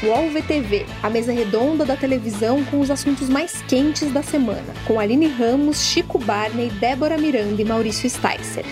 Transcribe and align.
UOL 0.00 0.30
VTV, 0.30 0.86
a 1.02 1.10
mesa 1.10 1.32
redonda 1.32 1.84
da 1.84 1.96
televisão 1.96 2.64
com 2.66 2.78
os 2.78 2.88
assuntos 2.88 3.28
mais 3.28 3.62
quentes 3.62 4.12
da 4.12 4.22
semana, 4.22 4.72
com 4.86 5.00
Aline 5.00 5.26
Ramos, 5.26 5.82
Chico 5.82 6.20
Barney, 6.20 6.70
Débora 6.70 7.18
Miranda 7.18 7.60
e 7.60 7.64
Maurício 7.64 8.08
Sticer. 8.08 8.64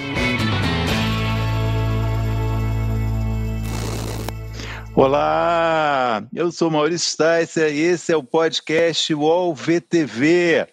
Olá, 4.94 6.24
eu 6.32 6.52
sou 6.52 6.70
Maurício 6.70 7.10
Sticer 7.10 7.74
e 7.74 7.80
esse 7.80 8.12
é 8.12 8.16
o 8.16 8.22
podcast 8.22 9.12
UOL 9.12 9.52
VTV, 9.52 10.68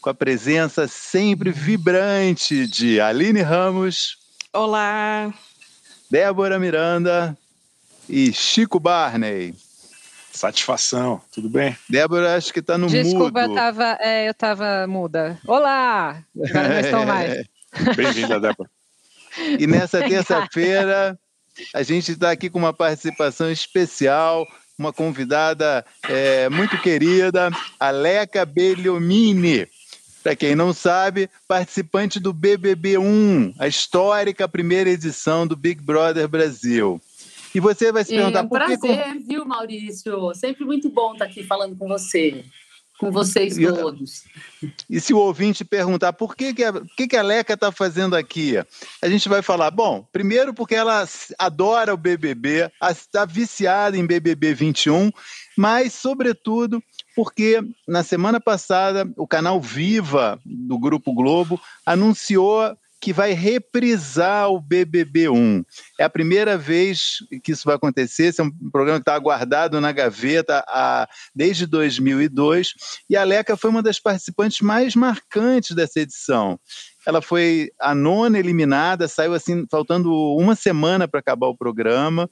com 0.00 0.08
a 0.08 0.14
presença 0.14 0.88
sempre 0.88 1.50
vibrante 1.50 2.66
de 2.66 2.98
Aline 2.98 3.42
Ramos. 3.42 4.16
Olá. 4.54 5.34
Débora 6.10 6.58
Miranda 6.58 7.36
e 8.08 8.32
Chico 8.32 8.80
Barney. 8.80 9.54
Satisfação, 10.38 11.20
tudo 11.32 11.50
bem? 11.50 11.76
Débora, 11.90 12.36
acho 12.36 12.52
que 12.52 12.60
está 12.60 12.78
no 12.78 12.86
Desculpa, 12.86 13.40
mudo. 13.40 13.40
eu 13.40 13.50
estava 13.50 13.98
é, 14.00 14.28
eu 14.28 14.88
muda. 14.88 15.36
Olá! 15.44 16.22
Agora 16.48 16.68
não 16.68 16.78
estão 16.78 17.02
mais. 17.06 17.44
Bem-vinda, 17.96 18.38
Débora. 18.38 18.70
E 19.58 19.66
nessa 19.66 19.98
terça-feira, 19.98 21.18
a 21.74 21.82
gente 21.82 22.12
está 22.12 22.30
aqui 22.30 22.48
com 22.48 22.56
uma 22.56 22.72
participação 22.72 23.50
especial, 23.50 24.46
uma 24.78 24.92
convidada 24.92 25.84
é, 26.08 26.48
muito 26.48 26.80
querida, 26.82 27.50
Aleca 27.80 28.46
Belliomini. 28.46 29.66
Para 30.22 30.36
quem 30.36 30.54
não 30.54 30.72
sabe, 30.72 31.28
participante 31.48 32.20
do 32.20 32.32
BBB1, 32.32 33.56
a 33.58 33.66
histórica 33.66 34.46
primeira 34.46 34.88
edição 34.88 35.48
do 35.48 35.56
Big 35.56 35.82
Brother 35.82 36.28
Brasil. 36.28 37.00
E 37.58 37.60
você 37.60 37.90
vai 37.90 38.04
se 38.04 38.14
perguntar 38.14 38.38
é 38.38 38.42
um 38.42 38.48
por 38.48 38.60
que. 38.64 38.78
prazer, 38.78 39.18
viu, 39.18 39.44
Maurício? 39.44 40.32
Sempre 40.32 40.64
muito 40.64 40.88
bom 40.88 41.14
estar 41.14 41.24
aqui 41.24 41.42
falando 41.42 41.76
com 41.76 41.88
você, 41.88 42.44
com 43.00 43.10
vocês 43.10 43.58
E- 43.58 43.66
todos. 43.66 44.22
E 44.88 45.00
se 45.00 45.12
o 45.12 45.18
ouvinte 45.18 45.64
perguntar 45.64 46.12
por 46.12 46.36
que, 46.36 46.54
que, 46.54 46.62
a, 46.64 46.72
que, 46.96 47.08
que 47.08 47.16
a 47.16 47.22
Leca 47.22 47.54
está 47.54 47.72
fazendo 47.72 48.14
aqui, 48.14 48.54
a 49.02 49.08
gente 49.08 49.28
vai 49.28 49.42
falar, 49.42 49.72
bom, 49.72 50.06
primeiro 50.12 50.54
porque 50.54 50.74
ela 50.76 51.04
adora 51.36 51.92
o 51.92 51.96
BBB, 51.96 52.70
está 52.80 53.24
viciada 53.24 53.96
em 53.96 54.06
BBB 54.06 54.54
21, 54.54 55.10
mas, 55.56 55.92
sobretudo, 55.94 56.80
porque 57.16 57.60
na 57.88 58.04
semana 58.04 58.40
passada 58.40 59.08
o 59.16 59.26
canal 59.26 59.60
Viva 59.60 60.40
do 60.44 60.78
Grupo 60.78 61.12
Globo 61.12 61.60
anunciou 61.84 62.76
que 63.00 63.12
vai 63.12 63.32
reprisar 63.32 64.50
o 64.50 64.60
BBB1. 64.60 65.64
É 65.98 66.04
a 66.04 66.10
primeira 66.10 66.58
vez 66.58 67.18
que 67.42 67.52
isso 67.52 67.64
vai 67.64 67.76
acontecer, 67.76 68.24
esse 68.24 68.40
é 68.40 68.44
um 68.44 68.50
programa 68.70 68.98
que 68.98 69.02
está 69.02 69.14
aguardado 69.14 69.80
na 69.80 69.92
gaveta 69.92 70.64
desde 71.34 71.66
2002, 71.66 72.74
e 73.08 73.16
a 73.16 73.24
Leca 73.24 73.56
foi 73.56 73.70
uma 73.70 73.82
das 73.82 74.00
participantes 74.00 74.60
mais 74.60 74.94
marcantes 74.94 75.76
dessa 75.76 76.00
edição. 76.00 76.58
Ela 77.06 77.22
foi 77.22 77.70
a 77.80 77.94
nona 77.94 78.38
eliminada, 78.38 79.08
saiu 79.08 79.32
assim, 79.32 79.64
faltando 79.70 80.12
uma 80.36 80.54
semana 80.54 81.08
para 81.08 81.20
acabar 81.20 81.46
o 81.46 81.56
programa. 81.56 82.28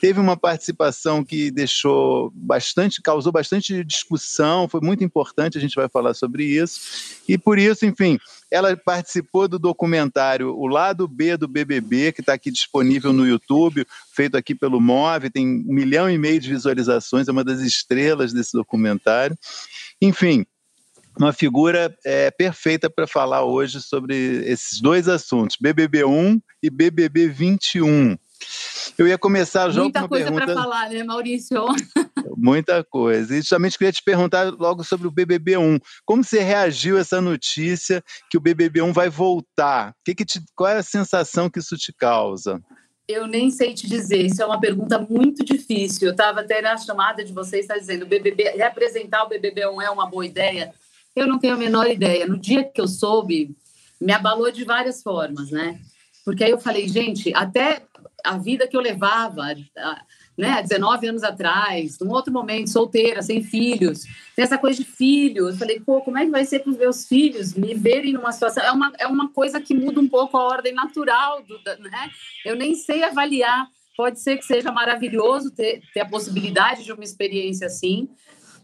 Teve 0.00 0.18
uma 0.18 0.34
participação 0.34 1.22
que 1.22 1.50
deixou 1.50 2.32
bastante, 2.34 3.02
causou 3.02 3.30
bastante 3.30 3.84
discussão, 3.84 4.66
foi 4.66 4.80
muito 4.80 5.04
importante, 5.04 5.58
a 5.58 5.60
gente 5.60 5.74
vai 5.74 5.90
falar 5.90 6.14
sobre 6.14 6.42
isso. 6.42 7.20
E 7.28 7.36
por 7.36 7.58
isso, 7.58 7.84
enfim, 7.84 8.18
ela 8.50 8.74
participou 8.74 9.46
do 9.46 9.58
documentário 9.58 10.56
O 10.56 10.66
Lado 10.66 11.06
B 11.06 11.36
do 11.36 11.46
BBB, 11.46 12.12
que 12.12 12.22
está 12.22 12.32
aqui 12.32 12.50
disponível 12.50 13.12
no 13.12 13.26
YouTube, 13.26 13.86
feito 14.14 14.38
aqui 14.38 14.54
pelo 14.54 14.80
Move, 14.80 15.28
tem 15.28 15.46
um 15.46 15.74
milhão 15.74 16.10
e 16.10 16.16
meio 16.16 16.40
de 16.40 16.48
visualizações, 16.48 17.28
é 17.28 17.32
uma 17.32 17.44
das 17.44 17.60
estrelas 17.60 18.32
desse 18.32 18.54
documentário. 18.54 19.36
Enfim, 20.00 20.46
uma 21.18 21.32
figura 21.32 21.94
é, 22.04 22.30
perfeita 22.30 22.88
para 22.88 23.06
falar 23.06 23.44
hoje 23.44 23.82
sobre 23.82 24.14
esses 24.46 24.80
dois 24.80 25.08
assuntos, 25.08 25.58
BBB1 25.62 26.40
e 26.62 26.70
BBB 26.70 27.28
21. 27.28 28.16
Eu 28.98 29.06
ia 29.08 29.16
começar 29.18 29.70
já 29.70 29.80
Muita 29.82 30.00
com 30.00 30.04
uma 30.04 30.08
coisa 30.08 30.24
pergunta. 30.30 30.46
para 30.46 30.62
falar, 30.62 30.90
né, 30.90 31.02
Maurício? 31.04 31.64
Muita 32.36 32.84
coisa. 32.84 33.34
E 33.34 33.38
justamente 33.40 33.78
queria 33.78 33.92
te 33.92 34.02
perguntar 34.02 34.50
logo 34.52 34.82
sobre 34.84 35.06
o 35.06 35.12
BBB1. 35.12 35.80
Como 36.04 36.22
você 36.24 36.40
reagiu 36.40 36.96
a 36.96 37.00
essa 37.00 37.20
notícia 37.20 38.02
que 38.30 38.36
o 38.36 38.40
BBB1 38.40 38.92
vai 38.92 39.08
voltar? 39.08 39.94
Que 40.04 40.14
que 40.14 40.24
te- 40.24 40.42
qual 40.54 40.70
é 40.70 40.78
a 40.78 40.82
sensação 40.82 41.48
que 41.50 41.58
isso 41.58 41.76
te 41.76 41.92
causa? 41.92 42.60
Eu 43.08 43.26
nem 43.26 43.50
sei 43.50 43.74
te 43.74 43.88
dizer, 43.88 44.24
isso 44.24 44.40
é 44.40 44.46
uma 44.46 44.60
pergunta 44.60 44.98
muito 44.98 45.44
difícil. 45.44 46.08
Eu 46.08 46.12
estava 46.12 46.40
até 46.40 46.62
na 46.62 46.76
chamada 46.76 47.24
de 47.24 47.32
vocês, 47.32 47.62
está 47.62 47.76
dizendo, 47.76 48.04
o 48.04 48.08
BBB, 48.08 48.50
representar 48.50 49.24
o 49.24 49.28
BBB1 49.28 49.82
é 49.82 49.90
uma 49.90 50.06
boa 50.08 50.24
ideia? 50.24 50.72
Eu 51.16 51.26
não 51.26 51.38
tenho 51.38 51.54
a 51.54 51.58
menor 51.58 51.88
ideia. 51.90 52.26
No 52.26 52.38
dia 52.38 52.62
que 52.64 52.80
eu 52.80 52.86
soube, 52.86 53.50
me 54.00 54.12
abalou 54.12 54.50
de 54.52 54.64
várias 54.64 55.02
formas, 55.02 55.50
né? 55.50 55.80
Porque 56.24 56.44
aí 56.44 56.50
eu 56.52 56.60
falei, 56.60 56.86
gente, 56.86 57.34
até 57.34 57.82
a 58.24 58.36
vida 58.36 58.66
que 58.66 58.76
eu 58.76 58.80
levava, 58.80 59.44
né, 60.36 60.50
há 60.50 60.62
19 60.62 61.08
anos 61.08 61.22
atrás, 61.22 61.98
num 62.00 62.10
outro 62.10 62.32
momento, 62.32 62.70
solteira, 62.70 63.22
sem 63.22 63.42
filhos, 63.42 64.04
tem 64.34 64.44
essa 64.44 64.58
coisa 64.58 64.82
de 64.82 64.88
filhos. 64.88 65.58
Falei, 65.58 65.80
pô, 65.80 66.00
como 66.00 66.18
é 66.18 66.24
que 66.24 66.30
vai 66.30 66.44
ser 66.44 66.60
para 66.60 66.70
os 66.70 66.78
meus 66.78 67.06
filhos 67.06 67.54
me 67.54 67.74
verem 67.74 68.12
numa 68.12 68.32
situação? 68.32 68.62
É 68.62 68.72
uma, 68.72 68.92
é 68.98 69.06
uma 69.06 69.28
coisa 69.30 69.60
que 69.60 69.74
muda 69.74 70.00
um 70.00 70.08
pouco 70.08 70.36
a 70.36 70.42
ordem 70.42 70.72
natural, 70.72 71.42
do, 71.42 71.58
né? 71.80 72.10
Eu 72.44 72.56
nem 72.56 72.74
sei 72.74 73.02
avaliar. 73.02 73.68
Pode 73.96 74.20
ser 74.20 74.38
que 74.38 74.44
seja 74.46 74.72
maravilhoso 74.72 75.50
ter, 75.50 75.82
ter 75.92 76.00
a 76.00 76.08
possibilidade 76.08 76.84
de 76.84 76.92
uma 76.92 77.04
experiência 77.04 77.66
assim, 77.66 78.08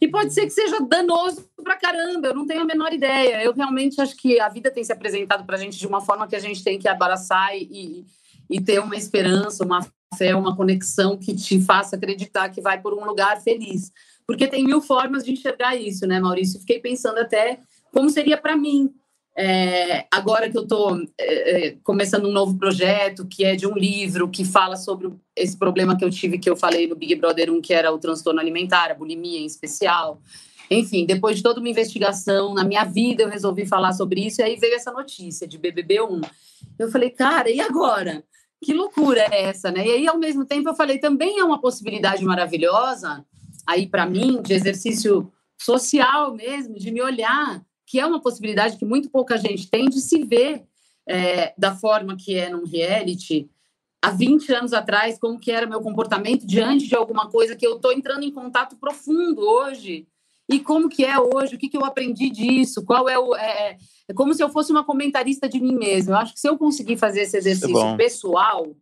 e 0.00 0.06
pode 0.08 0.32
ser 0.32 0.42
que 0.42 0.50
seja 0.50 0.78
danoso 0.80 1.48
pra 1.62 1.76
caramba, 1.76 2.28
eu 2.28 2.34
não 2.34 2.46
tenho 2.46 2.62
a 2.62 2.64
menor 2.64 2.92
ideia. 2.92 3.42
Eu 3.42 3.52
realmente 3.52 4.00
acho 4.00 4.16
que 4.16 4.38
a 4.38 4.48
vida 4.48 4.70
tem 4.70 4.84
se 4.84 4.92
apresentado 4.92 5.44
pra 5.44 5.56
gente 5.56 5.78
de 5.78 5.86
uma 5.86 6.00
forma 6.00 6.28
que 6.28 6.36
a 6.36 6.40
gente 6.40 6.62
tem 6.62 6.78
que 6.78 6.88
abraçar 6.88 7.56
e, 7.56 8.04
e 8.50 8.60
ter 8.60 8.80
uma 8.80 8.96
esperança, 8.96 9.64
uma 9.64 9.86
fé, 10.16 10.34
uma 10.34 10.56
conexão 10.56 11.16
que 11.16 11.34
te 11.34 11.60
faça 11.60 11.96
acreditar 11.96 12.48
que 12.48 12.60
vai 12.60 12.80
por 12.80 12.94
um 12.94 13.04
lugar 13.04 13.40
feliz. 13.40 13.90
Porque 14.26 14.46
tem 14.46 14.64
mil 14.64 14.80
formas 14.80 15.24
de 15.24 15.32
enxergar 15.32 15.76
isso, 15.76 16.06
né, 16.06 16.18
Maurício? 16.18 16.60
Fiquei 16.60 16.80
pensando 16.80 17.18
até 17.18 17.60
como 17.92 18.10
seria 18.10 18.36
para 18.36 18.56
mim. 18.56 18.92
É, 19.38 20.06
agora 20.10 20.48
que 20.48 20.56
eu 20.56 20.62
estou 20.62 20.98
começando 21.84 22.26
um 22.26 22.32
novo 22.32 22.56
projeto, 22.56 23.26
que 23.26 23.44
é 23.44 23.54
de 23.54 23.66
um 23.66 23.74
livro 23.74 24.28
que 24.30 24.44
fala 24.44 24.76
sobre 24.76 25.12
esse 25.36 25.56
problema 25.56 25.96
que 25.96 26.04
eu 26.04 26.10
tive, 26.10 26.38
que 26.38 26.48
eu 26.48 26.56
falei 26.56 26.86
no 26.86 26.96
Big 26.96 27.14
Brother 27.16 27.52
1, 27.52 27.60
que 27.60 27.74
era 27.74 27.92
o 27.92 27.98
transtorno 27.98 28.40
alimentar, 28.40 28.90
a 28.90 28.94
bulimia 28.94 29.38
em 29.38 29.46
especial. 29.46 30.22
Enfim, 30.70 31.04
depois 31.04 31.36
de 31.36 31.42
toda 31.42 31.60
uma 31.60 31.68
investigação 31.68 32.54
na 32.54 32.64
minha 32.64 32.84
vida, 32.84 33.22
eu 33.22 33.28
resolvi 33.28 33.66
falar 33.66 33.92
sobre 33.92 34.26
isso, 34.26 34.40
e 34.40 34.44
aí 34.44 34.56
veio 34.56 34.74
essa 34.74 34.90
notícia 34.90 35.46
de 35.46 35.58
BBB1. 35.58 36.28
Eu 36.78 36.90
falei, 36.90 37.10
cara, 37.10 37.50
e 37.50 37.60
agora? 37.60 38.24
Que 38.66 38.74
loucura 38.74 39.20
é 39.30 39.44
essa, 39.44 39.70
né? 39.70 39.86
E 39.86 39.90
aí, 39.92 40.08
ao 40.08 40.18
mesmo 40.18 40.44
tempo, 40.44 40.68
eu 40.68 40.74
falei, 40.74 40.98
também 40.98 41.38
é 41.38 41.44
uma 41.44 41.60
possibilidade 41.60 42.24
maravilhosa, 42.24 43.24
aí 43.64 43.86
para 43.86 44.04
mim, 44.04 44.42
de 44.42 44.54
exercício 44.54 45.32
social 45.56 46.34
mesmo, 46.34 46.74
de 46.74 46.90
me 46.90 47.00
olhar, 47.00 47.64
que 47.86 48.00
é 48.00 48.04
uma 48.04 48.20
possibilidade 48.20 48.76
que 48.76 48.84
muito 48.84 49.08
pouca 49.08 49.38
gente 49.38 49.70
tem 49.70 49.88
de 49.88 50.00
se 50.00 50.24
ver 50.24 50.64
é, 51.06 51.54
da 51.56 51.76
forma 51.76 52.16
que 52.16 52.34
é 52.34 52.50
num 52.50 52.66
reality, 52.66 53.48
há 54.02 54.10
20 54.10 54.52
anos 54.52 54.72
atrás, 54.72 55.16
como 55.16 55.38
que 55.38 55.52
era 55.52 55.64
meu 55.64 55.80
comportamento 55.80 56.44
diante 56.44 56.88
de 56.88 56.96
alguma 56.96 57.30
coisa 57.30 57.54
que 57.54 57.64
eu 57.64 57.76
estou 57.76 57.92
entrando 57.92 58.24
em 58.24 58.32
contato 58.32 58.74
profundo 58.74 59.42
hoje, 59.42 60.08
e 60.48 60.60
como 60.60 60.88
que 60.88 61.04
é 61.04 61.18
hoje, 61.18 61.56
o 61.56 61.58
que, 61.58 61.68
que 61.68 61.76
eu 61.76 61.84
aprendi 61.84 62.30
disso, 62.30 62.84
qual 62.84 63.08
é 63.08 63.18
o... 63.18 63.34
É, 63.34 63.76
é 64.08 64.14
como 64.14 64.32
se 64.32 64.42
eu 64.42 64.48
fosse 64.48 64.70
uma 64.70 64.84
comentarista 64.84 65.48
de 65.48 65.60
mim 65.60 65.74
mesma. 65.74 66.14
Eu 66.14 66.18
acho 66.18 66.34
que 66.34 66.40
se 66.40 66.48
eu 66.48 66.56
conseguir 66.56 66.96
fazer 66.96 67.22
esse 67.22 67.36
exercício 67.36 67.96
pessoal, 67.96 68.76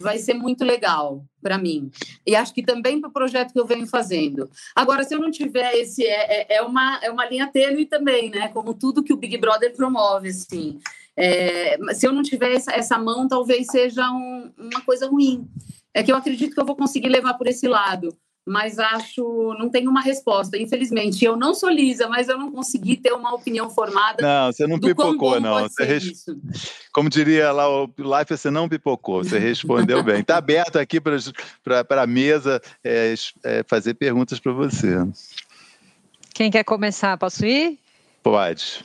vai 0.00 0.18
ser 0.18 0.34
muito 0.34 0.64
legal 0.64 1.24
para 1.40 1.58
mim. 1.58 1.90
E 2.26 2.34
acho 2.34 2.52
que 2.52 2.62
também 2.62 3.00
para 3.00 3.08
o 3.08 3.12
projeto 3.12 3.52
que 3.52 3.60
eu 3.60 3.66
venho 3.66 3.86
fazendo. 3.86 4.50
Agora, 4.74 5.04
se 5.04 5.14
eu 5.14 5.20
não 5.20 5.30
tiver 5.30 5.74
esse. 5.76 6.04
É, 6.04 6.56
é, 6.56 6.62
uma, 6.62 6.98
é 7.02 7.10
uma 7.10 7.26
linha 7.26 7.46
tênue 7.46 7.86
também, 7.86 8.30
né? 8.30 8.48
Como 8.48 8.74
tudo 8.74 9.02
que 9.02 9.12
o 9.12 9.16
Big 9.16 9.38
Brother 9.38 9.74
promove, 9.74 10.28
assim. 10.28 10.78
É, 11.16 11.78
se 11.94 12.06
eu 12.06 12.12
não 12.12 12.22
tiver 12.22 12.54
essa, 12.54 12.72
essa 12.72 12.98
mão, 12.98 13.28
talvez 13.28 13.66
seja 13.68 14.10
um, 14.10 14.52
uma 14.58 14.80
coisa 14.80 15.06
ruim. 15.08 15.48
É 15.92 16.02
que 16.02 16.10
eu 16.10 16.16
acredito 16.16 16.54
que 16.54 16.60
eu 16.60 16.66
vou 16.66 16.74
conseguir 16.74 17.08
levar 17.08 17.34
por 17.34 17.46
esse 17.46 17.68
lado. 17.68 18.16
Mas 18.46 18.78
acho, 18.78 19.54
não 19.58 19.70
tenho 19.70 19.90
uma 19.90 20.02
resposta, 20.02 20.58
infelizmente. 20.58 21.24
Eu 21.24 21.34
não 21.34 21.54
sou 21.54 21.70
lisa, 21.70 22.08
mas 22.08 22.28
eu 22.28 22.36
não 22.36 22.52
consegui 22.52 22.96
ter 22.96 23.12
uma 23.12 23.34
opinião 23.34 23.70
formada. 23.70 24.22
Não, 24.22 24.52
você 24.52 24.66
não 24.66 24.78
pipocou, 24.78 25.40
não. 25.40 25.62
Você 25.62 25.84
res... 25.84 26.26
Como 26.92 27.08
diria 27.08 27.50
lá 27.52 27.68
o 27.68 27.86
Life, 27.86 28.36
você 28.36 28.50
não 28.50 28.68
pipocou, 28.68 29.24
você 29.24 29.38
respondeu 29.38 30.02
bem. 30.02 30.20
Está 30.20 30.36
aberto 30.36 30.78
aqui 30.78 31.00
para 31.00 32.02
a 32.02 32.06
mesa 32.06 32.60
é, 32.84 33.14
é, 33.44 33.64
fazer 33.66 33.94
perguntas 33.94 34.38
para 34.38 34.52
você. 34.52 34.94
Quem 36.34 36.50
quer 36.50 36.64
começar? 36.64 37.16
Posso 37.16 37.46
ir? 37.46 37.78
Pode. 38.22 38.84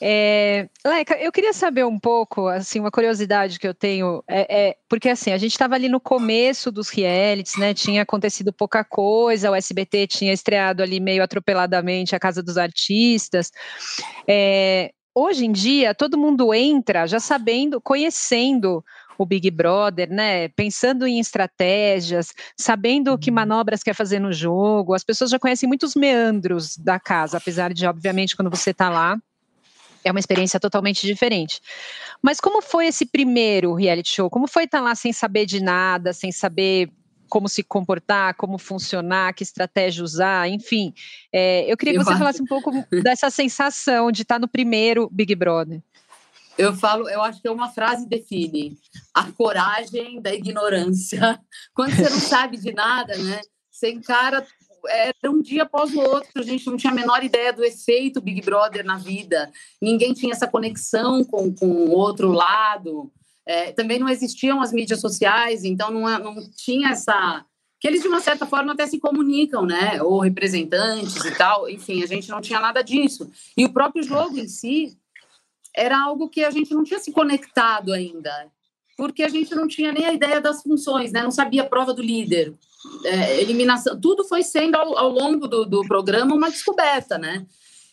É, 0.00 0.68
Leca, 0.84 1.16
eu 1.18 1.32
queria 1.32 1.52
saber 1.52 1.84
um 1.84 1.98
pouco, 1.98 2.46
assim, 2.46 2.78
uma 2.78 2.90
curiosidade 2.90 3.58
que 3.58 3.66
eu 3.66 3.74
tenho, 3.74 4.22
é, 4.28 4.68
é 4.68 4.76
porque 4.88 5.08
assim, 5.08 5.32
a 5.32 5.38
gente 5.38 5.52
estava 5.52 5.74
ali 5.74 5.88
no 5.88 6.00
começo 6.00 6.70
dos 6.70 6.88
realities, 6.88 7.56
né? 7.56 7.74
Tinha 7.74 8.02
acontecido 8.02 8.52
pouca 8.52 8.84
coisa, 8.84 9.50
o 9.50 9.54
SBT 9.54 10.06
tinha 10.06 10.32
estreado 10.32 10.82
ali 10.82 11.00
meio 11.00 11.22
atropeladamente 11.22 12.14
a 12.14 12.20
Casa 12.20 12.42
dos 12.42 12.56
Artistas. 12.56 13.50
É, 14.26 14.92
hoje 15.14 15.44
em 15.44 15.52
dia, 15.52 15.94
todo 15.94 16.18
mundo 16.18 16.54
entra 16.54 17.06
já 17.06 17.18
sabendo, 17.18 17.80
conhecendo 17.80 18.84
o 19.18 19.26
Big 19.26 19.50
Brother, 19.50 20.08
né? 20.08 20.48
Pensando 20.50 21.06
em 21.06 21.18
estratégias, 21.18 22.32
sabendo 22.56 23.18
que 23.18 23.30
uhum. 23.30 23.34
manobras 23.34 23.82
quer 23.82 23.94
fazer 23.94 24.20
no 24.20 24.32
jogo. 24.32 24.94
As 24.94 25.02
pessoas 25.02 25.30
já 25.30 25.40
conhecem 25.40 25.68
muitos 25.68 25.96
meandros 25.96 26.76
da 26.76 27.00
casa, 27.00 27.36
apesar 27.36 27.74
de, 27.74 27.84
obviamente, 27.84 28.36
quando 28.36 28.48
você 28.48 28.70
está 28.70 28.88
lá, 28.88 29.18
é 30.08 30.10
uma 30.10 30.20
experiência 30.20 30.58
totalmente 30.58 31.06
diferente. 31.06 31.60
Mas 32.22 32.40
como 32.40 32.62
foi 32.62 32.86
esse 32.86 33.06
primeiro 33.06 33.74
reality 33.74 34.10
show? 34.10 34.30
Como 34.30 34.46
foi 34.46 34.64
estar 34.64 34.80
lá 34.80 34.94
sem 34.94 35.12
saber 35.12 35.46
de 35.46 35.62
nada, 35.62 36.12
sem 36.12 36.32
saber 36.32 36.90
como 37.28 37.48
se 37.48 37.62
comportar, 37.62 38.34
como 38.34 38.58
funcionar, 38.58 39.34
que 39.34 39.42
estratégia 39.42 40.02
usar, 40.02 40.48
enfim. 40.48 40.94
É, 41.32 41.70
eu 41.70 41.76
queria 41.76 41.98
que 41.98 42.04
você 42.04 42.16
falasse 42.16 42.42
um 42.42 42.46
pouco 42.46 42.72
dessa 43.02 43.28
sensação 43.28 44.10
de 44.10 44.22
estar 44.22 44.38
no 44.38 44.48
primeiro 44.48 45.08
Big 45.12 45.34
Brother. 45.34 45.82
Eu 46.56 46.74
falo, 46.74 47.08
eu 47.08 47.22
acho 47.22 47.40
que 47.40 47.46
é 47.46 47.50
uma 47.50 47.68
frase 47.68 48.08
define 48.08 48.76
a 49.14 49.30
coragem 49.30 50.20
da 50.20 50.34
ignorância. 50.34 51.38
Quando 51.72 51.94
você 51.94 52.10
não 52.10 52.18
sabe 52.18 52.56
de 52.56 52.72
nada, 52.72 53.16
né? 53.16 53.40
Você 53.70 53.92
encara 53.92 54.44
era 54.86 55.30
um 55.30 55.40
dia 55.40 55.64
após 55.64 55.94
o 55.94 56.00
outro, 56.00 56.30
a 56.36 56.42
gente 56.42 56.66
não 56.66 56.76
tinha 56.76 56.92
a 56.92 56.96
menor 56.96 57.22
ideia 57.24 57.52
do 57.52 57.64
efeito 57.64 58.20
Big 58.20 58.40
Brother 58.42 58.84
na 58.84 58.96
vida, 58.96 59.50
ninguém 59.80 60.12
tinha 60.12 60.32
essa 60.32 60.46
conexão 60.46 61.24
com, 61.24 61.52
com 61.54 61.66
o 61.66 61.90
outro 61.90 62.30
lado, 62.30 63.10
é, 63.48 63.72
também 63.72 63.98
não 63.98 64.10
existiam 64.10 64.60
as 64.60 64.72
mídias 64.72 65.00
sociais, 65.00 65.64
então 65.64 65.90
não, 65.90 66.18
não 66.18 66.50
tinha 66.50 66.90
essa. 66.90 67.44
que 67.80 67.88
eles, 67.88 68.02
de 68.02 68.08
uma 68.08 68.20
certa 68.20 68.44
forma, 68.44 68.74
até 68.74 68.86
se 68.86 69.00
comunicam, 69.00 69.64
né? 69.64 70.02
Ou 70.02 70.20
representantes 70.20 71.24
e 71.24 71.30
tal, 71.34 71.66
enfim, 71.66 72.02
a 72.02 72.06
gente 72.06 72.28
não 72.28 72.42
tinha 72.42 72.60
nada 72.60 72.82
disso. 72.82 73.30
E 73.56 73.64
o 73.64 73.72
próprio 73.72 74.02
jogo 74.02 74.38
em 74.38 74.46
si 74.46 74.98
era 75.74 75.98
algo 75.98 76.28
que 76.28 76.44
a 76.44 76.50
gente 76.50 76.74
não 76.74 76.84
tinha 76.84 77.00
se 77.00 77.10
conectado 77.10 77.92
ainda, 77.92 78.30
porque 78.98 79.22
a 79.22 79.28
gente 79.28 79.54
não 79.54 79.66
tinha 79.66 79.92
nem 79.92 80.04
a 80.04 80.12
ideia 80.12 80.42
das 80.42 80.62
funções, 80.62 81.10
né? 81.10 81.22
Não 81.22 81.30
sabia 81.30 81.62
a 81.62 81.68
prova 81.68 81.94
do 81.94 82.02
líder, 82.02 82.52
é, 83.04 83.40
eliminação, 83.40 84.00
tudo 84.00 84.24
foi 84.24 84.42
sendo 84.42 84.76
ao, 84.76 84.96
ao 84.96 85.10
longo 85.10 85.48
do, 85.48 85.64
do, 85.64 85.80
programa 85.86 86.34
uma 86.34 86.50
descoberta, 86.50 87.18
né? 87.18 87.46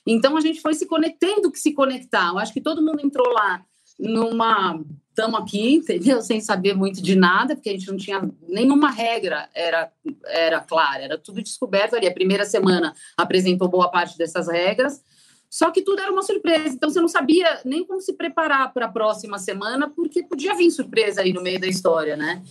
Então 0.05 0.37
a 0.37 0.41
gente 0.41 0.61
foi 0.61 0.73
se 0.73 0.85
conectando 0.85 1.51
que 1.51 1.59
se 1.59 1.73
conectar. 1.73 2.29
Eu 2.29 2.37
acho 2.37 2.53
que 2.53 2.61
todo 2.61 2.83
mundo 2.83 3.01
entrou 3.03 3.27
lá 3.33 3.63
numa 3.97 4.79
estamos 5.09 5.39
aqui, 5.39 5.75
entendeu? 5.79 6.21
Sem 6.21 6.41
saber 6.41 6.75
muito 6.75 7.01
de 7.01 7.15
nada, 7.15 7.55
porque 7.55 7.69
a 7.69 7.71
gente 7.71 7.87
não 7.87 7.97
tinha 7.97 8.29
nenhuma 8.47 8.91
regra, 8.91 9.49
era, 9.55 9.91
era 10.25 10.59
clara, 10.59 11.03
era 11.03 11.17
tudo 11.17 11.41
descoberto 11.41 11.95
ali. 11.95 12.05
A 12.05 12.13
primeira 12.13 12.45
semana 12.45 12.93
apresentou 13.15 13.69
boa 13.69 13.89
parte 13.89 14.17
dessas 14.17 14.47
regras, 14.47 15.01
só 15.49 15.71
que 15.71 15.81
tudo 15.81 16.01
era 16.01 16.11
uma 16.11 16.21
surpresa, 16.21 16.75
então 16.75 16.89
você 16.89 16.99
não 16.99 17.07
sabia 17.07 17.61
nem 17.63 17.85
como 17.85 18.01
se 18.01 18.13
preparar 18.13 18.73
para 18.73 18.87
a 18.87 18.91
próxima 18.91 19.39
semana, 19.39 19.89
porque 19.89 20.21
podia 20.21 20.53
vir 20.53 20.69
surpresa 20.69 21.21
aí 21.21 21.31
no 21.31 21.41
meio 21.41 21.59
da 21.59 21.67
história, 21.67 22.17
né? 22.17 22.43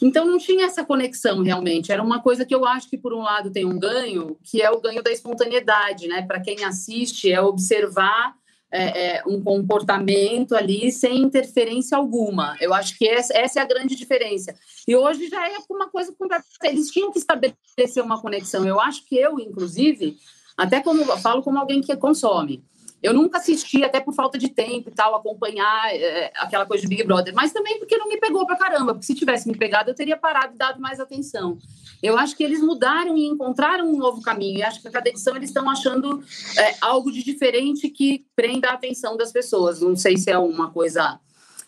Então 0.00 0.24
não 0.24 0.38
tinha 0.38 0.66
essa 0.66 0.84
conexão 0.84 1.42
realmente. 1.42 1.92
Era 1.92 2.02
uma 2.02 2.20
coisa 2.20 2.44
que 2.44 2.54
eu 2.54 2.64
acho 2.64 2.88
que 2.88 2.98
por 2.98 3.12
um 3.12 3.22
lado 3.22 3.50
tem 3.50 3.64
um 3.64 3.78
ganho, 3.78 4.36
que 4.42 4.62
é 4.62 4.70
o 4.70 4.80
ganho 4.80 5.02
da 5.02 5.10
espontaneidade, 5.10 6.08
né? 6.08 6.22
Para 6.22 6.40
quem 6.40 6.64
assiste 6.64 7.30
é 7.30 7.40
observar 7.40 8.34
é, 8.70 9.16
é, 9.16 9.22
um 9.26 9.42
comportamento 9.42 10.54
ali 10.54 10.90
sem 10.90 11.22
interferência 11.22 11.96
alguma. 11.96 12.56
Eu 12.60 12.74
acho 12.74 12.98
que 12.98 13.08
essa, 13.08 13.36
essa, 13.36 13.60
é 13.60 13.62
a 13.62 13.66
grande 13.66 13.94
diferença. 13.94 14.54
E 14.86 14.94
hoje 14.94 15.28
já 15.28 15.48
é 15.48 15.56
uma 15.70 15.88
coisa 15.88 16.14
Eles 16.62 16.90
tinham 16.90 17.10
que 17.10 17.18
estabelecer 17.18 18.02
uma 18.02 18.20
conexão. 18.20 18.66
Eu 18.66 18.80
acho 18.80 19.06
que 19.06 19.16
eu, 19.16 19.38
inclusive, 19.38 20.16
até 20.56 20.80
como 20.80 21.04
falo 21.18 21.42
como 21.42 21.58
alguém 21.58 21.80
que 21.80 21.94
consome. 21.96 22.64
Eu 23.06 23.14
nunca 23.14 23.38
assisti, 23.38 23.84
até 23.84 24.00
por 24.00 24.12
falta 24.12 24.36
de 24.36 24.48
tempo 24.48 24.88
e 24.88 24.92
tal, 24.92 25.14
acompanhar 25.14 25.94
é, 25.94 26.32
aquela 26.38 26.66
coisa 26.66 26.82
de 26.82 26.88
Big 26.88 27.04
Brother, 27.04 27.32
mas 27.32 27.52
também 27.52 27.78
porque 27.78 27.96
não 27.96 28.08
me 28.08 28.18
pegou 28.18 28.44
pra 28.44 28.56
caramba, 28.56 28.94
porque 28.94 29.06
se 29.06 29.14
tivesse 29.14 29.46
me 29.46 29.56
pegado, 29.56 29.90
eu 29.90 29.94
teria 29.94 30.16
parado 30.16 30.56
e 30.56 30.58
dado 30.58 30.80
mais 30.80 30.98
atenção. 30.98 31.56
Eu 32.02 32.18
acho 32.18 32.36
que 32.36 32.42
eles 32.42 32.60
mudaram 32.60 33.16
e 33.16 33.24
encontraram 33.24 33.88
um 33.88 33.96
novo 33.96 34.20
caminho, 34.20 34.58
e 34.58 34.62
acho 34.64 34.82
que 34.82 34.88
a 34.88 34.90
cada 34.90 35.08
edição 35.08 35.36
eles 35.36 35.50
estão 35.50 35.70
achando 35.70 36.20
é, 36.58 36.74
algo 36.80 37.12
de 37.12 37.22
diferente 37.22 37.88
que 37.88 38.26
prenda 38.34 38.70
a 38.70 38.74
atenção 38.74 39.16
das 39.16 39.30
pessoas. 39.30 39.80
Não 39.80 39.94
sei 39.94 40.16
se 40.16 40.28
é 40.28 40.36
uma 40.36 40.72
coisa 40.72 41.20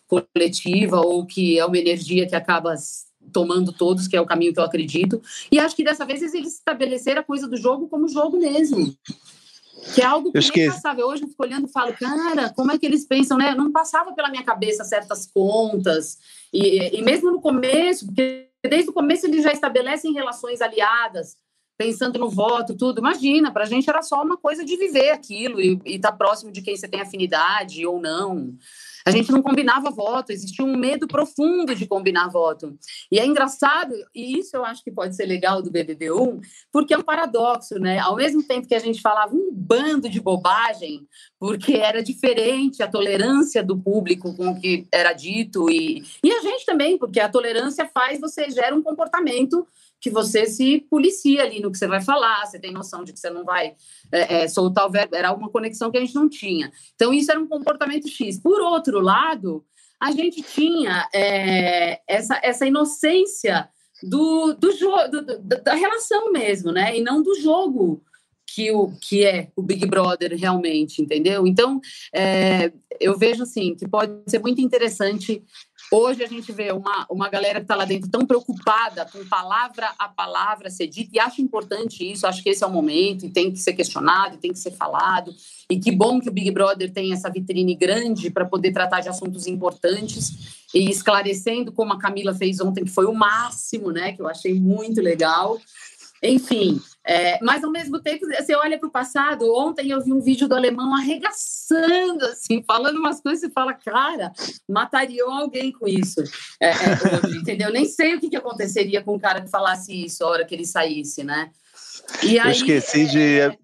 coletiva 0.08 1.00
ou 1.00 1.24
que 1.24 1.56
é 1.56 1.64
uma 1.64 1.78
energia 1.78 2.26
que 2.26 2.34
acaba 2.34 2.74
tomando 3.32 3.72
todos, 3.72 4.08
que 4.08 4.16
é 4.16 4.20
o 4.20 4.26
caminho 4.26 4.52
que 4.52 4.58
eu 4.58 4.64
acredito. 4.64 5.22
E 5.52 5.60
acho 5.60 5.76
que 5.76 5.84
dessa 5.84 6.04
vez 6.04 6.20
eles 6.34 6.54
estabeleceram 6.54 7.20
a 7.20 7.24
coisa 7.24 7.46
do 7.46 7.56
jogo 7.56 7.88
como 7.88 8.08
jogo 8.08 8.38
mesmo. 8.38 8.92
Que 9.94 10.02
é 10.02 10.04
algo 10.04 10.32
que 10.32 10.38
eu 10.38 10.42
nem 10.54 10.70
passava. 10.70 11.04
Hoje 11.04 11.22
eu 11.22 11.28
fico 11.28 11.42
olhando 11.42 11.66
e 11.68 11.72
falo, 11.72 11.92
cara, 11.94 12.52
como 12.54 12.72
é 12.72 12.78
que 12.78 12.86
eles 12.86 13.06
pensam, 13.06 13.36
né? 13.36 13.54
Não 13.54 13.70
passava 13.72 14.12
pela 14.12 14.30
minha 14.30 14.44
cabeça 14.44 14.84
certas 14.84 15.26
contas. 15.26 16.18
E, 16.52 16.98
e 16.98 17.02
mesmo 17.02 17.30
no 17.30 17.40
começo, 17.40 18.06
porque 18.06 18.48
desde 18.66 18.90
o 18.90 18.92
começo 18.92 19.26
eles 19.26 19.42
já 19.42 19.52
estabelecem 19.52 20.12
relações 20.12 20.60
aliadas, 20.60 21.36
pensando 21.76 22.18
no 22.18 22.28
voto, 22.28 22.76
tudo. 22.76 22.98
Imagina, 22.98 23.52
para 23.52 23.64
a 23.64 23.66
gente 23.66 23.88
era 23.88 24.02
só 24.02 24.22
uma 24.22 24.36
coisa 24.36 24.64
de 24.64 24.76
viver 24.76 25.10
aquilo 25.10 25.60
e 25.60 25.80
estar 25.86 26.10
tá 26.10 26.16
próximo 26.16 26.50
de 26.50 26.62
quem 26.62 26.76
você 26.76 26.88
tem 26.88 27.00
afinidade 27.00 27.86
ou 27.86 28.00
não. 28.00 28.54
A 29.08 29.10
gente 29.10 29.32
não 29.32 29.40
combinava 29.40 29.90
voto, 29.90 30.32
existia 30.32 30.62
um 30.62 30.76
medo 30.76 31.08
profundo 31.08 31.74
de 31.74 31.86
combinar 31.86 32.28
voto. 32.28 32.78
E 33.10 33.18
é 33.18 33.24
engraçado, 33.24 33.94
e 34.14 34.38
isso 34.38 34.54
eu 34.54 34.66
acho 34.66 34.84
que 34.84 34.90
pode 34.90 35.16
ser 35.16 35.24
legal 35.24 35.62
do 35.62 35.70
BBB1, 35.70 36.40
porque 36.70 36.92
é 36.92 36.98
um 36.98 37.02
paradoxo, 37.02 37.78
né? 37.78 37.98
Ao 37.98 38.14
mesmo 38.14 38.42
tempo 38.42 38.68
que 38.68 38.74
a 38.74 38.78
gente 38.78 39.00
falava 39.00 39.34
um 39.34 39.48
bando 39.50 40.10
de 40.10 40.20
bobagem, 40.20 41.06
porque 41.40 41.72
era 41.72 42.02
diferente 42.02 42.82
a 42.82 42.88
tolerância 42.88 43.62
do 43.64 43.78
público 43.78 44.36
com 44.36 44.50
o 44.50 44.60
que 44.60 44.86
era 44.92 45.14
dito, 45.14 45.70
e, 45.70 46.04
e 46.22 46.30
a 46.30 46.42
gente 46.42 46.66
também, 46.66 46.98
porque 46.98 47.18
a 47.18 47.30
tolerância 47.30 47.90
faz 47.94 48.20
você 48.20 48.50
gera 48.50 48.76
um 48.76 48.82
comportamento 48.82 49.66
que 50.00 50.10
você 50.10 50.46
se 50.46 50.80
policia 50.88 51.42
ali 51.42 51.60
no 51.60 51.70
que 51.70 51.78
você 51.78 51.86
vai 51.86 52.00
falar, 52.00 52.46
você 52.46 52.58
tem 52.58 52.72
noção 52.72 53.04
de 53.04 53.12
que 53.12 53.18
você 53.18 53.30
não 53.30 53.44
vai 53.44 53.74
é, 54.12 54.42
é, 54.42 54.48
soltar 54.48 54.86
o 54.86 54.90
verbo, 54.90 55.16
era 55.16 55.32
uma 55.32 55.50
conexão 55.50 55.90
que 55.90 55.98
a 55.98 56.00
gente 56.00 56.14
não 56.14 56.28
tinha. 56.28 56.70
Então, 56.94 57.12
isso 57.12 57.30
era 57.30 57.40
um 57.40 57.48
comportamento 57.48 58.08
X. 58.08 58.38
Por 58.38 58.60
outro 58.60 59.00
lado, 59.00 59.64
a 60.00 60.12
gente 60.12 60.42
tinha 60.42 61.08
é, 61.12 62.00
essa, 62.06 62.40
essa 62.42 62.66
inocência 62.66 63.68
do, 64.02 64.54
do, 64.54 64.70
do, 64.70 65.62
da 65.62 65.74
relação 65.74 66.30
mesmo, 66.30 66.70
né? 66.70 66.96
E 66.96 67.02
não 67.02 67.22
do 67.22 67.34
jogo 67.40 68.02
que, 68.46 68.70
o, 68.70 68.92
que 69.00 69.24
é 69.24 69.50
o 69.54 69.62
Big 69.62 69.86
Brother 69.86 70.36
realmente, 70.36 71.02
entendeu? 71.02 71.46
Então, 71.46 71.80
é, 72.14 72.72
eu 73.00 73.18
vejo 73.18 73.42
assim 73.42 73.74
que 73.74 73.86
pode 73.86 74.12
ser 74.26 74.38
muito 74.38 74.60
interessante 74.60 75.42
Hoje 75.90 76.22
a 76.22 76.26
gente 76.26 76.52
vê 76.52 76.70
uma, 76.70 77.06
uma 77.08 77.30
galera 77.30 77.60
que 77.60 77.64
está 77.64 77.74
lá 77.74 77.86
dentro 77.86 78.10
tão 78.10 78.26
preocupada 78.26 79.06
com 79.06 79.24
palavra 79.26 79.90
a 79.98 80.06
palavra 80.06 80.68
ser 80.68 80.86
dita, 80.86 81.10
e 81.14 81.18
acho 81.18 81.40
importante 81.40 82.04
isso, 82.10 82.26
acho 82.26 82.42
que 82.42 82.50
esse 82.50 82.62
é 82.62 82.66
o 82.66 82.70
momento, 82.70 83.24
e 83.24 83.30
tem 83.30 83.50
que 83.50 83.58
ser 83.58 83.72
questionado, 83.72 84.36
tem 84.36 84.52
que 84.52 84.58
ser 84.58 84.72
falado. 84.72 85.34
E 85.70 85.78
que 85.78 85.90
bom 85.90 86.20
que 86.20 86.28
o 86.28 86.32
Big 86.32 86.50
Brother 86.50 86.92
tem 86.92 87.12
essa 87.12 87.30
vitrine 87.30 87.74
grande 87.74 88.30
para 88.30 88.44
poder 88.44 88.72
tratar 88.72 89.00
de 89.00 89.08
assuntos 89.08 89.46
importantes 89.46 90.66
e 90.74 90.90
esclarecendo, 90.90 91.72
como 91.72 91.94
a 91.94 91.98
Camila 91.98 92.34
fez 92.34 92.60
ontem, 92.60 92.84
que 92.84 92.90
foi 92.90 93.06
o 93.06 93.14
máximo, 93.14 93.90
né? 93.90 94.12
Que 94.12 94.20
eu 94.20 94.28
achei 94.28 94.54
muito 94.54 95.00
legal. 95.00 95.58
Enfim, 96.22 96.80
é, 97.08 97.38
mas 97.42 97.64
ao 97.64 97.70
mesmo 97.70 97.98
tempo, 97.98 98.26
você 98.26 98.54
olha 98.54 98.78
para 98.78 98.86
o 98.86 98.92
passado. 98.92 99.50
Ontem 99.50 99.90
eu 99.90 100.04
vi 100.04 100.12
um 100.12 100.20
vídeo 100.20 100.46
do 100.46 100.54
alemão 100.54 100.94
arregaçando, 100.94 102.22
assim, 102.26 102.62
falando 102.62 102.98
umas 102.98 103.18
coisas 103.18 103.42
e 103.42 103.50
fala, 103.50 103.72
cara, 103.72 104.30
matariam 104.68 105.32
alguém 105.32 105.72
com 105.72 105.88
isso. 105.88 106.22
É, 106.60 106.68
é, 106.68 106.74
hoje, 107.24 107.38
entendeu? 107.38 107.72
Nem 107.72 107.86
sei 107.86 108.14
o 108.14 108.20
que, 108.20 108.28
que 108.28 108.36
aconteceria 108.36 109.02
com 109.02 109.14
um 109.14 109.18
cara 109.18 109.40
que 109.40 109.48
falasse 109.48 110.04
isso 110.04 110.22
a 110.22 110.28
hora 110.28 110.44
que 110.44 110.54
ele 110.54 110.66
saísse, 110.66 111.24
né? 111.24 111.50
E 112.22 112.38
aí, 112.38 112.48
eu 112.48 112.52
esqueci 112.52 113.06
de 113.06 113.40
é, 113.40 113.58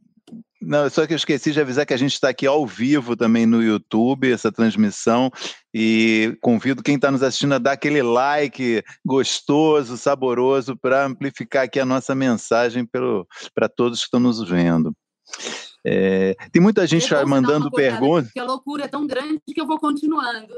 não, 0.66 0.88
só 0.90 1.06
que 1.06 1.12
eu 1.12 1.16
esqueci 1.16 1.52
de 1.52 1.60
avisar 1.60 1.86
que 1.86 1.94
a 1.94 1.98
gente 1.98 2.12
está 2.12 2.28
aqui 2.28 2.46
ao 2.46 2.66
vivo 2.66 3.16
também 3.16 3.46
no 3.46 3.62
YouTube, 3.62 4.32
essa 4.32 4.50
transmissão, 4.50 5.30
e 5.72 6.36
convido 6.40 6.82
quem 6.82 6.96
está 6.96 7.10
nos 7.10 7.22
assistindo 7.22 7.54
a 7.54 7.58
dar 7.58 7.72
aquele 7.72 8.02
like 8.02 8.82
gostoso, 9.04 9.96
saboroso, 9.96 10.76
para 10.76 11.06
amplificar 11.06 11.64
aqui 11.64 11.78
a 11.78 11.84
nossa 11.84 12.14
mensagem 12.14 12.86
para 13.54 13.68
todos 13.68 14.00
que 14.00 14.06
estão 14.06 14.20
nos 14.20 14.48
vendo. 14.48 14.94
É, 15.86 16.34
tem 16.50 16.62
muita 16.62 16.86
gente 16.86 17.12
mandando 17.26 17.70
perguntas. 17.70 18.26
Porque 18.26 18.40
a 18.40 18.44
loucura 18.44 18.84
é 18.84 18.88
tão 18.88 19.06
grande 19.06 19.40
que 19.46 19.60
eu 19.60 19.66
vou 19.66 19.78
continuando. 19.78 20.54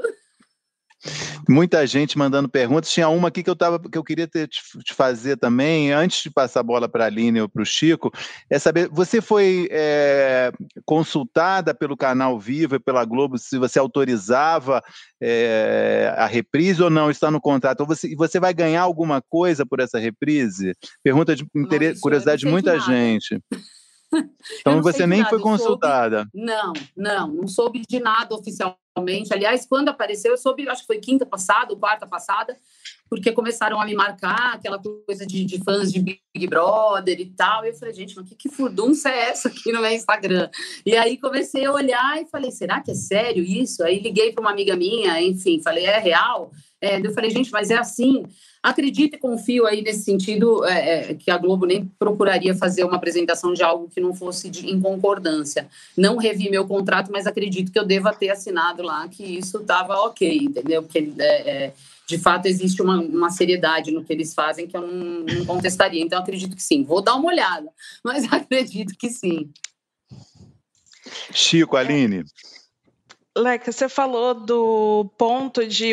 Muita 1.47 1.85
gente 1.85 2.17
mandando 2.17 2.49
perguntas. 2.49 2.91
Tinha 2.91 3.07
uma 3.09 3.27
aqui 3.27 3.43
que 3.43 3.49
eu, 3.49 3.55
tava, 3.55 3.79
que 3.79 3.97
eu 3.97 4.03
queria 4.03 4.27
ter, 4.27 4.47
te, 4.47 4.61
te 4.83 4.93
fazer 4.93 5.37
também, 5.37 5.91
antes 5.91 6.23
de 6.23 6.31
passar 6.31 6.61
a 6.61 6.63
bola 6.63 6.89
para 6.89 7.03
a 7.03 7.07
Aline 7.07 7.41
ou 7.41 7.49
para 7.49 7.61
o 7.61 7.65
Chico, 7.65 8.11
é 8.49 8.57
saber, 8.57 8.89
você 8.89 9.21
foi 9.21 9.67
é, 9.71 10.51
consultada 10.85 11.73
pelo 11.73 11.95
canal 11.95 12.39
Viva 12.39 12.75
e 12.77 12.79
pela 12.79 13.05
Globo 13.05 13.37
se 13.37 13.57
você 13.57 13.79
autorizava 13.79 14.83
é, 15.21 16.13
a 16.17 16.25
reprise 16.25 16.81
ou 16.81 16.89
não, 16.89 17.09
está 17.09 17.29
no 17.29 17.39
contrato? 17.39 17.81
Ou 17.81 17.87
você, 17.87 18.15
você 18.15 18.39
vai 18.39 18.53
ganhar 18.53 18.81
alguma 18.81 19.21
coisa 19.21 19.65
por 19.65 19.79
essa 19.79 19.99
reprise? 19.99 20.73
Pergunta 21.03 21.35
de 21.35 21.45
interesse, 21.55 22.01
curiosidade 22.01 22.41
de 22.41 22.47
muita 22.47 22.79
gente. 22.79 23.39
Então 24.61 24.81
você 24.81 25.05
nem 25.05 25.23
foi 25.25 25.39
consultada. 25.39 26.19
Soube... 26.19 26.31
Não, 26.33 26.73
não, 26.95 27.27
não 27.27 27.47
soube 27.47 27.83
de 27.87 27.99
nada 27.99 28.33
oficialmente. 28.35 28.79
Aliás, 29.33 29.65
quando 29.65 29.89
apareceu, 29.89 30.31
eu 30.31 30.37
soube, 30.37 30.67
acho 30.67 30.81
que 30.81 30.87
foi 30.87 30.99
quinta 30.99 31.25
passada, 31.25 31.73
ou 31.73 31.79
quarta 31.79 32.07
passada, 32.07 32.57
porque 33.09 33.31
começaram 33.31 33.79
a 33.79 33.85
me 33.85 33.93
marcar 33.93 34.55
aquela 34.55 34.79
coisa 34.79 35.25
de, 35.25 35.45
de 35.45 35.63
fãs 35.63 35.91
de 35.91 35.99
Big 35.99 36.47
Brother 36.47 37.19
e 37.19 37.25
tal. 37.25 37.65
E 37.65 37.69
eu 37.69 37.75
falei, 37.75 37.93
gente, 37.93 38.15
mas 38.15 38.27
que, 38.27 38.35
que 38.35 38.49
furdunça 38.49 39.09
é 39.09 39.29
essa 39.29 39.47
aqui 39.47 39.71
no 39.71 39.81
meu 39.81 39.91
Instagram? 39.91 40.49
E 40.85 40.95
aí 40.95 41.17
comecei 41.17 41.65
a 41.65 41.71
olhar 41.71 42.21
e 42.21 42.25
falei, 42.25 42.51
será 42.51 42.81
que 42.81 42.91
é 42.91 42.95
sério 42.95 43.43
isso? 43.43 43.83
Aí 43.83 43.99
liguei 43.99 44.31
para 44.31 44.41
uma 44.41 44.51
amiga 44.51 44.75
minha, 44.75 45.21
enfim, 45.21 45.61
falei, 45.61 45.85
é 45.85 45.99
real? 45.99 46.51
É, 46.79 46.99
eu 46.99 47.13
falei, 47.13 47.29
gente, 47.29 47.51
mas 47.51 47.71
é 47.71 47.77
assim. 47.77 48.23
Acredito 48.67 49.15
e 49.15 49.17
confio 49.17 49.65
aí 49.65 49.81
nesse 49.81 50.03
sentido 50.03 50.65
é, 50.65 51.11
é, 51.11 51.13
que 51.13 51.31
a 51.31 51.37
Globo 51.37 51.65
nem 51.65 51.85
procuraria 51.97 52.53
fazer 52.53 52.83
uma 52.83 52.97
apresentação 52.97 53.53
de 53.53 53.63
algo 53.63 53.87
que 53.87 54.01
não 54.01 54.13
fosse 54.13 54.49
de, 54.49 54.69
em 54.69 54.77
concordância. 54.77 55.69
Não 55.95 56.17
revi 56.17 56.49
meu 56.49 56.67
contrato, 56.67 57.09
mas 57.09 57.25
acredito 57.25 57.71
que 57.71 57.79
eu 57.79 57.85
deva 57.85 58.11
ter 58.13 58.29
assinado 58.29 58.83
lá 58.83 59.07
que 59.07 59.23
isso 59.23 59.59
estava 59.59 59.93
ok, 60.01 60.37
entendeu? 60.37 60.83
Porque 60.83 61.13
é, 61.17 61.49
é, 61.49 61.73
de 62.05 62.17
fato 62.17 62.47
existe 62.47 62.81
uma, 62.81 62.99
uma, 62.99 63.29
seriedade 63.29 63.89
no 63.89 64.03
que 64.03 64.11
eles 64.11 64.33
fazem 64.33 64.67
que 64.67 64.75
eu 64.75 64.85
não, 64.85 65.23
não 65.23 65.45
contestaria. 65.45 66.03
Então 66.03 66.19
acredito 66.19 66.53
que 66.53 66.61
sim. 66.61 66.83
Vou 66.83 67.01
dar 67.01 67.15
uma 67.15 67.29
olhada, 67.29 67.69
mas 68.03 68.25
acredito 68.33 68.97
que 68.99 69.09
sim. 69.09 69.49
Chico, 71.31 71.77
Aline. 71.77 72.25
Leca, 73.37 73.71
você 73.71 73.87
falou 73.87 74.33
do 74.33 75.09
ponto 75.17 75.65
de 75.65 75.91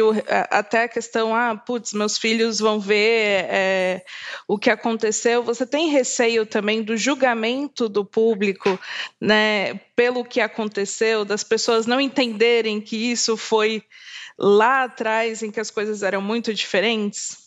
até 0.50 0.84
a 0.84 0.88
questão, 0.88 1.34
ah, 1.34 1.54
putz, 1.54 1.92
meus 1.92 2.16
filhos 2.16 2.58
vão 2.58 2.80
ver 2.80 3.46
é, 3.48 4.04
o 4.48 4.58
que 4.58 4.70
aconteceu. 4.70 5.42
Você 5.42 5.66
tem 5.66 5.90
receio 5.90 6.46
também 6.46 6.82
do 6.82 6.96
julgamento 6.96 7.88
do 7.88 8.04
público, 8.04 8.78
né, 9.20 9.74
pelo 9.94 10.24
que 10.24 10.40
aconteceu, 10.40 11.24
das 11.24 11.44
pessoas 11.44 11.86
não 11.86 12.00
entenderem 12.00 12.80
que 12.80 12.96
isso 12.96 13.36
foi 13.36 13.82
lá 14.38 14.84
atrás 14.84 15.42
em 15.42 15.50
que 15.50 15.60
as 15.60 15.70
coisas 15.70 16.02
eram 16.02 16.22
muito 16.22 16.52
diferentes? 16.54 17.44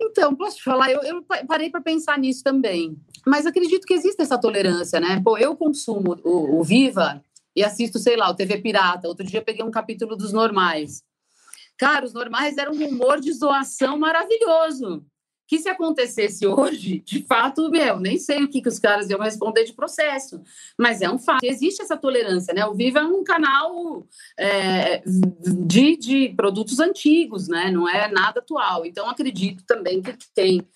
Então, 0.00 0.34
posso 0.34 0.56
te 0.56 0.64
falar, 0.64 0.90
eu, 0.90 1.00
eu 1.02 1.24
parei 1.46 1.70
para 1.70 1.80
pensar 1.80 2.18
nisso 2.18 2.42
também. 2.42 2.96
Mas 3.26 3.46
acredito 3.46 3.86
que 3.86 3.94
existe 3.94 4.20
essa 4.20 4.38
tolerância, 4.38 4.98
né? 4.98 5.20
Pô, 5.24 5.38
eu 5.38 5.56
consumo 5.56 6.18
o, 6.24 6.58
o 6.58 6.64
Viva 6.64 7.22
e 7.54 7.62
assisto, 7.62 7.98
sei 7.98 8.16
lá, 8.16 8.30
o 8.30 8.34
TV 8.34 8.58
Pirata. 8.58 9.08
Outro 9.08 9.26
dia 9.26 9.42
peguei 9.42 9.64
um 9.64 9.70
capítulo 9.70 10.16
dos 10.16 10.32
normais. 10.32 11.02
Cara, 11.78 12.04
os 12.04 12.12
normais 12.12 12.56
eram 12.58 12.72
um 12.72 12.88
humor 12.88 13.20
de 13.20 13.32
zoação 13.32 13.98
maravilhoso. 13.98 15.04
Que 15.48 15.58
se 15.58 15.68
acontecesse 15.68 16.46
hoje, 16.46 17.00
de 17.04 17.24
fato, 17.24 17.68
meu, 17.68 17.98
nem 18.00 18.16
sei 18.16 18.42
o 18.42 18.48
que, 18.48 18.62
que 18.62 18.68
os 18.68 18.78
caras 18.78 19.10
iam 19.10 19.20
responder 19.20 19.64
de 19.64 19.74
processo. 19.74 20.40
Mas 20.78 21.02
é 21.02 21.10
um 21.10 21.18
fato. 21.18 21.44
Existe 21.44 21.82
essa 21.82 21.96
tolerância, 21.96 22.54
né? 22.54 22.64
O 22.64 22.74
Viva 22.74 23.00
é 23.00 23.04
um 23.04 23.22
canal 23.22 24.06
é, 24.38 25.02
de, 25.04 25.96
de 25.96 26.28
produtos 26.30 26.80
antigos, 26.80 27.48
né? 27.48 27.70
Não 27.70 27.86
é 27.86 28.10
nada 28.10 28.40
atual. 28.40 28.86
Então, 28.86 29.10
acredito 29.10 29.62
também 29.66 30.00
que 30.00 30.16
tem 30.34 30.66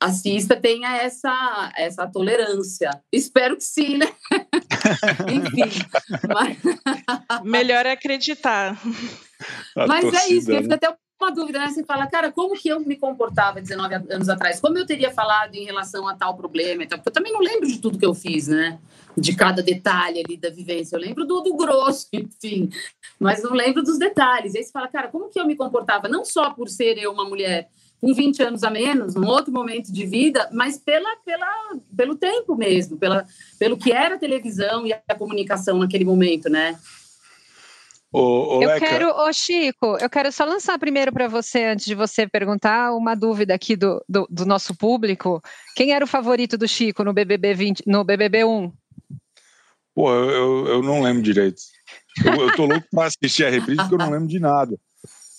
assista 0.00 0.56
tenha 0.56 0.96
essa, 0.96 1.72
essa 1.76 2.06
tolerância. 2.06 2.90
Espero 3.12 3.56
que 3.56 3.64
sim, 3.64 3.98
né? 3.98 4.06
Enfim. 5.28 5.86
Mas... 6.28 6.58
Melhor 7.44 7.86
é 7.86 7.92
acreditar. 7.92 8.78
mas 9.74 10.02
torcida, 10.02 10.18
é 10.18 10.32
isso, 10.32 10.50
né? 10.50 10.62
fica 10.62 10.74
até 10.74 10.96
uma 11.20 11.32
dúvida, 11.32 11.58
né? 11.58 11.68
Você 11.68 11.84
fala, 11.84 12.06
cara, 12.06 12.30
como 12.30 12.54
que 12.54 12.68
eu 12.68 12.80
me 12.80 12.96
comportava 12.96 13.60
19 13.60 13.94
anos 14.10 14.28
atrás? 14.28 14.60
Como 14.60 14.78
eu 14.78 14.86
teria 14.86 15.10
falado 15.10 15.54
em 15.54 15.64
relação 15.64 16.06
a 16.06 16.14
tal 16.14 16.36
problema? 16.36 16.86
Porque 16.86 17.08
eu 17.08 17.12
também 17.12 17.32
não 17.32 17.40
lembro 17.40 17.66
de 17.66 17.78
tudo 17.78 17.98
que 17.98 18.06
eu 18.06 18.14
fiz, 18.14 18.46
né? 18.46 18.78
De 19.16 19.34
cada 19.34 19.60
detalhe 19.60 20.22
ali 20.24 20.36
da 20.36 20.48
vivência. 20.48 20.94
Eu 20.94 21.00
lembro 21.00 21.24
do, 21.24 21.40
do 21.40 21.56
grosso, 21.56 22.06
enfim, 22.14 22.70
mas 23.18 23.42
não 23.42 23.52
lembro 23.52 23.82
dos 23.82 23.98
detalhes. 23.98 24.54
E 24.54 24.58
aí 24.58 24.64
você 24.64 24.70
fala, 24.70 24.86
cara, 24.86 25.08
como 25.08 25.28
que 25.28 25.40
eu 25.40 25.46
me 25.46 25.56
comportava? 25.56 26.08
Não 26.08 26.24
só 26.24 26.50
por 26.50 26.68
ser 26.68 26.96
eu 26.98 27.12
uma 27.12 27.24
mulher 27.24 27.68
com 28.00 28.14
20 28.14 28.42
anos 28.42 28.62
a 28.62 28.70
menos, 28.70 29.14
num 29.14 29.26
outro 29.26 29.52
momento 29.52 29.92
de 29.92 30.06
vida, 30.06 30.48
mas 30.52 30.78
pela, 30.78 31.16
pela, 31.24 31.76
pelo 31.96 32.14
tempo 32.14 32.54
mesmo, 32.54 32.96
pela, 32.96 33.26
pelo 33.58 33.76
que 33.76 33.92
era 33.92 34.14
a 34.14 34.18
televisão 34.18 34.86
e 34.86 34.92
a 34.92 35.14
comunicação 35.16 35.78
naquele 35.78 36.04
momento, 36.04 36.48
né? 36.48 36.78
Ô, 38.10 38.56
ô, 38.58 38.62
eu 38.62 38.78
quero, 38.78 39.10
ô 39.10 39.30
Chico, 39.32 39.98
eu 40.00 40.08
quero 40.08 40.32
só 40.32 40.44
lançar 40.44 40.78
primeiro 40.78 41.12
para 41.12 41.28
você, 41.28 41.64
antes 41.64 41.84
de 41.84 41.94
você 41.94 42.26
perguntar, 42.26 42.94
uma 42.94 43.14
dúvida 43.14 43.52
aqui 43.52 43.76
do, 43.76 44.02
do, 44.08 44.26
do, 44.30 44.46
nosso 44.46 44.74
público. 44.74 45.42
Quem 45.76 45.92
era 45.92 46.02
o 46.02 46.08
favorito 46.08 46.56
do 46.56 46.66
Chico 46.66 47.04
no 47.04 47.12
BBB 47.12 47.52
20, 47.52 47.82
no 47.86 48.04
BBB 48.04 48.44
1? 48.44 48.72
Pô, 49.94 50.10
eu, 50.10 50.66
eu 50.68 50.82
não 50.82 51.02
lembro 51.02 51.22
direito. 51.22 51.60
Eu, 52.24 52.48
eu 52.48 52.56
tô 52.56 52.64
louco 52.64 52.86
para 52.90 53.08
assistir 53.08 53.44
a 53.44 53.50
reprise 53.50 53.76
porque 53.76 53.94
eu 53.94 53.98
não 53.98 54.10
lembro 54.10 54.28
de 54.28 54.40
nada. 54.40 54.78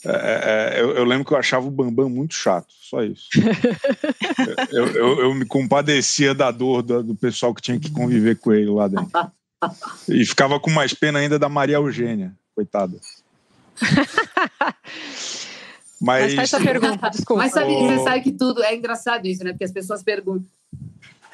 É, 0.05 0.09
é, 0.09 0.77
é, 0.77 0.81
eu, 0.81 0.91
eu, 0.95 1.03
lembro 1.03 1.25
que 1.25 1.33
eu 1.33 1.37
achava 1.37 1.67
o 1.67 1.71
Bambam 1.71 2.09
muito 2.09 2.33
chato, 2.33 2.67
só 2.69 3.03
isso. 3.03 3.27
eu, 4.71 4.87
eu, 4.87 5.19
eu, 5.21 5.33
me 5.33 5.45
compadecia 5.45 6.33
da 6.33 6.51
dor 6.51 6.81
do, 6.81 7.03
do, 7.03 7.15
pessoal 7.15 7.53
que 7.53 7.61
tinha 7.61 7.77
que 7.77 7.91
conviver 7.91 8.37
com 8.37 8.53
ele 8.53 8.69
lá 8.69 8.87
dentro. 8.87 9.11
E 10.07 10.25
ficava 10.25 10.57
com 10.57 10.71
mais 10.71 10.93
pena 10.93 11.19
ainda 11.19 11.37
da 11.37 11.49
Maria 11.49 11.75
Eugênia, 11.75 12.33
coitada. 12.55 12.97
Mas, 16.01 16.33
Mas 16.33 16.35
faz 16.35 16.53
essa 16.53 16.63
pergunta, 16.63 17.09
desculpa. 17.09 17.43
Mas 17.43 17.51
sabe, 17.51 17.73
você 17.73 17.99
sabe 18.03 18.21
que 18.21 18.31
tudo 18.31 18.63
é 18.63 18.73
engraçado 18.73 19.27
isso, 19.27 19.43
né? 19.43 19.51
Porque 19.51 19.65
as 19.65 19.71
pessoas 19.71 20.01
perguntam. 20.01 20.47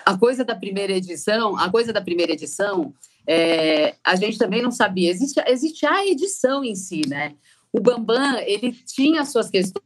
A 0.04 0.18
coisa 0.18 0.44
da 0.44 0.56
primeira 0.56 0.94
edição, 0.94 1.56
a 1.56 1.70
coisa 1.70 1.94
da 1.94 2.02
primeira 2.02 2.32
edição, 2.32 2.92
é, 3.28 3.96
a 4.04 4.16
gente 4.16 4.38
também 4.38 4.62
não 4.62 4.72
sabia. 4.72 5.12
Existe, 5.12 5.40
existe 5.48 5.86
a 5.86 6.06
edição 6.06 6.64
em 6.64 6.76
si, 6.76 7.02
né? 7.08 7.36
O 7.76 7.82
Bambam, 7.82 8.38
ele 8.40 8.72
tinha 8.72 9.26
suas 9.26 9.50
questões 9.50 9.84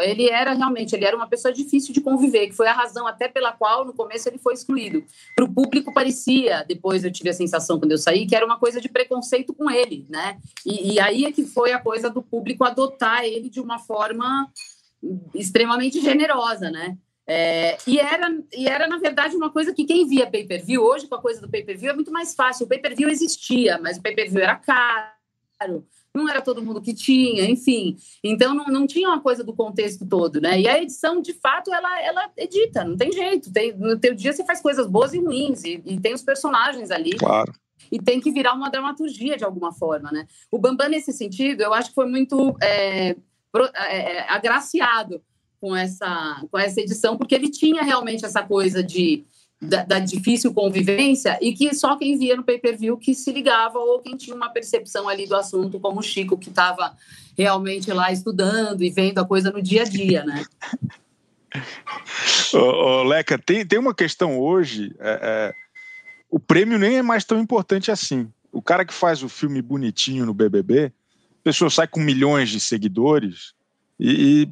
ele 0.00 0.30
era 0.30 0.52
realmente, 0.52 0.94
ele 0.94 1.04
era 1.04 1.16
uma 1.16 1.26
pessoa 1.26 1.52
difícil 1.52 1.92
de 1.92 2.00
conviver, 2.00 2.46
que 2.46 2.54
foi 2.54 2.68
a 2.68 2.72
razão 2.72 3.04
até 3.04 3.26
pela 3.26 3.50
qual 3.50 3.84
no 3.84 3.92
começo 3.92 4.28
ele 4.28 4.38
foi 4.38 4.54
excluído. 4.54 5.04
Para 5.34 5.44
o 5.44 5.52
público 5.52 5.92
parecia, 5.92 6.64
depois 6.68 7.02
eu 7.04 7.10
tive 7.10 7.30
a 7.30 7.32
sensação 7.32 7.80
quando 7.80 7.90
eu 7.90 7.98
saí, 7.98 8.24
que 8.24 8.36
era 8.36 8.46
uma 8.46 8.60
coisa 8.60 8.80
de 8.80 8.88
preconceito 8.88 9.52
com 9.52 9.68
ele, 9.68 10.06
né? 10.08 10.38
E, 10.64 10.92
e 10.92 11.00
aí 11.00 11.24
é 11.24 11.32
que 11.32 11.44
foi 11.44 11.72
a 11.72 11.80
coisa 11.80 12.08
do 12.08 12.22
público 12.22 12.64
adotar 12.64 13.24
ele 13.24 13.50
de 13.50 13.60
uma 13.60 13.80
forma 13.80 14.48
extremamente 15.34 16.00
generosa, 16.00 16.70
né? 16.70 16.96
É, 17.26 17.76
e, 17.84 17.98
era, 17.98 18.28
e 18.52 18.68
era, 18.68 18.86
na 18.86 18.98
verdade, 18.98 19.34
uma 19.34 19.50
coisa 19.50 19.74
que 19.74 19.84
quem 19.84 20.06
via 20.06 20.30
pay-per-view, 20.30 20.80
hoje 20.80 21.08
com 21.08 21.16
a 21.16 21.20
coisa 21.20 21.40
do 21.40 21.50
pay-per-view 21.50 21.90
é 21.90 21.94
muito 21.94 22.12
mais 22.12 22.36
fácil. 22.36 22.66
O 22.66 22.68
pay-per-view 22.68 23.08
existia, 23.08 23.78
mas 23.78 23.96
o 23.98 24.02
pay-per-view 24.02 24.42
era 24.42 24.54
caro 24.54 25.84
não 26.14 26.28
era 26.28 26.42
todo 26.42 26.62
mundo 26.62 26.80
que 26.80 26.92
tinha, 26.92 27.44
enfim. 27.50 27.96
Então 28.22 28.54
não, 28.54 28.66
não 28.66 28.86
tinha 28.86 29.08
uma 29.08 29.20
coisa 29.20 29.42
do 29.42 29.54
contexto 29.54 30.06
todo, 30.06 30.40
né? 30.40 30.60
E 30.60 30.68
a 30.68 30.80
edição, 30.80 31.22
de 31.22 31.32
fato, 31.32 31.72
ela, 31.72 32.00
ela 32.02 32.30
edita, 32.36 32.84
não 32.84 32.96
tem 32.96 33.10
jeito. 33.12 33.52
Tem, 33.52 33.72
no 33.72 33.98
teu 33.98 34.14
dia 34.14 34.32
você 34.32 34.44
faz 34.44 34.60
coisas 34.60 34.86
boas 34.86 35.14
e 35.14 35.18
ruins, 35.18 35.64
e, 35.64 35.82
e 35.84 35.98
tem 35.98 36.12
os 36.12 36.22
personagens 36.22 36.90
ali. 36.90 37.16
Claro. 37.16 37.52
E 37.90 37.98
tem 37.98 38.20
que 38.20 38.30
virar 38.30 38.54
uma 38.54 38.70
dramaturgia 38.70 39.36
de 39.36 39.44
alguma 39.44 39.72
forma, 39.72 40.10
né? 40.12 40.26
O 40.50 40.58
Bambam, 40.58 40.88
nesse 40.88 41.12
sentido, 41.12 41.62
eu 41.62 41.74
acho 41.74 41.88
que 41.88 41.94
foi 41.94 42.06
muito 42.06 42.56
é, 42.60 43.16
é, 43.76 44.16
é 44.16 44.30
agraciado 44.30 45.22
com 45.60 45.74
essa, 45.76 46.44
com 46.50 46.58
essa 46.58 46.80
edição, 46.80 47.16
porque 47.16 47.34
ele 47.34 47.48
tinha 47.48 47.82
realmente 47.82 48.24
essa 48.24 48.42
coisa 48.42 48.82
de 48.82 49.24
da, 49.62 49.84
da, 49.84 49.98
difícil 50.00 50.52
convivência 50.52 51.38
e 51.40 51.52
que 51.52 51.72
só 51.72 51.96
quem 51.96 52.18
via 52.18 52.36
no 52.36 52.42
pay-per-view 52.42 52.96
que 52.96 53.14
se 53.14 53.30
ligava 53.30 53.78
ou 53.78 54.00
quem 54.00 54.16
tinha 54.16 54.34
uma 54.34 54.50
percepção 54.50 55.08
ali 55.08 55.24
do 55.24 55.36
assunto, 55.36 55.78
como 55.78 56.00
o 56.00 56.02
Chico, 56.02 56.36
que 56.36 56.48
estava 56.48 56.96
realmente 57.38 57.92
lá 57.92 58.10
estudando 58.10 58.82
e 58.82 58.90
vendo 58.90 59.18
a 59.18 59.24
coisa 59.24 59.52
no 59.52 59.62
dia 59.62 59.82
a 59.82 59.84
dia, 59.84 60.24
né? 60.24 60.44
ô, 62.52 62.58
ô, 62.58 63.02
Leca, 63.04 63.38
tem, 63.38 63.64
tem 63.64 63.78
uma 63.78 63.94
questão 63.94 64.36
hoje, 64.38 64.94
é, 64.98 65.20
é, 65.22 65.54
o 66.28 66.40
prêmio 66.40 66.78
nem 66.78 66.96
é 66.96 67.02
mais 67.02 67.24
tão 67.24 67.38
importante 67.38 67.90
assim. 67.90 68.28
O 68.50 68.60
cara 68.60 68.84
que 68.84 68.92
faz 68.92 69.22
o 69.22 69.28
filme 69.28 69.62
bonitinho 69.62 70.26
no 70.26 70.34
BBB, 70.34 70.86
a 70.86 71.42
pessoa 71.44 71.70
sai 71.70 71.86
com 71.86 72.00
milhões 72.00 72.50
de 72.50 72.58
seguidores 72.58 73.54
e, 73.98 74.42
e 74.42 74.50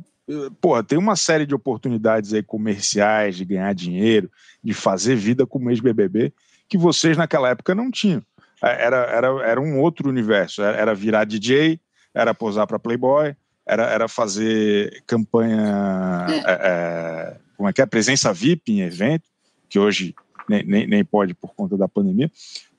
porra, 0.61 0.83
tem 0.83 0.99
uma 0.99 1.17
série 1.17 1.47
de 1.47 1.55
oportunidades 1.55 2.33
aí 2.33 2.43
comerciais 2.43 3.37
de 3.37 3.45
ganhar 3.45 3.75
dinheiro, 3.75 4.31
de 4.63 4.75
fazer 4.75 5.17
vida 5.17 5.47
como 5.47 5.71
ex-BBB, 5.71 6.33
que 6.69 6.79
vocês 6.79 7.17
naquela 7.17 7.49
época 7.51 7.75
não 7.75 7.91
tinham. 7.91 8.23
É, 8.63 8.85
era, 8.85 8.97
era, 8.97 9.29
era 9.47 9.61
um 9.61 9.81
outro 9.81 10.09
universo, 10.09 10.63
era 10.63 10.95
virar 10.95 11.25
DJ, 11.25 11.81
era 12.15 12.35
posar 12.35 12.67
para 12.67 12.79
Playboy, 12.79 13.35
era, 13.67 13.85
era 13.85 14.09
fazer 14.09 15.03
campanha. 15.07 16.27
É, 16.45 16.53
é, 16.53 17.37
como 17.57 17.69
é 17.69 17.73
que 17.73 17.83
é, 17.83 17.87
presença 17.87 18.33
VIP 18.33 18.73
em 18.73 18.81
evento, 18.81 19.25
que 19.69 19.79
hoje 19.79 20.15
nem, 20.49 20.65
nem, 20.65 20.87
nem 20.87 21.05
pode 21.05 21.35
por 21.35 21.55
conta 21.55 21.77
da 21.77 21.89
pandemia. 21.89 22.31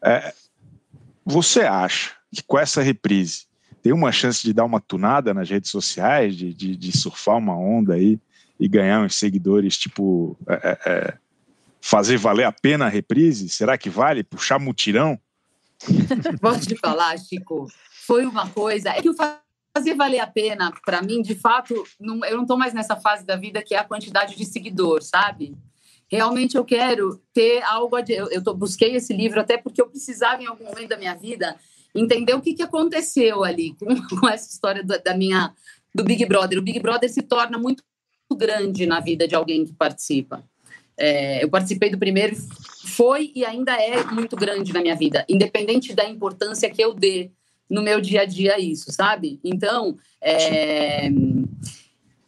É, 0.03 0.33
você 1.25 1.61
acha 1.61 2.11
que 2.33 2.43
com 2.43 2.57
essa 2.57 2.81
reprise 2.81 3.45
tem 3.81 3.91
uma 3.91 4.11
chance 4.11 4.43
de 4.43 4.53
dar 4.53 4.65
uma 4.65 4.79
tunada 4.79 5.33
nas 5.33 5.49
redes 5.49 5.71
sociais, 5.71 6.35
de, 6.35 6.53
de, 6.53 6.75
de 6.75 6.97
surfar 6.97 7.37
uma 7.37 7.57
onda 7.57 7.95
aí 7.95 8.19
e 8.59 8.67
ganhar 8.67 9.01
uns 9.01 9.15
seguidores, 9.15 9.77
tipo, 9.77 10.37
é, 10.47 10.53
é, 10.53 10.91
é 10.91 11.17
fazer 11.81 12.17
valer 12.17 12.43
a 12.43 12.51
pena 12.51 12.85
a 12.85 12.89
reprise? 12.89 13.49
Será 13.49 13.77
que 13.77 13.89
vale 13.89 14.23
puxar 14.23 14.59
mutirão? 14.59 15.19
Vou 16.39 16.57
te 16.59 16.75
falar, 16.75 17.17
Chico, 17.17 17.67
foi 18.05 18.25
uma 18.25 18.47
coisa. 18.49 18.89
É 18.89 19.01
que 19.01 19.09
o 19.09 19.15
fazer 19.75 19.95
valer 19.95 20.19
a 20.19 20.27
pena, 20.27 20.71
para 20.85 21.01
mim, 21.01 21.21
de 21.21 21.33
fato, 21.33 21.83
não, 21.99 22.23
eu 22.25 22.35
não 22.35 22.43
estou 22.43 22.57
mais 22.57 22.73
nessa 22.73 22.95
fase 22.95 23.25
da 23.25 23.35
vida 23.35 23.63
que 23.63 23.73
é 23.73 23.79
a 23.79 23.83
quantidade 23.83 24.35
de 24.35 24.45
seguidor, 24.45 25.01
sabe? 25.01 25.57
Realmente 26.07 26.57
eu 26.57 26.65
quero 26.65 27.21
ter 27.33 27.63
algo. 27.63 27.97
Eu, 28.07 28.29
eu 28.29 28.43
tô, 28.43 28.53
busquei 28.53 28.95
esse 28.95 29.13
livro 29.13 29.39
até 29.39 29.57
porque 29.57 29.81
eu 29.81 29.87
precisava, 29.87 30.43
em 30.43 30.45
algum 30.45 30.65
momento 30.65 30.89
da 30.89 30.97
minha 30.97 31.15
vida, 31.15 31.55
entender 31.93 32.33
o 32.33 32.41
que, 32.41 32.53
que 32.53 32.63
aconteceu 32.63 33.43
ali 33.43 33.75
com, 33.79 33.87
com 34.19 34.27
essa 34.29 34.49
história 34.49 34.83
da, 34.83 34.97
da 34.97 35.15
minha 35.15 35.53
do 35.93 36.03
Big 36.03 36.25
Brother. 36.25 36.57
O 36.57 36.61
Big 36.61 36.79
Brother 36.79 37.09
se 37.09 37.21
torna 37.21 37.57
muito 37.57 37.83
grande 38.35 38.85
na 38.85 38.99
vida 38.99 39.27
de 39.27 39.35
alguém 39.35 39.65
que 39.65 39.73
participa. 39.73 40.43
É, 40.97 41.43
eu 41.43 41.49
participei 41.49 41.89
do 41.89 41.97
primeiro, 41.97 42.35
foi 42.85 43.31
e 43.35 43.45
ainda 43.45 43.73
é 43.73 44.03
muito 44.05 44.35
grande 44.35 44.71
na 44.71 44.81
minha 44.81 44.95
vida, 44.95 45.25
independente 45.27 45.93
da 45.93 46.07
importância 46.07 46.69
que 46.69 46.81
eu 46.81 46.93
dê 46.93 47.31
no 47.69 47.81
meu 47.81 48.01
dia 48.01 48.21
a 48.21 48.25
dia 48.25 48.59
isso, 48.59 48.91
sabe? 48.91 49.39
Então, 49.43 49.97
é, 50.21 51.09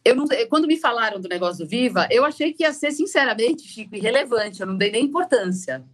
eu 0.04 0.16
não, 0.16 0.26
quando 0.48 0.66
me 0.66 0.76
falaram 0.76 1.20
do 1.20 1.28
negócio 1.28 1.64
do 1.64 1.68
Viva, 1.68 2.08
eu 2.10 2.24
achei 2.24 2.52
que 2.52 2.62
ia 2.62 2.72
ser, 2.72 2.92
sinceramente, 2.92 3.68
Chico, 3.68 3.94
irrelevante, 3.94 4.60
eu 4.60 4.66
não 4.66 4.76
dei 4.76 4.90
nem 4.90 5.04
importância. 5.04 5.84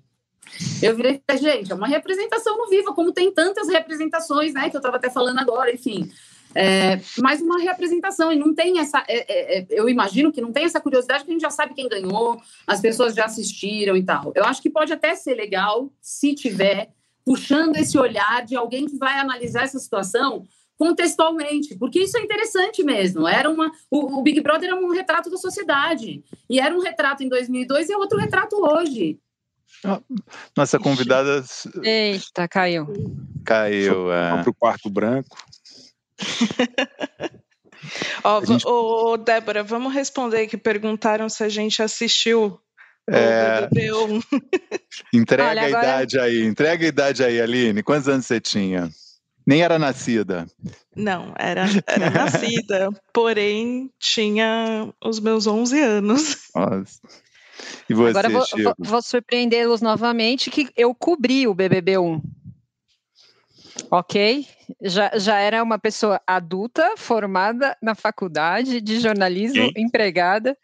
Eu 0.82 0.96
virei, 0.96 1.20
gente, 1.38 1.72
é 1.72 1.74
uma 1.74 1.86
representação 1.86 2.56
no 2.56 2.68
Viva, 2.68 2.92
como 2.92 3.12
tem 3.12 3.32
tantas 3.32 3.68
representações, 3.68 4.52
né, 4.52 4.70
que 4.70 4.76
eu 4.76 4.80
estava 4.80 4.96
até 4.96 5.10
falando 5.10 5.38
agora, 5.38 5.72
enfim. 5.72 6.10
É, 6.54 7.00
mais 7.18 7.40
uma 7.40 7.60
representação, 7.60 8.32
e 8.32 8.36
não 8.36 8.54
tem 8.54 8.78
essa. 8.80 9.04
É, 9.06 9.18
é, 9.18 9.58
é, 9.58 9.66
eu 9.70 9.88
imagino 9.88 10.32
que 10.32 10.40
não 10.40 10.52
tem 10.52 10.64
essa 10.64 10.80
curiosidade, 10.80 11.20
porque 11.20 11.32
a 11.32 11.34
gente 11.34 11.42
já 11.42 11.50
sabe 11.50 11.74
quem 11.74 11.88
ganhou, 11.88 12.40
as 12.66 12.80
pessoas 12.80 13.14
já 13.14 13.26
assistiram 13.26 13.96
e 13.96 14.02
tal. 14.02 14.32
Eu 14.34 14.44
acho 14.44 14.60
que 14.60 14.68
pode 14.68 14.92
até 14.92 15.14
ser 15.14 15.34
legal, 15.34 15.92
se 16.00 16.34
tiver, 16.34 16.90
puxando 17.24 17.76
esse 17.76 17.96
olhar 17.96 18.44
de 18.44 18.56
alguém 18.56 18.86
que 18.86 18.96
vai 18.96 19.18
analisar 19.18 19.62
essa 19.62 19.78
situação 19.78 20.44
contextualmente, 20.76 21.76
porque 21.76 22.00
isso 22.00 22.16
é 22.16 22.22
interessante 22.22 22.82
mesmo. 22.82 23.28
Era 23.28 23.50
uma, 23.50 23.70
o, 23.90 24.18
o 24.18 24.22
Big 24.22 24.40
Brother 24.40 24.70
era 24.70 24.80
um 24.80 24.88
retrato 24.88 25.30
da 25.30 25.36
sociedade, 25.36 26.24
e 26.48 26.58
era 26.58 26.74
um 26.74 26.80
retrato 26.80 27.22
em 27.22 27.28
2002 27.28 27.88
e 27.88 27.92
é 27.92 27.96
outro 27.96 28.18
retrato 28.18 28.56
hoje. 28.56 29.20
Nossa 30.56 30.78
convidada. 30.78 31.44
Eita, 31.82 32.46
caiu. 32.48 32.86
Caiu. 33.44 34.12
É. 34.12 34.42
Para 34.42 34.50
o 34.50 34.54
quarto 34.54 34.90
branco. 34.90 35.36
Ó, 38.22 38.44
gente... 38.44 38.66
ô, 38.66 39.16
Débora, 39.16 39.62
vamos 39.62 39.94
responder 39.94 40.46
que 40.46 40.56
perguntaram 40.56 41.28
se 41.28 41.42
a 41.42 41.48
gente 41.48 41.82
assistiu 41.82 42.60
é... 43.08 43.68
Entrega 45.12 45.50
Olha, 45.50 45.62
a 45.62 45.66
agora... 45.66 45.84
idade 45.84 46.18
aí, 46.20 46.44
entrega 46.44 46.84
a 46.84 46.88
idade 46.88 47.24
aí, 47.24 47.40
Aline. 47.40 47.82
Quantos 47.82 48.08
anos 48.08 48.26
você 48.26 48.40
tinha? 48.40 48.88
Nem 49.46 49.62
era 49.62 49.78
nascida. 49.78 50.46
Não, 50.94 51.34
era, 51.36 51.64
era 51.86 52.10
nascida, 52.10 52.88
porém 53.12 53.90
tinha 53.98 54.92
os 55.04 55.18
meus 55.18 55.46
11 55.46 55.80
anos. 55.80 56.50
Nossa. 56.54 57.00
E 57.88 57.94
você, 57.94 58.10
Agora 58.10 58.28
vou, 58.28 58.44
vou, 58.62 58.74
vou 58.78 59.02
surpreendê-los 59.02 59.80
novamente 59.80 60.50
que 60.50 60.68
eu 60.76 60.94
cobri 60.94 61.46
o 61.46 61.54
BBB 61.54 61.98
1. 61.98 62.22
Ok? 63.90 64.46
Já, 64.82 65.10
já 65.16 65.38
era 65.38 65.62
uma 65.62 65.78
pessoa 65.78 66.20
adulta, 66.26 66.94
formada 66.96 67.76
na 67.82 67.94
faculdade 67.94 68.80
de 68.80 69.00
jornalismo, 69.00 69.72
quem, 69.72 69.84
empregada. 69.84 70.56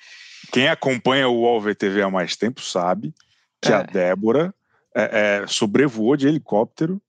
Quem 0.53 0.69
acompanha 0.69 1.29
o 1.29 1.41
UOL 1.41 1.61
VTV 1.61 2.03
há 2.03 2.11
mais 2.11 2.37
tempo 2.37 2.61
sabe 2.61 3.15
que 3.61 3.73
é. 3.73 3.75
a 3.75 3.83
Débora 3.83 4.55
é, 4.95 5.43
é, 5.43 5.47
sobrevoou 5.47 6.17
de 6.17 6.29
helicóptero 6.29 7.01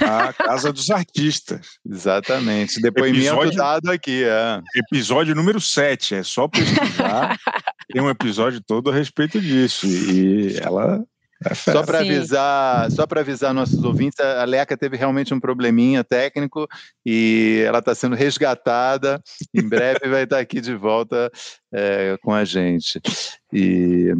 a 0.00 0.32
Casa 0.32 0.72
dos 0.72 0.90
Artistas. 0.90 1.78
Exatamente. 1.88 2.80
Depoimento 2.80 3.26
episódio, 3.26 3.56
dado 3.56 3.90
aqui. 3.90 4.24
É. 4.24 4.60
Episódio 4.76 5.34
número 5.34 5.60
7. 5.60 6.16
É 6.16 6.22
só 6.22 6.48
pesquisar. 6.48 7.38
tem 7.92 8.02
um 8.02 8.10
episódio 8.10 8.60
todo 8.60 8.90
a 8.90 8.94
respeito 8.94 9.40
disso. 9.40 9.86
E 9.86 10.56
ela 10.58 11.04
é 11.44 11.54
só 11.54 11.82
para 11.82 11.98
avisar, 11.98 12.90
só 12.90 13.06
para 13.06 13.20
avisar 13.20 13.52
nossos 13.52 13.82
ouvintes, 13.84 14.18
a 14.20 14.44
Leca 14.44 14.76
teve 14.76 14.96
realmente 14.96 15.34
um 15.34 15.40
probleminha 15.40 16.02
técnico 16.02 16.66
e 17.04 17.62
ela 17.66 17.80
está 17.80 17.94
sendo 17.94 18.16
resgatada. 18.16 19.22
Em 19.52 19.62
breve 19.62 20.08
vai 20.08 20.22
estar 20.22 20.38
aqui 20.38 20.60
de 20.60 20.74
volta 20.74 21.30
é, 21.72 22.16
com 22.22 22.32
a 22.32 22.44
gente. 22.44 23.00
E 23.52 24.14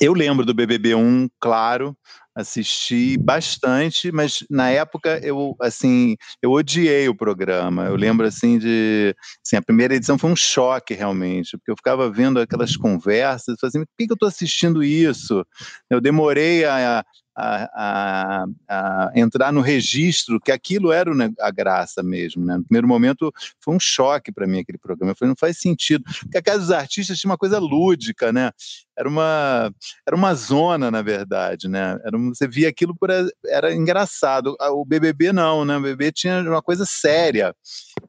eu 0.00 0.14
lembro 0.14 0.46
do 0.46 0.54
BBB 0.54 0.94
1, 0.94 1.28
claro, 1.38 1.96
assisti 2.36 3.16
bastante, 3.16 4.12
mas 4.12 4.44
na 4.50 4.68
época 4.68 5.18
eu 5.24 5.56
assim 5.58 6.16
eu 6.42 6.52
odiei 6.52 7.08
o 7.08 7.16
programa. 7.16 7.86
Eu 7.86 7.96
lembro 7.96 8.26
assim 8.26 8.58
de 8.58 9.16
assim, 9.44 9.56
a 9.56 9.62
primeira 9.62 9.94
edição 9.94 10.18
foi 10.18 10.30
um 10.30 10.36
choque 10.36 10.92
realmente, 10.92 11.56
porque 11.56 11.70
eu 11.70 11.76
ficava 11.76 12.10
vendo 12.10 12.38
aquelas 12.38 12.76
conversas, 12.76 13.56
assim, 13.64 13.80
por 13.80 13.88
que, 13.98 14.06
que 14.06 14.12
eu 14.12 14.14
estou 14.14 14.28
assistindo 14.28 14.84
isso? 14.84 15.44
Eu 15.88 15.98
demorei 15.98 16.66
a, 16.66 17.02
a, 17.36 17.68
a, 17.74 18.46
a, 18.68 19.12
entrar 19.14 19.52
no 19.52 19.60
registro, 19.60 20.40
que 20.40 20.50
aquilo 20.50 20.90
era 20.90 21.10
a 21.40 21.50
graça 21.50 22.02
mesmo. 22.02 22.44
Né? 22.44 22.56
No 22.56 22.64
primeiro 22.64 22.88
momento 22.88 23.32
foi 23.60 23.74
um 23.74 23.80
choque 23.80 24.32
para 24.32 24.46
mim 24.46 24.60
aquele 24.60 24.78
programa. 24.78 25.12
Eu 25.12 25.16
falei, 25.16 25.30
não 25.30 25.36
faz 25.36 25.58
sentido. 25.60 26.04
Porque 26.20 26.38
a 26.38 26.42
Casa 26.42 26.60
dos 26.60 26.70
Artistas 26.70 27.18
tinha 27.18 27.30
uma 27.30 27.38
coisa 27.38 27.58
lúdica, 27.58 28.32
né? 28.32 28.50
Era 28.98 29.08
uma, 29.08 29.70
era 30.06 30.16
uma 30.16 30.34
zona, 30.34 30.90
na 30.90 31.02
verdade, 31.02 31.68
né? 31.68 31.98
Era, 32.02 32.16
você 32.16 32.48
via 32.48 32.68
aquilo 32.68 32.96
por 32.96 33.10
era 33.46 33.74
engraçado. 33.74 34.56
O 34.58 34.84
BBB 34.86 35.32
não, 35.32 35.64
né? 35.64 35.76
O 35.76 35.82
BBB 35.82 36.12
tinha 36.12 36.40
uma 36.40 36.62
coisa 36.62 36.86
séria, 36.86 37.54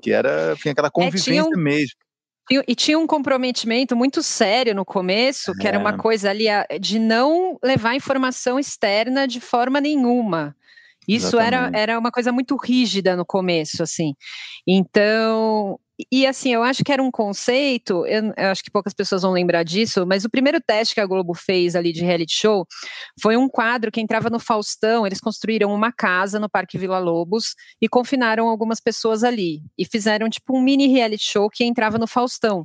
que 0.01 0.11
era 0.11 0.55
tinha 0.55 0.71
aquela 0.71 0.89
convivência 0.89 1.41
é, 1.41 1.43
um... 1.43 1.61
mesmo. 1.61 1.97
E 2.49 2.75
tinha 2.75 2.97
um 2.97 3.05
comprometimento 3.05 3.95
muito 3.95 4.23
sério 4.23 4.73
no 4.73 4.85
começo, 4.85 5.53
que 5.53 5.67
é. 5.67 5.69
era 5.69 5.79
uma 5.79 5.91
é. 5.91 5.97
coisa 5.97 6.29
ali 6.29 6.45
de 6.79 6.97
não 6.97 7.57
levar 7.61 7.95
informação 7.95 8.57
externa 8.57 9.27
de 9.27 9.41
forma 9.41 9.81
nenhuma. 9.81 10.55
Isso 11.07 11.39
era, 11.39 11.71
era 11.73 11.97
uma 11.97 12.11
coisa 12.11 12.31
muito 12.31 12.55
rígida 12.57 13.15
no 13.15 13.25
começo, 13.25 13.81
assim. 13.81 14.13
Então, 14.67 15.79
e 16.11 16.27
assim, 16.27 16.53
eu 16.53 16.61
acho 16.61 16.83
que 16.83 16.91
era 16.91 17.01
um 17.01 17.09
conceito, 17.09 18.05
eu, 18.05 18.33
eu, 18.37 18.51
acho 18.51 18.63
que 18.63 18.69
poucas 18.69 18.93
pessoas 18.93 19.23
vão 19.23 19.31
lembrar 19.31 19.63
disso, 19.63 20.05
mas 20.05 20.23
o 20.25 20.29
primeiro 20.29 20.61
teste 20.61 20.93
que 20.93 21.01
a 21.01 21.05
Globo 21.05 21.33
fez 21.33 21.75
ali 21.75 21.91
de 21.91 22.03
reality 22.03 22.33
show 22.33 22.67
foi 23.21 23.35
um 23.35 23.49
quadro 23.49 23.91
que 23.91 23.99
entrava 23.99 24.29
no 24.29 24.39
Faustão, 24.39 25.07
eles 25.07 25.19
construíram 25.19 25.73
uma 25.73 25.91
casa 25.91 26.39
no 26.39 26.49
Parque 26.49 26.77
Vila 26.77 26.99
Lobos 26.99 27.55
e 27.81 27.89
confinaram 27.89 28.47
algumas 28.47 28.79
pessoas 28.79 29.23
ali. 29.23 29.61
E 29.77 29.85
fizeram 29.85 30.29
tipo 30.29 30.55
um 30.55 30.61
mini 30.61 30.87
reality 30.87 31.23
show 31.23 31.49
que 31.49 31.63
entrava 31.63 31.97
no 31.97 32.07
Faustão. 32.07 32.63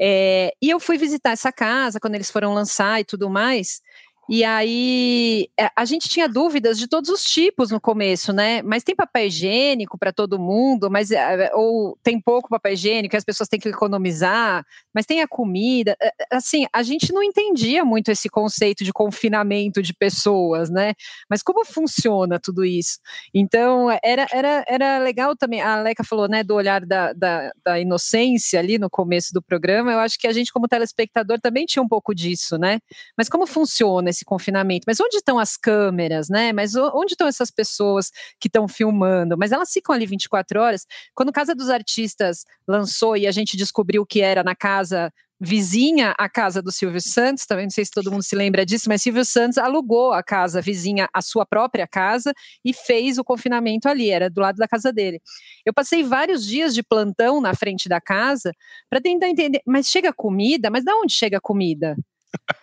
É, 0.00 0.52
e 0.60 0.70
eu 0.70 0.80
fui 0.80 0.98
visitar 0.98 1.30
essa 1.30 1.52
casa 1.52 2.00
quando 2.00 2.16
eles 2.16 2.30
foram 2.30 2.52
lançar 2.52 3.00
e 3.00 3.04
tudo 3.04 3.30
mais. 3.30 3.80
E 4.28 4.42
aí 4.42 5.48
é, 5.58 5.68
a 5.76 5.84
gente 5.84 6.08
tinha 6.08 6.28
dúvidas 6.28 6.78
de 6.78 6.88
todos 6.88 7.10
os 7.10 7.22
tipos 7.22 7.70
no 7.70 7.80
começo, 7.80 8.32
né? 8.32 8.62
Mas 8.62 8.82
tem 8.82 8.94
papel 8.94 9.26
higiênico 9.26 9.98
para 9.98 10.12
todo 10.12 10.38
mundo, 10.38 10.90
mas 10.90 11.10
é, 11.10 11.50
ou 11.54 11.98
tem 12.02 12.18
pouco 12.20 12.48
papel 12.48 12.72
higiênico, 12.72 13.16
as 13.16 13.24
pessoas 13.24 13.48
têm 13.48 13.60
que 13.60 13.68
economizar, 13.68 14.64
mas 14.94 15.04
tem 15.04 15.20
a 15.20 15.28
comida. 15.28 15.94
É, 16.00 16.10
assim, 16.32 16.64
a 16.72 16.82
gente 16.82 17.12
não 17.12 17.22
entendia 17.22 17.84
muito 17.84 18.10
esse 18.10 18.28
conceito 18.30 18.82
de 18.82 18.92
confinamento 18.92 19.82
de 19.82 19.92
pessoas, 19.92 20.70
né? 20.70 20.94
Mas 21.28 21.42
como 21.42 21.64
funciona 21.64 22.40
tudo 22.40 22.64
isso? 22.64 22.98
Então 23.34 23.90
era, 24.02 24.26
era, 24.32 24.64
era 24.66 24.98
legal 24.98 25.36
também. 25.36 25.60
A 25.60 25.82
Leca 25.82 26.02
falou, 26.02 26.28
né, 26.28 26.42
do 26.42 26.54
olhar 26.54 26.84
da, 26.86 27.12
da, 27.12 27.50
da 27.64 27.78
inocência 27.78 28.58
ali 28.58 28.78
no 28.78 28.88
começo 28.88 29.34
do 29.34 29.42
programa. 29.42 29.92
Eu 29.92 29.98
acho 29.98 30.18
que 30.18 30.26
a 30.26 30.32
gente, 30.32 30.52
como 30.52 30.68
telespectador, 30.68 31.38
também 31.40 31.66
tinha 31.66 31.82
um 31.82 31.88
pouco 31.88 32.14
disso, 32.14 32.56
né? 32.56 32.78
Mas 33.18 33.28
como 33.28 33.46
funciona 33.46 34.13
esse 34.14 34.24
confinamento. 34.24 34.84
Mas 34.86 35.00
onde 35.00 35.16
estão 35.16 35.38
as 35.38 35.56
câmeras, 35.56 36.28
né? 36.28 36.52
Mas 36.52 36.74
onde 36.74 37.12
estão 37.12 37.26
essas 37.26 37.50
pessoas 37.50 38.10
que 38.40 38.48
estão 38.48 38.66
filmando? 38.66 39.36
Mas 39.36 39.52
elas 39.52 39.70
ficam 39.72 39.94
ali 39.94 40.06
24 40.06 40.60
horas. 40.60 40.86
Quando 41.14 41.32
Casa 41.32 41.54
dos 41.54 41.68
Artistas 41.68 42.44
lançou 42.66 43.16
e 43.16 43.26
a 43.26 43.32
gente 43.32 43.56
descobriu 43.56 44.06
que 44.06 44.20
era 44.20 44.42
na 44.42 44.54
casa 44.54 45.12
vizinha 45.40 46.14
à 46.18 46.28
casa 46.28 46.62
do 46.62 46.72
Silvio 46.72 47.00
Santos, 47.00 47.44
também 47.44 47.66
não 47.66 47.70
sei 47.70 47.84
se 47.84 47.90
todo 47.90 48.10
mundo 48.10 48.22
se 48.22 48.36
lembra 48.36 48.64
disso, 48.64 48.88
mas 48.88 49.02
Silvio 49.02 49.24
Santos 49.24 49.58
alugou 49.58 50.12
a 50.12 50.22
casa 50.22 50.60
vizinha, 50.60 51.08
a 51.12 51.20
sua 51.20 51.44
própria 51.44 51.86
casa, 51.86 52.32
e 52.64 52.72
fez 52.72 53.18
o 53.18 53.24
confinamento 53.24 53.88
ali, 53.88 54.10
era 54.10 54.30
do 54.30 54.40
lado 54.40 54.56
da 54.56 54.68
casa 54.68 54.92
dele. 54.92 55.20
Eu 55.66 55.74
passei 55.74 56.02
vários 56.02 56.46
dias 56.46 56.74
de 56.74 56.82
plantão 56.82 57.40
na 57.40 57.54
frente 57.54 57.88
da 57.88 58.00
casa 58.00 58.52
para 58.88 59.00
tentar 59.00 59.28
entender, 59.28 59.60
mas 59.66 59.88
chega 59.88 60.12
comida? 60.12 60.70
Mas 60.70 60.84
de 60.84 60.92
onde 60.92 61.12
chega 61.12 61.40
comida? 61.40 61.96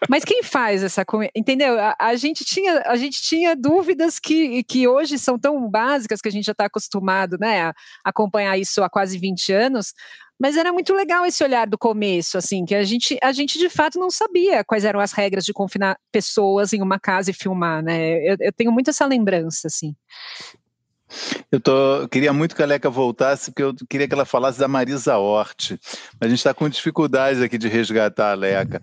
Mas 0.10 0.24
quem 0.24 0.44
faz 0.44 0.84
essa 0.84 1.06
comida? 1.06 1.32
Entendeu? 1.36 1.80
A, 1.80 1.96
a, 2.00 2.16
gente 2.16 2.44
tinha, 2.44 2.84
a 2.86 2.96
gente 2.96 3.22
tinha 3.22 3.56
dúvidas 3.56 4.20
que, 4.20 4.64
que 4.64 4.88
hoje 4.88 5.18
são 5.18 5.38
tão 5.38 5.70
básicas 5.70 6.22
que 6.22 6.28
a 6.28 6.32
gente 6.32 6.46
já 6.46 6.52
está 6.52 6.66
acostumado 6.66 7.38
né, 7.40 7.70
a 7.70 7.74
acompanhar 8.04 8.58
isso 8.58 8.84
há 8.84 8.90
quase 8.90 9.18
20 9.18 9.54
anos, 9.54 9.94
mas 10.40 10.58
era 10.58 10.74
muito 10.74 10.92
legal 10.94 11.24
esse 11.24 11.44
olhar 11.44 11.68
do 11.68 11.78
começo, 11.78 12.36
assim, 12.36 12.66
que 12.66 12.74
a 12.74 12.84
gente, 12.84 13.16
a 13.22 13.32
gente 13.32 13.60
de 13.60 13.70
fato 13.70 14.00
não 14.00 14.10
sabia 14.10 14.64
quais 14.64 14.84
eram 14.84 15.00
as 15.00 15.12
regras 15.12 15.46
de 15.46 15.54
confinar 15.54 15.98
pessoas 16.12 16.74
em 16.74 16.82
uma 16.82 17.00
casa 17.00 17.30
e 17.30 17.34
filmar, 17.34 17.84
né? 17.84 18.18
Eu, 18.28 18.38
eu 18.40 18.52
tenho 18.52 18.72
muito 18.72 18.90
essa 18.90 19.06
lembrança, 19.06 19.68
assim. 19.68 19.96
Eu 21.52 21.60
tô, 21.60 22.08
queria 22.10 22.32
muito 22.34 22.56
que 22.56 22.64
a 22.64 22.66
Leca 22.66 22.90
voltasse, 22.90 23.52
porque 23.52 23.64
eu 23.64 23.76
queria 23.88 24.08
que 24.08 24.14
ela 24.14 24.26
falasse 24.26 24.58
da 24.58 24.68
Marisa 24.68 25.18
Hort. 25.18 25.74
A 26.20 26.28
gente 26.28 26.38
está 26.38 26.54
com 26.54 26.70
dificuldades 26.70 27.42
aqui 27.42 27.58
de 27.58 27.68
resgatar 27.68 28.32
a 28.32 28.36
Leca, 28.36 28.82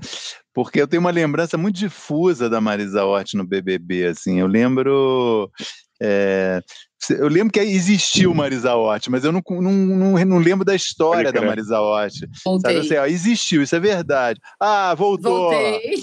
porque 0.58 0.82
eu 0.82 0.88
tenho 0.88 0.98
uma 0.98 1.12
lembrança 1.12 1.56
muito 1.56 1.76
difusa 1.76 2.50
da 2.50 2.60
Marisa 2.60 3.04
Hort 3.04 3.34
no 3.34 3.46
BBB. 3.46 4.06
Assim, 4.06 4.40
eu 4.40 4.48
lembro 4.48 5.48
é, 6.02 6.60
eu 7.10 7.28
lembro 7.28 7.52
que 7.52 7.60
existiu 7.60 8.34
Marisa 8.34 8.74
Hort, 8.74 9.06
mas 9.06 9.22
eu 9.22 9.30
não, 9.30 9.40
não, 9.48 9.72
não, 9.72 10.24
não 10.24 10.38
lembro 10.38 10.64
da 10.64 10.74
história 10.74 11.32
da 11.32 11.40
Marisa 11.40 11.80
Hort. 11.80 12.14
Voltei. 12.44 12.74
Sabe, 12.74 12.86
assim, 12.86 12.96
ó, 12.96 13.06
existiu, 13.06 13.62
isso 13.62 13.76
é 13.76 13.78
verdade. 13.78 14.40
Ah, 14.58 14.96
voltou. 14.96 15.50
Voltei. 15.50 15.94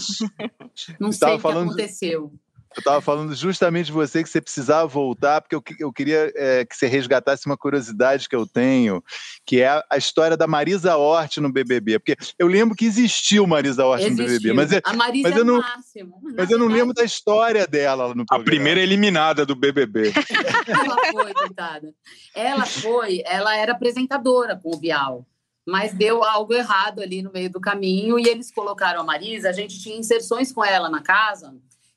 não 1.02 1.12
sei 1.12 1.28
o 1.28 1.36
que 1.36 1.42
falando... 1.42 1.72
aconteceu. 1.72 2.32
Eu 2.76 2.80
estava 2.80 3.00
falando 3.00 3.34
justamente 3.34 3.86
de 3.86 3.92
você 3.94 4.22
que 4.22 4.30
você 4.30 4.42
precisava 4.42 4.86
voltar, 4.86 5.40
porque 5.42 5.56
eu, 5.56 5.64
eu 5.80 5.94
queria 5.94 6.32
é, 6.36 6.66
que 6.66 6.76
você 6.76 6.88
resgatasse 6.88 7.46
uma 7.46 7.56
curiosidade 7.56 8.28
que 8.28 8.36
eu 8.36 8.46
tenho, 8.46 9.02
que 9.46 9.62
é 9.62 9.70
a, 9.70 9.86
a, 9.92 9.98
história 9.98 10.36
da 10.36 10.46
Marisa 10.46 10.98
Hort 10.98 11.38
no 11.38 11.52
BBB. 11.52 12.00
Porque 12.00 12.18
eu 12.38 12.48
lembro 12.48 12.76
que 12.76 12.86
existiu 12.86 13.48
Marisa 13.48 13.86
Hort 13.86 14.02
existiu. 14.02 14.26
no 14.26 14.30
BBB, 14.30 14.54
mas, 14.54 14.72
a 14.84 14.94
Marisa 14.94 15.30
mas 15.30 15.38
eu 15.38 15.46
não, 15.46 15.56
é 15.56 15.62
máximo. 15.62 16.22
mas 16.36 16.52
eu 16.52 16.60
não 16.60 16.68
lembro 16.68 16.94
da 16.94 17.04
história 17.04 17.66
dela 17.66 18.10
no 18.10 18.26
programa. 18.26 18.42
A 18.42 18.46
primeira 18.46 18.82
eliminada 18.82 19.46
do 19.46 19.56
BBB. 19.56 20.12
ela 20.68 20.98
foi, 21.12 21.34
coitada. 21.34 21.94
Ela 22.36 22.66
foi, 22.66 23.24
ela 23.26 23.56
era 23.56 23.72
apresentadora 23.72 24.60
com 24.62 24.76
o 24.76 24.78
Bial 24.78 25.26
mas 25.68 25.96
deu 25.96 26.24
algo 26.24 26.54
errado 26.54 27.02
ali 27.02 27.24
no 27.24 27.32
meio 27.32 27.50
do 27.50 27.60
caminho 27.60 28.20
e 28.20 28.28
eles 28.28 28.52
colocaram 28.52 29.02
a 29.02 29.04
Marisa. 29.04 29.50
A 29.50 29.52
gente 29.52 29.82
tinha 29.82 29.98
inserções 29.98 30.52
com 30.52 30.64
ela 30.64 30.92
na 30.92 31.02
casa 31.02 31.56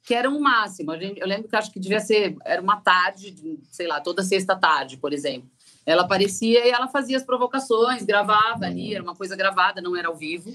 que 0.09 0.15
era 0.15 0.31
um 0.31 0.41
máximo. 0.41 0.95
eu 0.95 1.27
lembro 1.27 1.51
que 1.51 1.55
acho 1.55 1.71
que 1.71 1.79
devia 1.79 2.01
ser, 2.01 2.35
era 2.43 2.63
uma 2.63 2.81
tarde, 2.81 3.37
sei 3.71 3.87
lá, 3.87 4.01
toda 4.01 4.23
sexta 4.23 4.57
tarde, 4.57 4.97
por 4.97 5.13
exemplo. 5.13 5.51
Ela 5.85 6.05
aparecia 6.05 6.67
e 6.67 6.71
ela 6.71 6.89
fazia 6.89 7.19
as 7.19 7.23
provocações, 7.23 8.05
gravava 8.05 8.65
ali, 8.65 8.95
era 8.95 9.05
uma 9.05 9.15
coisa 9.15 9.37
gravada, 9.37 9.83
não 9.83 9.95
era 9.95 10.09
ao 10.09 10.17
vivo. 10.17 10.51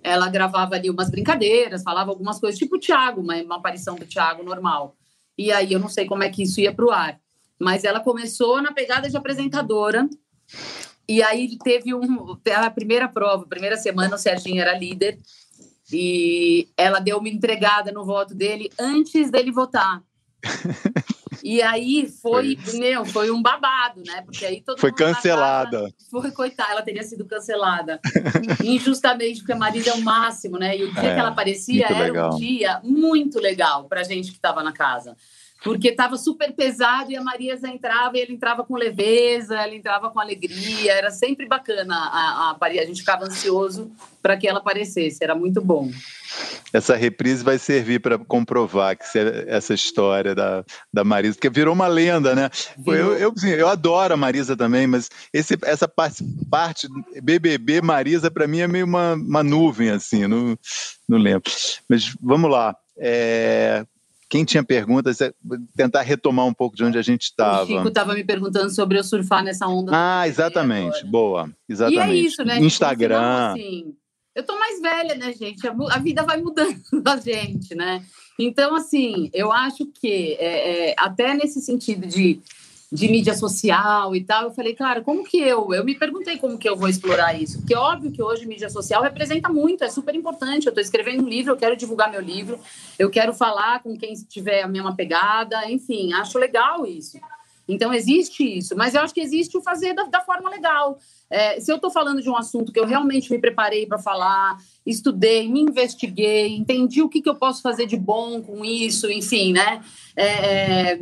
Ela 0.00 0.28
gravava 0.28 0.76
ali 0.76 0.88
umas 0.88 1.10
brincadeiras, 1.10 1.82
falava 1.82 2.12
algumas 2.12 2.38
coisas, 2.38 2.56
tipo 2.56 2.76
o 2.76 2.78
Thiago, 2.78 3.20
uma, 3.20 3.34
uma 3.42 3.56
aparição 3.56 3.96
do 3.96 4.06
Thiago 4.06 4.44
normal. 4.44 4.94
E 5.36 5.50
aí 5.50 5.72
eu 5.72 5.80
não 5.80 5.88
sei 5.88 6.06
como 6.06 6.22
é 6.22 6.28
que 6.28 6.44
isso 6.44 6.60
ia 6.60 6.72
para 6.72 6.84
o 6.84 6.92
ar. 6.92 7.18
Mas 7.58 7.82
ela 7.82 7.98
começou 7.98 8.62
na 8.62 8.72
pegada 8.72 9.10
de 9.10 9.16
apresentadora. 9.16 10.08
E 11.08 11.20
aí 11.20 11.58
teve 11.64 11.92
um, 11.92 12.38
a 12.54 12.70
primeira 12.70 13.08
prova, 13.08 13.42
a 13.42 13.48
primeira 13.48 13.76
semana 13.76 14.14
o 14.14 14.18
Serginho 14.18 14.60
era 14.60 14.78
líder 14.78 15.18
e 15.94 16.68
ela 16.76 16.98
deu 16.98 17.18
uma 17.18 17.28
entregada 17.28 17.92
no 17.92 18.04
voto 18.04 18.34
dele 18.34 18.70
antes 18.78 19.30
dele 19.30 19.52
votar. 19.52 20.02
E 21.42 21.60
aí 21.60 22.08
foi, 22.22 22.56
foi, 22.56 22.78
meu, 22.78 23.04
foi 23.04 23.30
um 23.30 23.42
babado, 23.42 24.02
né? 24.06 24.22
Porque 24.22 24.46
aí 24.46 24.62
todo 24.62 24.78
Foi 24.78 24.90
cancelada. 24.90 25.92
Foi, 26.10 26.30
coitada, 26.30 26.72
ela 26.72 26.80
teria 26.80 27.02
sido 27.02 27.26
cancelada. 27.26 28.00
Injustamente, 28.64 29.40
porque 29.40 29.52
a 29.52 29.56
Marisa 29.56 29.90
é 29.90 29.92
o 29.92 30.00
máximo, 30.00 30.58
né? 30.58 30.74
E 30.74 30.84
o 30.84 30.92
dia 30.94 31.02
é, 31.02 31.14
que 31.14 31.20
ela 31.20 31.28
aparecia 31.28 31.84
era 31.84 31.98
legal. 31.98 32.32
um 32.32 32.38
dia 32.38 32.80
muito 32.82 33.38
legal 33.38 33.84
pra 33.84 34.02
gente 34.02 34.30
que 34.30 34.36
estava 34.36 34.62
na 34.62 34.72
casa 34.72 35.14
porque 35.64 35.88
estava 35.88 36.18
super 36.18 36.52
pesado 36.52 37.10
e 37.10 37.16
a 37.16 37.22
Marisa 37.22 37.68
entrava 37.68 38.18
e 38.18 38.20
ele 38.20 38.34
entrava 38.34 38.62
com 38.62 38.76
leveza, 38.76 39.58
ela 39.58 39.74
entrava 39.74 40.10
com 40.10 40.20
alegria, 40.20 40.92
era 40.92 41.10
sempre 41.10 41.48
bacana 41.48 41.96
a, 41.96 42.54
a, 42.60 42.66
a 42.66 42.84
gente 42.84 43.00
ficava 43.00 43.24
ansioso 43.24 43.90
para 44.20 44.36
que 44.36 44.46
ela 44.46 44.58
aparecesse, 44.58 45.24
era 45.24 45.34
muito 45.34 45.62
bom. 45.62 45.90
Essa 46.70 46.96
reprise 46.96 47.42
vai 47.42 47.58
servir 47.58 48.00
para 48.00 48.18
comprovar 48.18 48.96
que 48.98 49.04
essa 49.46 49.72
história 49.72 50.34
da, 50.34 50.62
da 50.92 51.02
Marisa, 51.02 51.38
que 51.40 51.48
virou 51.48 51.72
uma 51.72 51.86
lenda, 51.86 52.34
né? 52.34 52.50
Eu, 52.86 53.16
eu, 53.16 53.34
eu 53.42 53.68
adoro 53.68 54.12
a 54.12 54.16
Marisa 54.18 54.54
também, 54.54 54.86
mas 54.86 55.08
esse, 55.32 55.56
essa 55.62 55.88
parte, 55.88 56.24
parte 56.50 56.88
BBB 57.22 57.80
Marisa, 57.80 58.30
para 58.30 58.46
mim, 58.46 58.60
é 58.60 58.68
meio 58.68 58.84
uma, 58.84 59.14
uma 59.14 59.42
nuvem, 59.42 59.90
assim, 59.90 60.26
não, 60.26 60.58
não 61.08 61.16
lembro. 61.16 61.50
Mas 61.88 62.14
vamos 62.20 62.50
lá. 62.50 62.76
É, 62.98 63.84
quem 64.28 64.44
tinha 64.44 64.64
perguntas, 64.64 65.20
é 65.20 65.32
tentar 65.76 66.02
retomar 66.02 66.46
um 66.46 66.54
pouco 66.54 66.76
de 66.76 66.84
onde 66.84 66.98
a 66.98 67.02
gente 67.02 67.22
estava. 67.22 67.64
O 67.64 67.66
Chico 67.66 67.88
estava 67.88 68.14
me 68.14 68.24
perguntando 68.24 68.70
sobre 68.70 68.98
eu 68.98 69.04
surfar 69.04 69.42
nessa 69.42 69.66
onda. 69.66 69.92
Ah, 69.94 70.26
exatamente. 70.26 71.04
Boa. 71.04 71.50
Exatamente. 71.68 72.08
E 72.08 72.10
é 72.10 72.14
isso, 72.14 72.44
né? 72.44 72.58
Instagram. 72.58 73.16
Final, 73.16 73.52
assim, 73.52 73.94
eu 74.34 74.42
tô 74.42 74.58
mais 74.58 74.80
velha, 74.80 75.14
né, 75.14 75.32
gente? 75.32 75.66
A, 75.66 75.98
vida 75.98 76.22
vai 76.24 76.40
mudando 76.40 76.80
a 77.06 77.16
gente, 77.16 77.74
né? 77.74 78.04
Então, 78.38 78.74
assim, 78.74 79.30
eu 79.32 79.52
acho 79.52 79.86
que 79.86 80.36
é, 80.40 80.90
é, 80.90 80.94
até 80.98 81.34
nesse 81.34 81.60
sentido 81.60 82.06
de 82.06 82.40
de 82.94 83.08
mídia 83.08 83.34
social 83.34 84.14
e 84.14 84.22
tal. 84.22 84.44
Eu 84.44 84.50
falei, 84.52 84.72
cara, 84.72 85.02
como 85.02 85.24
que 85.24 85.36
eu? 85.36 85.74
Eu 85.74 85.84
me 85.84 85.96
perguntei 85.96 86.38
como 86.38 86.56
que 86.56 86.68
eu 86.68 86.76
vou 86.76 86.88
explorar 86.88 87.34
isso. 87.34 87.58
Porque 87.58 87.74
é 87.74 87.78
óbvio 87.78 88.12
que 88.12 88.22
hoje 88.22 88.46
mídia 88.46 88.70
social 88.70 89.02
representa 89.02 89.48
muito, 89.48 89.82
é 89.82 89.90
super 89.90 90.14
importante. 90.14 90.66
Eu 90.66 90.70
estou 90.70 90.80
escrevendo 90.80 91.24
um 91.24 91.28
livro, 91.28 91.52
eu 91.52 91.56
quero 91.56 91.76
divulgar 91.76 92.08
meu 92.08 92.20
livro, 92.20 92.56
eu 92.96 93.10
quero 93.10 93.34
falar 93.34 93.82
com 93.82 93.96
quem 93.96 94.14
tiver 94.28 94.62
a 94.62 94.68
mesma 94.68 94.94
pegada, 94.94 95.68
enfim, 95.68 96.12
acho 96.12 96.38
legal 96.38 96.86
isso. 96.86 97.18
Então, 97.66 97.92
existe 97.92 98.44
isso, 98.44 98.76
mas 98.76 98.94
eu 98.94 99.00
acho 99.00 99.14
que 99.14 99.22
existe 99.22 99.56
o 99.56 99.62
fazer 99.62 99.94
da, 99.94 100.04
da 100.04 100.20
forma 100.20 100.48
legal. 100.48 100.98
É, 101.28 101.58
se 101.58 101.72
eu 101.72 101.76
estou 101.76 101.90
falando 101.90 102.22
de 102.22 102.30
um 102.30 102.36
assunto 102.36 102.70
que 102.70 102.78
eu 102.78 102.86
realmente 102.86 103.32
me 103.32 103.40
preparei 103.40 103.86
para 103.86 103.98
falar, 103.98 104.58
estudei, 104.86 105.50
me 105.50 105.62
investiguei, 105.62 106.54
entendi 106.54 107.02
o 107.02 107.08
que, 107.08 107.22
que 107.22 107.28
eu 107.28 107.34
posso 107.34 107.62
fazer 107.62 107.86
de 107.86 107.96
bom 107.96 108.40
com 108.42 108.64
isso, 108.64 109.10
enfim, 109.10 109.52
né? 109.52 109.82
É, 110.14 110.92
é 110.92 111.00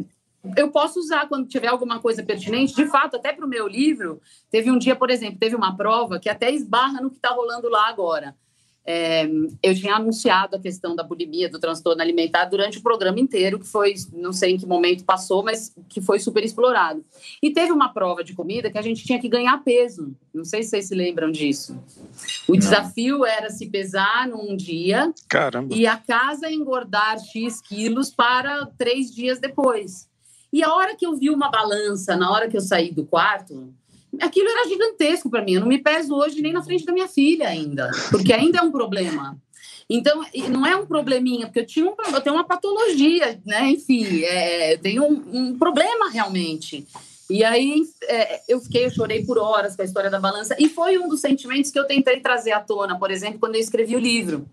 eu 0.57 0.71
posso 0.71 0.99
usar 0.99 1.29
quando 1.29 1.49
tiver 1.49 1.69
alguma 1.69 2.01
coisa 2.01 2.23
pertinente. 2.23 2.75
De 2.75 2.87
fato, 2.87 3.17
até 3.17 3.33
para 3.33 3.47
o 3.47 3.49
meu 3.49 3.69
livro, 3.69 4.21
teve 4.51 4.71
um 4.71 4.79
dia, 4.79 4.97
por 4.97 5.11
exemplo, 5.11 5.39
teve 5.39 5.55
uma 5.55 5.77
prova 5.77 6.19
que 6.19 6.29
até 6.29 6.51
esbarra 6.51 7.01
no 7.01 7.11
que 7.11 7.17
está 7.17 7.31
rolando 7.31 7.69
lá 7.69 7.89
agora. 7.89 8.35
É, 8.85 9.29
eu 9.63 9.75
tinha 9.77 9.95
anunciado 9.95 10.57
a 10.57 10.59
questão 10.59 10.97
da 10.97 11.05
bulimia, 11.05 11.49
do 11.49 11.61
transtorno 11.61 12.03
alimentar 12.03 12.47
durante 12.47 12.79
o 12.79 12.83
programa 12.83 13.21
inteiro, 13.21 13.61
que 13.61 13.67
foi, 13.67 13.95
não 14.13 14.33
sei 14.33 14.55
em 14.55 14.59
que 14.59 14.67
momento 14.67 15.05
passou, 15.05 15.43
mas 15.43 15.73
que 15.89 16.01
foi 16.01 16.19
super 16.19 16.43
explorado. 16.43 17.05
E 17.41 17.53
teve 17.53 17.71
uma 17.71 17.93
prova 17.93 18.25
de 18.25 18.35
comida 18.35 18.73
que 18.73 18.79
a 18.79 18.83
gente 18.83 19.05
tinha 19.05 19.21
que 19.21 19.29
ganhar 19.29 19.63
peso. 19.63 20.17
Não 20.35 20.45
sei 20.45 20.65
se 20.65 20.71
vocês 20.71 20.89
se 20.89 20.95
lembram 20.97 21.31
disso. 21.31 21.79
O 22.49 22.53
não. 22.53 22.59
desafio 22.59 23.25
era 23.25 23.51
se 23.51 23.71
pesar 23.71 24.27
num 24.27 24.57
dia 24.57 25.13
Caramba. 25.29 25.73
e 25.73 25.87
a 25.87 25.97
casa 25.97 26.51
engordar 26.51 27.21
X 27.21 27.61
quilos 27.61 28.11
para 28.11 28.67
três 28.77 29.15
dias 29.15 29.39
depois. 29.39 30.11
E 30.53 30.63
a 30.63 30.73
hora 30.75 30.95
que 30.95 31.07
eu 31.07 31.17
vi 31.17 31.31
uma 31.31 31.51
balança, 31.51 32.17
na 32.17 32.31
hora 32.31 32.49
que 32.49 32.57
eu 32.57 32.61
saí 32.61 32.93
do 32.93 33.07
quarto, 33.07 33.73
aquilo 34.21 34.49
era 34.49 34.69
gigantesco 34.69 35.31
para 35.31 35.43
mim. 35.43 35.55
Eu 35.55 35.61
não 35.61 35.69
me 35.69 35.79
peso 35.79 36.15
hoje 36.15 36.43
nem 36.43 36.53
na 36.53 36.63
frente 36.63 36.85
da 36.85 36.93
minha 36.93 37.09
filha 37.09 37.49
ainda, 37.49 37.91
porque 38.11 38.33
ainda 38.33 38.59
é 38.59 38.63
um 38.63 38.71
problema. 38.71 39.39
Então, 39.89 40.23
não 40.51 40.67
é 40.67 40.77
um 40.77 40.87
probleminha, 40.87 41.47
porque 41.47 41.61
eu, 41.61 41.67
tinha 41.67 41.87
um, 41.87 41.95
eu 42.13 42.21
tenho 42.21 42.37
uma 42.37 42.45
patologia, 42.45 43.41
né? 43.45 43.71
Enfim, 43.71 44.23
é, 44.23 44.75
eu 44.75 44.79
tenho 44.79 45.05
um, 45.05 45.23
um 45.33 45.59
problema 45.59 46.11
realmente. 46.11 46.87
E 47.33 47.43
aí 47.43 47.83
é, 48.03 48.43
eu 48.47 48.61
fiquei, 48.61 48.85
eu 48.85 48.91
chorei 48.91 49.25
por 49.25 49.39
horas 49.39 49.75
com 49.75 49.81
a 49.81 49.85
história 49.87 50.11
da 50.11 50.21
balança. 50.21 50.55
E 50.59 50.69
foi 50.69 50.99
um 50.99 51.09
dos 51.09 51.23
sentimentos 51.23 51.71
que 51.71 51.79
eu 51.79 51.87
tentei 51.87 52.21
trazer 52.21 52.53
à 52.53 52.61
tona, 52.61 52.99
por 52.99 53.11
exemplo, 53.11 53.41
quando 53.41 53.55
eu 53.55 53.61
escrevi 53.63 53.97
o 53.97 53.99
livro. 53.99 54.47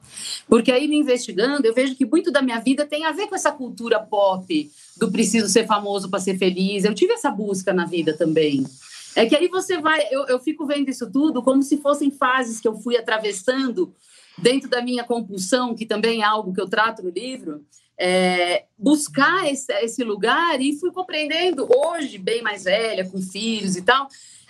Porque 0.47 0.71
aí, 0.71 0.87
me 0.87 0.95
investigando, 0.95 1.67
eu 1.67 1.73
vejo 1.73 1.93
que 1.93 2.05
muito 2.05 2.31
da 2.31 2.41
minha 2.41 2.57
vida 2.61 2.85
tem 2.85 3.03
a 3.03 3.11
ver 3.11 3.27
com 3.27 3.35
essa 3.35 3.51
cultura 3.51 3.99
pop 3.99 4.71
do 4.95 5.11
preciso 5.11 5.49
ser 5.49 5.67
famoso 5.67 6.09
para 6.09 6.21
ser 6.21 6.37
feliz. 6.37 6.85
Eu 6.85 6.95
tive 6.95 7.11
essa 7.11 7.29
busca 7.29 7.73
na 7.73 7.85
vida 7.85 8.13
também. 8.13 8.65
É 9.13 9.25
que 9.25 9.35
aí 9.35 9.49
você 9.49 9.77
vai, 9.77 10.07
eu, 10.09 10.25
eu 10.27 10.39
fico 10.39 10.65
vendo 10.65 10.87
isso 10.87 11.11
tudo 11.11 11.43
como 11.43 11.61
se 11.61 11.75
fossem 11.77 12.09
fases 12.09 12.61
que 12.61 12.67
eu 12.67 12.75
fui 12.75 12.95
atravessando 12.95 13.93
dentro 14.37 14.69
da 14.69 14.81
minha 14.81 15.03
compulsão, 15.03 15.75
que 15.75 15.85
também 15.85 16.21
é 16.21 16.25
algo 16.25 16.53
que 16.53 16.61
eu 16.61 16.69
trato 16.69 17.03
no 17.03 17.09
livro, 17.09 17.61
é, 17.99 18.63
buscar 18.77 19.51
esse, 19.51 19.71
esse 19.81 20.03
lugar 20.03 20.61
e 20.61 20.79
fui 20.79 20.91
compreendendo 20.91 21.67
hoje, 21.69 22.17
bem 22.17 22.41
mais 22.41 22.63
velha, 22.63 23.07
com 23.07 23.21
filhos 23.21 23.75
e 23.75 23.81
tal, 23.81 24.07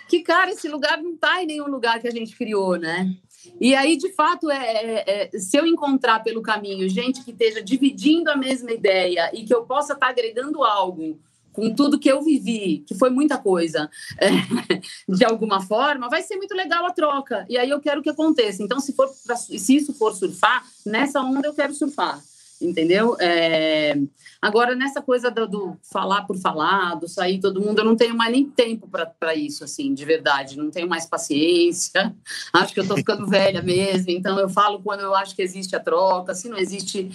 que, 0.08 0.20
cara, 0.20 0.52
esse 0.52 0.68
lugar 0.68 1.02
não 1.02 1.14
está 1.14 1.42
em 1.42 1.46
nenhum 1.46 1.66
lugar 1.66 2.00
que 2.00 2.06
a 2.08 2.12
gente 2.12 2.36
criou, 2.36 2.76
né? 2.76 3.12
E 3.60 3.74
aí, 3.74 3.96
de 3.96 4.12
fato, 4.12 4.50
é, 4.50 4.56
é, 4.56 5.28
é, 5.34 5.38
se 5.38 5.56
eu 5.56 5.66
encontrar 5.66 6.20
pelo 6.20 6.42
caminho 6.42 6.88
gente 6.88 7.24
que 7.24 7.30
esteja 7.30 7.62
dividindo 7.62 8.30
a 8.30 8.36
mesma 8.36 8.70
ideia 8.70 9.30
e 9.32 9.44
que 9.44 9.54
eu 9.54 9.64
possa 9.64 9.94
estar 9.94 10.08
agregando 10.08 10.62
algo 10.62 11.18
com 11.52 11.74
tudo 11.74 11.98
que 11.98 12.10
eu 12.10 12.22
vivi, 12.22 12.84
que 12.86 12.94
foi 12.94 13.10
muita 13.10 13.36
coisa, 13.36 13.90
é, 14.18 14.28
de 15.08 15.24
alguma 15.24 15.60
forma, 15.60 16.08
vai 16.08 16.22
ser 16.22 16.36
muito 16.36 16.54
legal 16.54 16.86
a 16.86 16.92
troca. 16.92 17.46
E 17.48 17.56
aí 17.56 17.70
eu 17.70 17.80
quero 17.80 18.02
que 18.02 18.10
aconteça. 18.10 18.62
Então, 18.62 18.78
se, 18.78 18.92
for 18.92 19.08
pra, 19.26 19.36
se 19.36 19.74
isso 19.74 19.92
for 19.94 20.14
surfar, 20.14 20.64
nessa 20.84 21.20
onda 21.20 21.48
eu 21.48 21.54
quero 21.54 21.74
surfar 21.74 22.22
entendeu? 22.60 23.16
É... 23.18 23.96
Agora, 24.40 24.74
nessa 24.74 25.02
coisa 25.02 25.30
do, 25.30 25.46
do, 25.46 25.76
falar 25.82 26.22
por 26.22 26.36
falar, 26.36 26.94
do 26.94 27.08
sair 27.08 27.40
todo 27.40 27.60
mundo, 27.60 27.80
eu 27.80 27.84
não 27.84 27.96
tenho 27.96 28.16
mais 28.16 28.32
nem 28.32 28.48
tempo 28.48 28.88
para 28.88 29.34
isso, 29.34 29.64
assim, 29.64 29.92
de 29.92 30.04
verdade. 30.04 30.56
Não 30.56 30.70
tenho 30.70 30.88
mais 30.88 31.06
paciência. 31.06 32.14
Acho 32.52 32.72
que 32.72 32.80
eu 32.80 32.84
estou 32.84 32.96
ficando 32.96 33.26
velha 33.26 33.62
mesmo. 33.62 34.10
Então, 34.10 34.38
eu 34.38 34.48
falo 34.48 34.80
quando 34.82 35.00
eu 35.00 35.14
acho 35.14 35.34
que 35.34 35.42
existe 35.42 35.76
a 35.76 35.80
troca. 35.80 36.34
Se 36.34 36.48
não 36.48 36.56
existe, 36.56 37.10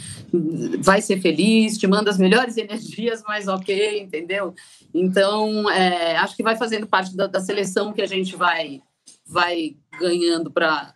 vai 0.80 1.02
ser 1.02 1.20
feliz, 1.20 1.78
te 1.78 1.88
manda 1.88 2.10
as 2.10 2.18
melhores 2.18 2.58
energias, 2.58 3.24
mas 3.28 3.48
ok, 3.48 4.02
entendeu? 4.02 4.54
Então, 4.94 5.70
é, 5.70 6.18
acho 6.18 6.36
que 6.36 6.44
vai 6.44 6.56
fazendo 6.56 6.88
parte 6.88 7.16
da, 7.16 7.28
da 7.28 7.40
seleção 7.40 7.92
que 7.92 8.02
a 8.02 8.08
gente 8.08 8.36
vai, 8.36 8.82
vai 9.26 9.76
ganhando 10.00 10.52
para 10.52 10.94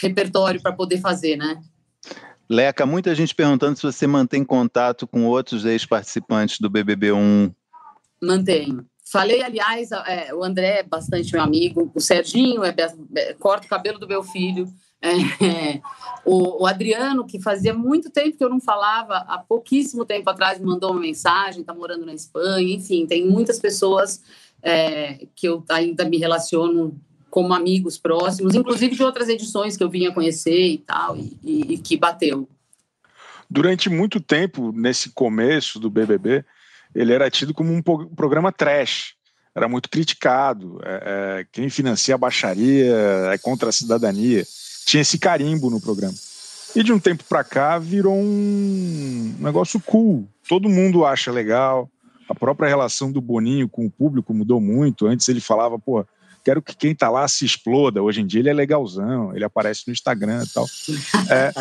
repertório 0.00 0.60
para 0.60 0.72
poder 0.72 0.98
fazer, 0.98 1.36
né? 1.36 1.62
Leca, 2.52 2.84
muita 2.84 3.14
gente 3.14 3.34
perguntando 3.34 3.76
se 3.76 3.82
você 3.82 4.06
mantém 4.06 4.44
contato 4.44 5.06
com 5.06 5.24
outros 5.24 5.64
ex-participantes 5.64 6.60
do 6.60 6.70
BBB1. 6.70 7.50
Mantenho. 8.22 8.84
Falei, 9.10 9.42
aliás, 9.42 9.90
é, 9.90 10.34
o 10.34 10.44
André 10.44 10.80
é 10.80 10.82
bastante 10.82 11.32
meu 11.32 11.42
amigo, 11.42 11.90
o 11.94 12.00
Serginho 12.00 12.62
é, 12.62 12.74
é, 13.16 13.32
corta 13.34 13.64
o 13.64 13.70
cabelo 13.70 13.98
do 13.98 14.06
meu 14.06 14.22
filho, 14.22 14.68
é, 15.00 15.80
o, 16.26 16.62
o, 16.62 16.66
Adriano, 16.66 17.26
que 17.26 17.40
fazia 17.40 17.72
muito 17.72 18.10
tempo 18.10 18.36
que 18.36 18.44
eu 18.44 18.50
não 18.50 18.60
falava, 18.60 19.16
há 19.28 19.38
pouquíssimo 19.38 20.04
tempo 20.04 20.28
atrás 20.28 20.58
me 20.58 20.66
mandou 20.66 20.90
uma 20.90 21.00
mensagem, 21.00 21.62
está 21.62 21.72
morando 21.72 22.04
na 22.04 22.12
Espanha, 22.12 22.74
enfim, 22.74 23.06
tem 23.06 23.26
muitas 23.26 23.58
pessoas 23.58 24.22
é, 24.62 25.26
que 25.34 25.48
eu 25.48 25.64
ainda 25.70 26.04
me 26.04 26.18
relaciono 26.18 27.00
como 27.32 27.54
amigos 27.54 27.96
próximos, 27.96 28.54
inclusive 28.54 28.94
de 28.94 29.02
outras 29.02 29.26
edições 29.26 29.74
que 29.74 29.82
eu 29.82 29.88
vinha 29.88 30.12
conhecer 30.12 30.66
e 30.66 30.76
tal, 30.76 31.16
e, 31.16 31.32
e, 31.42 31.72
e 31.72 31.78
que 31.78 31.96
bateu. 31.96 32.46
Durante 33.48 33.88
muito 33.88 34.20
tempo, 34.20 34.70
nesse 34.70 35.08
começo 35.08 35.80
do 35.80 35.88
BBB, 35.88 36.44
ele 36.94 37.10
era 37.10 37.30
tido 37.30 37.54
como 37.54 37.72
um 37.72 37.80
programa 37.80 38.52
trash, 38.52 39.14
era 39.54 39.66
muito 39.66 39.88
criticado. 39.88 40.78
É, 40.84 40.90
é, 41.40 41.46
quem 41.50 41.70
financia 41.70 42.14
a 42.14 42.18
baixaria 42.18 42.94
é 43.32 43.38
contra 43.38 43.70
a 43.70 43.72
cidadania. 43.72 44.44
Tinha 44.84 45.00
esse 45.00 45.18
carimbo 45.18 45.70
no 45.70 45.80
programa. 45.80 46.14
E 46.76 46.82
de 46.82 46.92
um 46.92 46.98
tempo 46.98 47.24
para 47.24 47.42
cá 47.42 47.78
virou 47.78 48.14
um 48.14 49.36
negócio 49.38 49.80
cool. 49.80 50.28
Todo 50.46 50.68
mundo 50.68 51.06
acha 51.06 51.32
legal. 51.32 51.90
A 52.28 52.34
própria 52.34 52.68
relação 52.68 53.10
do 53.10 53.22
Boninho 53.22 53.70
com 53.70 53.86
o 53.86 53.90
público 53.90 54.34
mudou 54.34 54.60
muito. 54.60 55.06
Antes 55.06 55.28
ele 55.30 55.40
falava, 55.40 55.78
pô, 55.78 56.04
quero 56.44 56.62
que 56.62 56.76
quem 56.76 56.92
está 56.92 57.08
lá 57.08 57.26
se 57.28 57.44
exploda. 57.44 58.02
Hoje 58.02 58.20
em 58.20 58.26
dia 58.26 58.40
ele 58.40 58.50
é 58.50 58.54
legalzão, 58.54 59.34
ele 59.34 59.44
aparece 59.44 59.84
no 59.86 59.92
Instagram 59.92 60.44
e 60.44 60.48
tal. 60.48 60.66
É, 61.30 61.52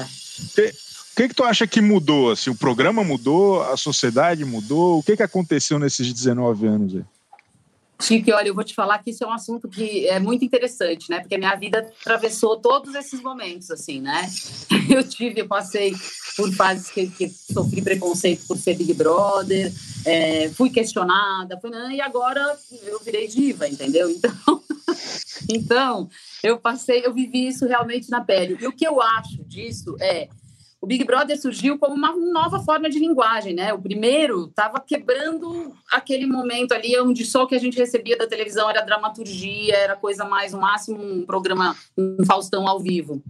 o 1.12 1.15
que, 1.15 1.28
que 1.28 1.36
tu 1.36 1.44
acha 1.44 1.67
que 1.67 1.82
mudou? 1.82 2.32
Assim, 2.32 2.50
o 2.50 2.56
programa 2.56 3.04
mudou, 3.04 3.62
a 3.63 3.76
sociedade 3.78 4.46
mudou? 4.46 5.00
O 5.00 5.04
que, 5.04 5.17
que 5.17 5.24
aconteceu 5.24 5.78
nesses 5.78 6.13
19 6.13 6.67
anos 6.67 6.96
aí? 6.96 7.04
Chique, 8.01 8.31
olha, 8.33 8.47
eu 8.47 8.55
vou 8.55 8.63
te 8.63 8.73
falar 8.73 8.99
que 8.99 9.11
isso 9.11 9.23
é 9.23 9.27
um 9.27 9.31
assunto 9.31 9.67
que 9.67 10.07
é 10.07 10.19
muito 10.19 10.43
interessante, 10.43 11.09
né? 11.09 11.19
Porque 11.19 11.35
a 11.35 11.37
minha 11.37 11.55
vida 11.55 11.79
atravessou 12.01 12.57
todos 12.57 12.95
esses 12.95 13.21
momentos, 13.21 13.69
assim, 13.69 14.01
né? 14.01 14.27
Eu 14.89 15.07
tive, 15.07 15.39
eu 15.39 15.47
passei 15.47 15.93
por 16.35 16.51
fases 16.53 16.89
que, 16.89 17.07
que 17.07 17.29
sofri 17.29 17.81
preconceito 17.81 18.45
por 18.45 18.57
ser 18.57 18.75
Big 18.75 18.93
Brother, 18.93 19.71
é, 20.05 20.49
fui 20.49 20.69
questionada, 20.69 21.57
fui, 21.59 21.69
né? 21.69 21.91
e 21.93 22.01
agora 22.01 22.57
eu 22.83 22.99
virei 22.99 23.27
diva, 23.27 23.67
entendeu? 23.67 24.09
Então, 24.21 24.61
então, 25.49 26.09
eu 26.43 26.59
passei, 26.59 27.05
eu 27.05 27.13
vivi 27.13 27.47
isso 27.47 27.65
realmente 27.65 28.09
na 28.09 28.21
pele. 28.21 28.57
E 28.59 28.67
o 28.67 28.73
que 28.73 28.85
eu 28.85 29.01
acho 29.01 29.43
disso 29.45 29.95
é 29.99 30.27
o 30.82 30.88
Big 30.88 31.04
Brother 31.06 31.39
surgiu 31.39 31.78
como 31.78 31.94
uma 31.94 32.12
nova 32.15 32.60
forma 32.60 32.89
de 32.89 32.98
linguagem, 32.98 33.54
né? 33.54 33.72
O 33.72 33.80
primeiro 33.80 34.46
estava 34.46 34.80
quebrando 34.80 35.72
aquele 35.91 36.26
momento 36.26 36.72
ali 36.72 37.00
onde 37.00 37.24
só 37.24 37.44
o 37.44 37.48
que 37.48 37.54
a 37.54 37.60
gente 37.60 37.78
recebia 37.78 38.17
da 38.17 38.26
televisão 38.26 38.67
era 38.67 38.82
dramaturgia, 38.82 39.76
era 39.76 39.96
coisa 39.96 40.26
mais, 40.26 40.54
no 40.54 40.60
máximo, 40.60 41.00
um 41.00 41.24
programa, 41.24 41.76
um 41.96 42.26
Faustão 42.26 42.67
ao 42.67 42.80
vivo 42.80 43.22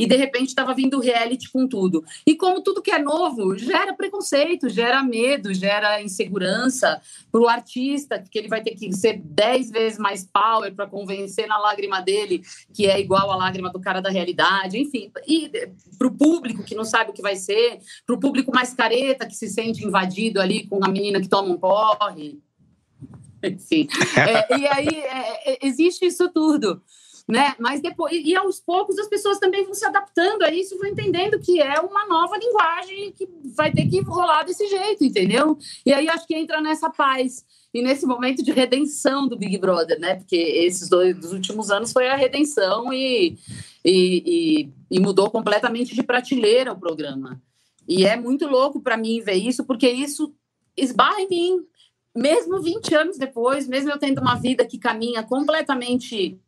e 0.00 0.06
de 0.06 0.16
repente 0.16 0.48
estava 0.48 0.72
vindo 0.72 0.98
reality 0.98 1.50
com 1.50 1.68
tudo. 1.68 2.02
E 2.26 2.34
como 2.34 2.62
tudo 2.62 2.80
que 2.80 2.90
é 2.90 2.98
novo 2.98 3.56
gera 3.58 3.92
preconceito, 3.92 4.70
gera 4.70 5.02
medo, 5.02 5.52
gera 5.52 6.00
insegurança 6.00 7.02
para 7.30 7.40
o 7.40 7.46
artista, 7.46 8.18
que 8.18 8.38
ele 8.38 8.48
vai 8.48 8.62
ter 8.62 8.70
que 8.70 8.90
ser 8.94 9.20
dez 9.22 9.70
vezes 9.70 9.98
mais 9.98 10.24
power 10.24 10.74
para 10.74 10.86
convencer 10.86 11.46
na 11.46 11.58
lágrima 11.58 12.00
dele 12.00 12.42
que 12.72 12.86
é 12.86 12.98
igual 12.98 13.30
à 13.30 13.36
lágrima 13.36 13.70
do 13.70 13.78
cara 13.78 14.00
da 14.00 14.08
realidade, 14.08 14.78
enfim. 14.78 15.12
E 15.28 15.52
para 15.98 16.08
o 16.08 16.16
público 16.16 16.64
que 16.64 16.74
não 16.74 16.84
sabe 16.84 17.10
o 17.10 17.12
que 17.12 17.20
vai 17.20 17.36
ser, 17.36 17.78
para 18.06 18.14
o 18.14 18.20
público 18.20 18.54
mais 18.54 18.72
careta 18.72 19.26
que 19.26 19.34
se 19.34 19.48
sente 19.48 19.84
invadido 19.84 20.40
ali 20.40 20.66
com 20.66 20.82
a 20.82 20.88
menina 20.88 21.20
que 21.20 21.28
toma 21.28 21.50
um 21.50 21.58
porre. 21.58 22.40
Enfim. 23.44 23.88
É, 24.16 24.58
e 24.58 24.66
aí 24.66 24.88
é, 24.88 25.52
é 25.52 25.58
existe 25.66 26.06
isso 26.06 26.30
tudo 26.30 26.82
né? 27.28 27.54
Mas 27.58 27.80
depois, 27.80 28.12
e, 28.12 28.34
aos 28.34 28.60
poucos 28.60 28.98
as 28.98 29.08
pessoas 29.08 29.38
também 29.38 29.64
vão 29.64 29.74
se 29.74 29.84
adaptando 29.84 30.42
a 30.42 30.52
isso, 30.52 30.78
vão 30.78 30.88
entendendo 30.88 31.38
que 31.38 31.60
é 31.60 31.80
uma 31.80 32.06
nova 32.06 32.36
linguagem 32.36 33.12
que 33.12 33.28
vai 33.56 33.72
ter 33.72 33.88
que 33.88 34.00
rolar 34.00 34.42
desse 34.42 34.66
jeito, 34.68 35.04
entendeu? 35.04 35.56
E 35.84 35.92
aí 35.92 36.08
acho 36.08 36.26
que 36.26 36.34
entra 36.34 36.60
nessa 36.60 36.90
paz 36.90 37.44
e 37.72 37.82
nesse 37.82 38.04
momento 38.04 38.42
de 38.42 38.50
redenção 38.50 39.28
do 39.28 39.36
Big 39.36 39.56
Brother, 39.58 39.98
né? 39.98 40.16
Porque 40.16 40.36
esses 40.36 40.88
dois 40.88 41.16
dos 41.16 41.32
últimos 41.32 41.70
anos 41.70 41.92
foi 41.92 42.08
a 42.08 42.16
redenção 42.16 42.92
e, 42.92 43.38
e, 43.84 44.66
e, 44.66 44.70
e 44.90 45.00
mudou 45.00 45.30
completamente 45.30 45.94
de 45.94 46.02
prateleira 46.02 46.72
o 46.72 46.78
programa. 46.78 47.40
E 47.86 48.04
é 48.04 48.16
muito 48.16 48.46
louco 48.46 48.80
para 48.80 48.96
mim 48.96 49.20
ver 49.20 49.34
isso, 49.34 49.64
porque 49.64 49.88
isso 49.88 50.34
esbarra 50.76 51.20
em 51.20 51.28
mim. 51.28 51.66
Mesmo 52.14 52.60
20 52.60 52.94
anos 52.94 53.18
depois, 53.18 53.68
mesmo 53.68 53.90
eu 53.90 53.98
tendo 53.98 54.20
uma 54.20 54.34
vida 54.34 54.64
que 54.64 54.78
caminha 54.78 55.22
completamente 55.22 56.40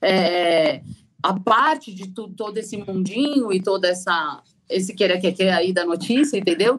é, 0.00 0.82
a 1.22 1.38
parte 1.38 1.92
de 1.92 2.08
tudo, 2.08 2.34
todo 2.34 2.58
esse 2.58 2.76
mundinho 2.76 3.52
e 3.52 3.60
toda 3.60 3.88
essa 3.88 4.42
esse 4.68 4.94
querer 4.94 5.18
que 5.20 5.32
quer 5.32 5.52
aí 5.52 5.72
da 5.72 5.84
notícia, 5.84 6.36
entendeu? 6.36 6.78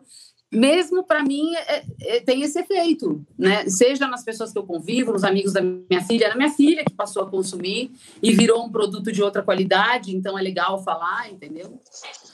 Mesmo 0.51 1.03
para 1.03 1.23
mim 1.23 1.55
é, 1.55 1.83
é, 2.01 2.19
tem 2.21 2.41
esse 2.41 2.59
efeito, 2.59 3.23
né? 3.37 3.67
Seja 3.67 4.07
nas 4.07 4.23
pessoas 4.23 4.51
que 4.51 4.57
eu 4.57 4.63
convivo, 4.63 5.11
nos 5.11 5.23
amigos 5.23 5.53
da 5.53 5.61
minha 5.61 6.01
filha, 6.01 6.29
na 6.29 6.35
minha 6.35 6.51
filha 6.51 6.83
que 6.83 6.93
passou 6.93 7.23
a 7.23 7.29
consumir 7.29 7.91
e 8.21 8.31
virou 8.31 8.63
um 8.63 8.71
produto 8.71 9.11
de 9.11 9.21
outra 9.21 9.43
qualidade, 9.43 10.15
então 10.15 10.37
é 10.37 10.41
legal 10.41 10.83
falar, 10.83 11.31
entendeu? 11.31 11.79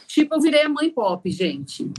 Tipo, 0.07 0.35
eu 0.35 0.41
virei 0.41 0.61
a 0.61 0.69
mãe 0.69 0.89
pop, 0.89 1.29
gente. 1.29 1.91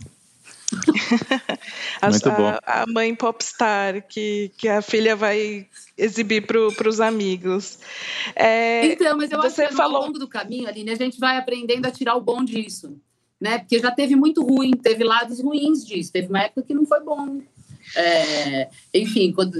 Muito 2.03 2.31
bom. 2.31 2.46
A, 2.46 2.83
a, 2.83 2.87
mãe 2.87 3.14
popstar 3.14 4.07
que, 4.07 4.51
que 4.57 4.68
a 4.68 4.83
filha 4.83 5.16
vai 5.16 5.66
exibir 5.96 6.46
para 6.46 6.88
os 6.88 7.01
amigos. 7.01 7.79
É, 8.35 8.87
então, 8.87 9.16
mas 9.16 9.31
eu 9.31 9.40
você 9.40 9.62
acho 9.62 9.70
que 9.70 9.77
falou... 9.77 9.99
ao 9.99 10.07
longo 10.07 10.18
do 10.18 10.29
caminho, 10.29 10.68
Aline, 10.68 10.90
a 10.90 10.96
gente 10.96 11.18
vai 11.18 11.37
aprendendo 11.37 11.87
a 11.87 11.90
tirar 11.90 12.14
o 12.16 12.20
bom 12.20 12.44
disso. 12.44 12.96
Né? 13.40 13.59
Porque 13.59 13.79
já 13.79 13.90
teve 13.90 14.16
muito 14.16 14.42
ruim, 14.42 14.70
teve 14.70 15.05
lados 15.05 15.40
ruins 15.40 15.85
disso. 15.85 16.12
Teve 16.12 16.29
uma 16.29 16.40
época 16.40 16.62
que 16.62 16.75
não 16.75 16.87
foi 16.87 17.01
bom. 17.01 17.40
É, 17.94 18.68
enfim, 18.92 19.33
quando, 19.33 19.53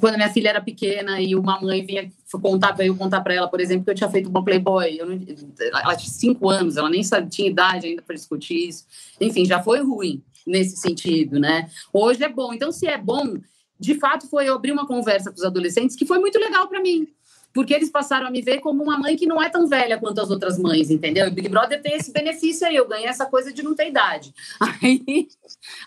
quando 0.00 0.16
minha 0.16 0.32
filha 0.32 0.48
era 0.48 0.60
pequena 0.62 1.20
e 1.20 1.34
uma 1.34 1.60
mãe 1.60 1.84
vinha 1.84 2.10
contar 2.40 2.72
para 2.72 2.86
eu 2.86 2.96
contar 2.96 3.20
para 3.20 3.34
ela, 3.34 3.48
por 3.48 3.60
exemplo, 3.60 3.84
que 3.84 3.90
eu 3.90 3.94
tinha 3.94 4.10
feito 4.10 4.28
uma 4.28 4.44
Playboy, 4.44 4.98
não, 4.98 5.20
ela 5.60 5.94
tinha 5.96 6.10
cinco 6.10 6.48
anos, 6.48 6.76
ela 6.76 6.88
nem 6.88 7.02
sabe, 7.02 7.28
tinha 7.28 7.48
idade 7.48 7.86
ainda 7.86 8.02
para 8.02 8.14
discutir 8.14 8.68
isso. 8.68 8.86
Enfim, 9.20 9.44
já 9.44 9.62
foi 9.62 9.82
ruim 9.82 10.22
nesse 10.46 10.76
sentido, 10.76 11.40
né? 11.40 11.68
Hoje 11.92 12.22
é 12.22 12.28
bom. 12.28 12.52
Então, 12.52 12.70
se 12.70 12.86
é 12.86 12.96
bom, 12.96 13.38
de 13.78 13.94
fato, 13.98 14.28
foi 14.28 14.48
eu 14.48 14.54
abrir 14.54 14.72
uma 14.72 14.86
conversa 14.86 15.30
com 15.30 15.36
os 15.36 15.44
adolescentes 15.44 15.96
que 15.96 16.06
foi 16.06 16.18
muito 16.18 16.38
legal 16.38 16.68
para 16.68 16.80
mim. 16.80 17.08
Porque 17.52 17.72
eles 17.72 17.88
passaram 17.88 18.26
a 18.26 18.30
me 18.30 18.42
ver 18.42 18.60
como 18.60 18.82
uma 18.82 18.98
mãe 18.98 19.16
que 19.16 19.26
não 19.26 19.42
é 19.42 19.48
tão 19.48 19.66
velha 19.66 19.98
quanto 19.98 20.20
as 20.20 20.30
outras 20.30 20.58
mães, 20.58 20.90
entendeu? 20.90 21.26
E 21.26 21.30
Big 21.30 21.48
Brother 21.48 21.80
tem 21.80 21.94
esse 21.94 22.12
benefício 22.12 22.66
aí, 22.66 22.76
eu 22.76 22.86
ganhei 22.86 23.06
essa 23.06 23.24
coisa 23.24 23.50
de 23.50 23.62
não 23.62 23.74
ter 23.74 23.88
idade. 23.88 24.34
Aí, 24.82 25.28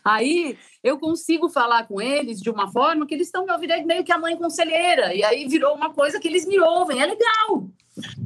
aí 0.03 0.57
eu 0.83 0.97
consigo 0.97 1.47
falar 1.47 1.87
com 1.87 2.01
eles 2.01 2.41
de 2.41 2.49
uma 2.49 2.71
forma 2.71 3.05
que 3.05 3.13
eles 3.13 3.27
estão 3.27 3.45
me 3.45 3.51
ouvindo 3.51 3.85
meio 3.85 4.03
que 4.03 4.11
a 4.11 4.17
mãe 4.17 4.35
conselheira, 4.35 5.13
e 5.13 5.23
aí 5.23 5.47
virou 5.47 5.75
uma 5.75 5.93
coisa 5.93 6.19
que 6.19 6.27
eles 6.27 6.47
me 6.47 6.59
ouvem, 6.59 7.01
é 7.01 7.05
legal. 7.05 7.69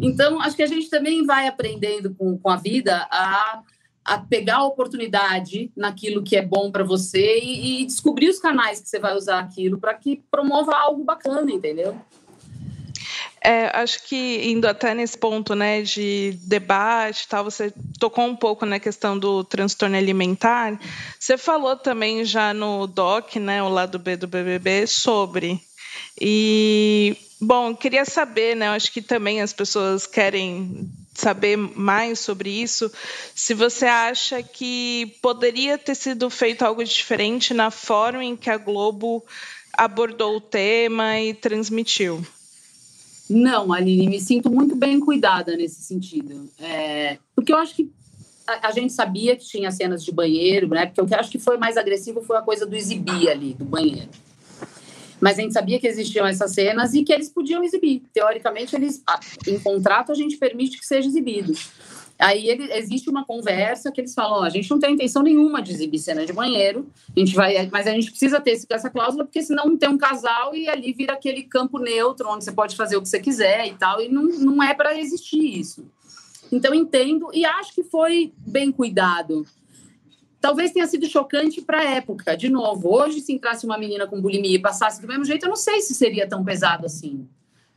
Então, 0.02 0.40
acho 0.40 0.56
que 0.56 0.64
a 0.64 0.68
gente 0.68 0.90
também 0.90 1.26
vai 1.26 1.48
aprendendo 1.48 2.14
com, 2.16 2.38
com 2.38 2.50
a 2.50 2.56
vida 2.56 3.08
a 3.12 3.62
a 4.06 4.18
pegar 4.18 4.58
a 4.58 4.66
oportunidade 4.66 5.72
naquilo 5.76 6.24
que 6.24 6.36
é 6.36 6.42
bom 6.42 6.72
para 6.72 6.84
você 6.84 7.40
e, 7.40 7.82
e, 7.82 7.86
descobrir 7.86 8.30
os 8.30 8.40
canais 8.40 8.82
que 8.82 8.90
você 8.90 9.00
vai 9.00 9.16
usar 9.16 9.40
aquilo 9.40 9.80
para 9.80 9.94
que 9.94 10.22
promova 10.30 10.76
algo 10.76 11.04
bacana, 11.04 11.50
entendeu? 11.52 11.96
É, 13.46 13.70
acho 13.78 14.08
que 14.08 14.50
indo 14.50 14.66
até 14.66 14.94
nesse 14.94 15.18
ponto, 15.18 15.54
né, 15.54 15.82
de 15.82 16.38
debate, 16.44 17.28
tal, 17.28 17.44
você 17.44 17.74
tocou 18.00 18.24
um 18.26 18.36
pouco 18.36 18.66
na 18.66 18.80
questão 18.80 19.20
do 19.20 19.44
transtorno 19.44 19.98
alimentar. 19.98 20.80
Você 21.20 21.38
falou 21.38 21.76
também 21.76 22.24
já 22.24 22.54
no 22.54 22.88
doc, 22.88 23.36
né, 23.36 23.62
o 23.62 23.68
lado 23.68 24.00
B 24.00 24.16
do 24.16 24.28
BBB 24.28 24.88
sobre. 24.88 25.62
E 26.20 27.18
bom, 27.42 27.76
queria 27.76 28.06
saber, 28.06 28.56
né, 28.56 28.70
acho 28.70 28.92
que 28.94 29.02
também 29.02 29.42
as 29.42 29.52
pessoas 29.52 30.08
querem 30.08 30.90
saber 31.14 31.58
mais 31.58 32.20
sobre 32.20 32.50
isso. 32.50 32.92
Se 33.36 33.54
você 33.54 33.86
acha 33.86 34.42
que 34.42 35.16
poderia 35.22 35.78
ter 35.78 35.96
sido 35.96 36.30
feito 36.30 36.64
algo 36.64 36.84
diferente 36.84 37.54
na 37.54 37.70
forma 37.70 38.24
em 38.24 38.36
que 38.36 38.50
a 38.50 38.58
Globo 38.58 39.24
abordou 39.74 40.38
o 40.38 40.42
tema 40.42 41.20
e 41.20 41.34
transmitiu. 41.34 42.26
Não, 43.30 43.72
Aline, 43.72 44.08
me 44.08 44.20
sinto 44.20 44.52
muito 44.52 44.76
bem 44.76 45.00
cuidada 45.00 45.56
nesse 45.56 45.82
sentido. 45.82 46.50
É, 46.60 47.18
porque 47.36 47.52
eu 47.52 47.58
acho 47.58 47.76
que 47.76 47.90
a, 48.46 48.68
a, 48.68 48.72
gente 48.72 48.92
sabia 48.92 49.36
que 49.36 49.46
tinha 49.46 49.72
cenas 49.72 50.04
de 50.04 50.12
banheiro, 50.12 50.68
né? 50.68 50.86
Porque 50.86 51.14
eu 51.14 51.20
acho 51.20 51.32
que 51.32 51.40
foi 51.40 51.58
mais 51.58 51.78
agressivo 51.78 52.22
foi 52.22 52.38
a 52.38 52.42
coisa 52.42 52.66
do 52.66 52.76
exibir 52.76 53.30
ali, 53.30 53.54
do 53.54 53.66
banheiro. 53.66 54.10
Mas 55.24 55.40
a 55.40 55.42
gente 55.42 55.54
sabia 55.54 55.80
que 55.80 55.88
existiam 55.88 56.28
essas 56.28 56.52
cenas 56.52 56.94
e 56.94 57.02
que 57.02 57.14
eles 57.14 57.30
podiam 57.30 57.64
exibir. 57.64 58.04
Teoricamente, 58.14 58.76
eles, 58.76 59.02
em 59.48 59.58
contrato, 59.58 60.12
a 60.12 60.16
gente 60.16 60.36
permite 60.36 60.78
que 60.78 60.86
seja 60.86 61.08
exibido. 61.08 61.54
Aí 62.20 62.50
ele, 62.50 62.70
existe 62.74 63.10
uma 63.10 63.24
conversa 63.24 63.90
que 63.90 64.02
eles 64.02 64.14
falam: 64.14 64.44
a 64.44 64.50
gente 64.50 64.70
não 64.70 64.80
tem 64.80 64.96
intenção 64.96 65.24
nenhuma 65.24 65.62
de 65.62 65.72
exibir 65.72 66.00
cena 66.00 66.26
de 66.26 66.34
banheiro, 66.34 66.86
a 67.16 67.18
gente 67.18 67.34
vai, 67.36 67.70
mas 67.72 67.88
a 67.88 67.92
gente 67.92 68.10
precisa 68.10 68.42
ter 68.42 68.60
essa 68.70 68.90
cláusula, 68.90 69.24
porque 69.24 69.42
senão 69.42 69.78
tem 69.78 69.88
um 69.88 69.98
casal 69.98 70.54
e 70.54 70.68
ali 70.68 70.92
vira 70.92 71.14
aquele 71.14 71.44
campo 71.44 71.80
neutro 71.80 72.28
onde 72.30 72.44
você 72.44 72.52
pode 72.52 72.76
fazer 72.76 72.98
o 72.98 73.02
que 73.02 73.08
você 73.08 73.22
quiser 73.22 73.66
e 73.66 73.76
tal, 73.76 74.02
e 74.02 74.10
não, 74.10 74.24
não 74.24 74.62
é 74.62 74.74
para 74.74 75.00
existir 75.00 75.58
isso. 75.58 75.86
Então 76.52 76.74
entendo 76.74 77.32
e 77.34 77.46
acho 77.46 77.74
que 77.74 77.84
foi 77.84 78.34
bem 78.46 78.74
cuidado. 78.74 79.46
Talvez 80.44 80.72
tenha 80.72 80.86
sido 80.86 81.08
chocante 81.08 81.62
para 81.62 81.80
a 81.80 81.84
época. 81.86 82.36
De 82.36 82.50
novo, 82.50 82.94
hoje, 82.94 83.22
se 83.22 83.32
entrasse 83.32 83.66
uma 83.66 83.78
menina 83.78 84.06
com 84.06 84.20
bulimia 84.20 84.58
e 84.58 84.60
passasse 84.60 85.02
do 85.02 85.08
mesmo 85.08 85.24
jeito, 85.24 85.46
eu 85.46 85.50
não 85.50 85.56
sei 85.56 85.80
se 85.80 85.96
seria 85.96 86.28
tão 86.28 86.44
pesado 86.44 86.86
assim. 86.86 87.26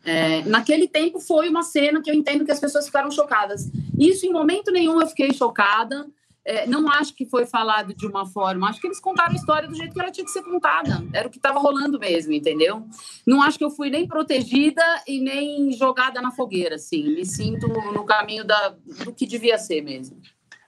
É, 0.05 0.43
naquele 0.43 0.89
tempo 0.89 1.21
foi 1.21 1.49
uma 1.49 1.63
cena 1.63 2.03
que 2.03 2.11
eu 2.11 2.15
entendo 2.15 2.45
que 2.45 2.51
as 2.51 2.59
pessoas 2.59 2.87
ficaram 2.87 3.09
chocadas. 3.09 3.71
Isso 3.97 4.27
em 4.27 4.33
momento 4.33 4.73
nenhum 4.73 5.01
eu 5.01 5.07
fiquei 5.07 5.33
chocada. 5.33 6.09
É, 6.45 6.67
não 6.67 6.91
acho 6.91 7.15
que 7.15 7.25
foi 7.25 7.47
falado 7.47 7.95
de 7.95 8.05
uma 8.05 8.27
forma. 8.27 8.69
Acho 8.69 8.81
que 8.81 8.89
eles 8.89 8.99
contaram 8.99 9.31
a 9.31 9.37
história 9.37 9.69
do 9.69 9.75
jeito 9.77 9.95
que 9.95 10.01
ela 10.01 10.11
tinha 10.11 10.25
que 10.25 10.33
ser 10.33 10.43
contada. 10.43 11.05
Era 11.13 11.29
o 11.29 11.31
que 11.31 11.39
estava 11.39 11.61
rolando 11.61 12.01
mesmo, 12.01 12.33
entendeu? 12.33 12.85
Não 13.25 13.43
acho 13.43 13.59
que 13.59 13.65
eu 13.65 13.71
fui 13.71 13.91
nem 13.91 14.09
protegida 14.09 14.83
e 15.07 15.21
nem 15.21 15.71
jogada 15.71 16.21
na 16.21 16.33
fogueira, 16.33 16.75
assim. 16.75 17.15
Me 17.15 17.25
sinto 17.25 17.69
no 17.69 18.05
caminho 18.05 18.45
da, 18.45 18.75
do 19.05 19.13
que 19.13 19.25
devia 19.25 19.57
ser 19.57 19.83
mesmo. 19.83 20.21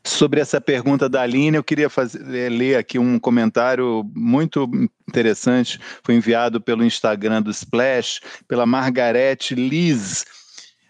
Sobre 0.08 0.40
essa 0.40 0.58
pergunta 0.58 1.06
da 1.06 1.20
Aline, 1.20 1.58
eu 1.58 1.62
queria 1.62 1.90
fazer, 1.90 2.22
eh, 2.34 2.48
ler 2.48 2.76
aqui 2.76 2.98
um 2.98 3.18
comentário 3.18 4.10
muito 4.14 4.66
interessante, 5.06 5.78
foi 6.02 6.14
enviado 6.14 6.62
pelo 6.62 6.82
Instagram 6.82 7.42
do 7.42 7.50
Splash, 7.50 8.20
pela 8.48 8.64
Margarete 8.64 9.54
Liz. 9.54 10.24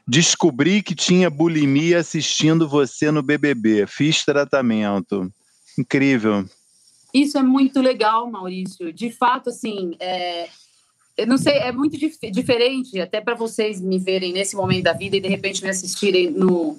Descobri 0.07 0.85
que 0.85 0.95
tinha 0.95 1.29
bulimia 1.29 1.99
assistindo 1.99 2.69
você 2.69 3.11
no 3.11 3.21
BBB. 3.21 3.89
Fiz 3.89 4.25
tratamento. 4.25 5.29
Incrível. 5.77 6.45
Isso 7.13 7.37
é 7.37 7.43
muito 7.43 7.81
legal, 7.81 8.31
Maurício. 8.31 8.93
De 8.93 9.11
fato, 9.11 9.51
assim, 9.51 9.97
é, 9.99 10.49
eu 11.17 11.27
não 11.27 11.37
sei, 11.37 11.55
é 11.55 11.73
muito 11.73 11.99
dif 11.99 12.19
diferente 12.31 13.01
até 13.01 13.21
para 13.21 13.35
vocês 13.35 13.81
me 13.81 13.99
verem 13.99 14.33
nesse 14.33 14.55
momento 14.55 14.85
da 14.85 14.93
vida 14.93 15.17
e 15.17 15.21
de 15.21 15.29
repente 15.29 15.61
me 15.61 15.71
assistirem 15.71 16.31
no, 16.31 16.79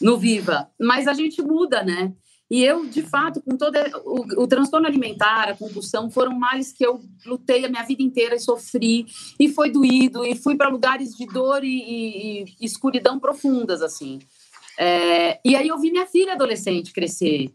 no 0.00 0.16
Viva, 0.16 0.70
mas 0.78 1.06
a 1.06 1.12
gente 1.12 1.42
muda, 1.42 1.82
né? 1.82 2.12
E 2.50 2.64
eu, 2.64 2.84
de 2.84 3.02
fato, 3.02 3.40
com 3.40 3.56
todo 3.56 3.76
o, 4.04 4.42
o, 4.42 4.46
transtorno 4.48 4.88
alimentar, 4.88 5.50
a 5.50 5.56
compulsão, 5.56 6.10
foram 6.10 6.36
males 6.36 6.72
que 6.72 6.84
eu 6.84 7.00
lutei 7.24 7.64
a 7.64 7.68
minha 7.68 7.84
vida 7.84 8.02
inteira 8.02 8.34
e 8.34 8.40
sofri, 8.40 9.06
e 9.38 9.48
foi 9.48 9.70
doído, 9.70 10.24
e 10.24 10.34
fui 10.34 10.56
para 10.56 10.68
lugares 10.68 11.14
de 11.16 11.26
dor 11.26 11.62
e, 11.62 11.68
e, 11.68 12.44
e, 12.60 12.66
escuridão 12.66 13.20
profundas, 13.20 13.82
assim. 13.82 14.18
É, 14.76 15.38
e 15.44 15.54
aí 15.54 15.68
eu 15.68 15.78
vi 15.78 15.92
minha 15.92 16.06
filha 16.06 16.32
adolescente 16.32 16.92
crescer. 16.92 17.52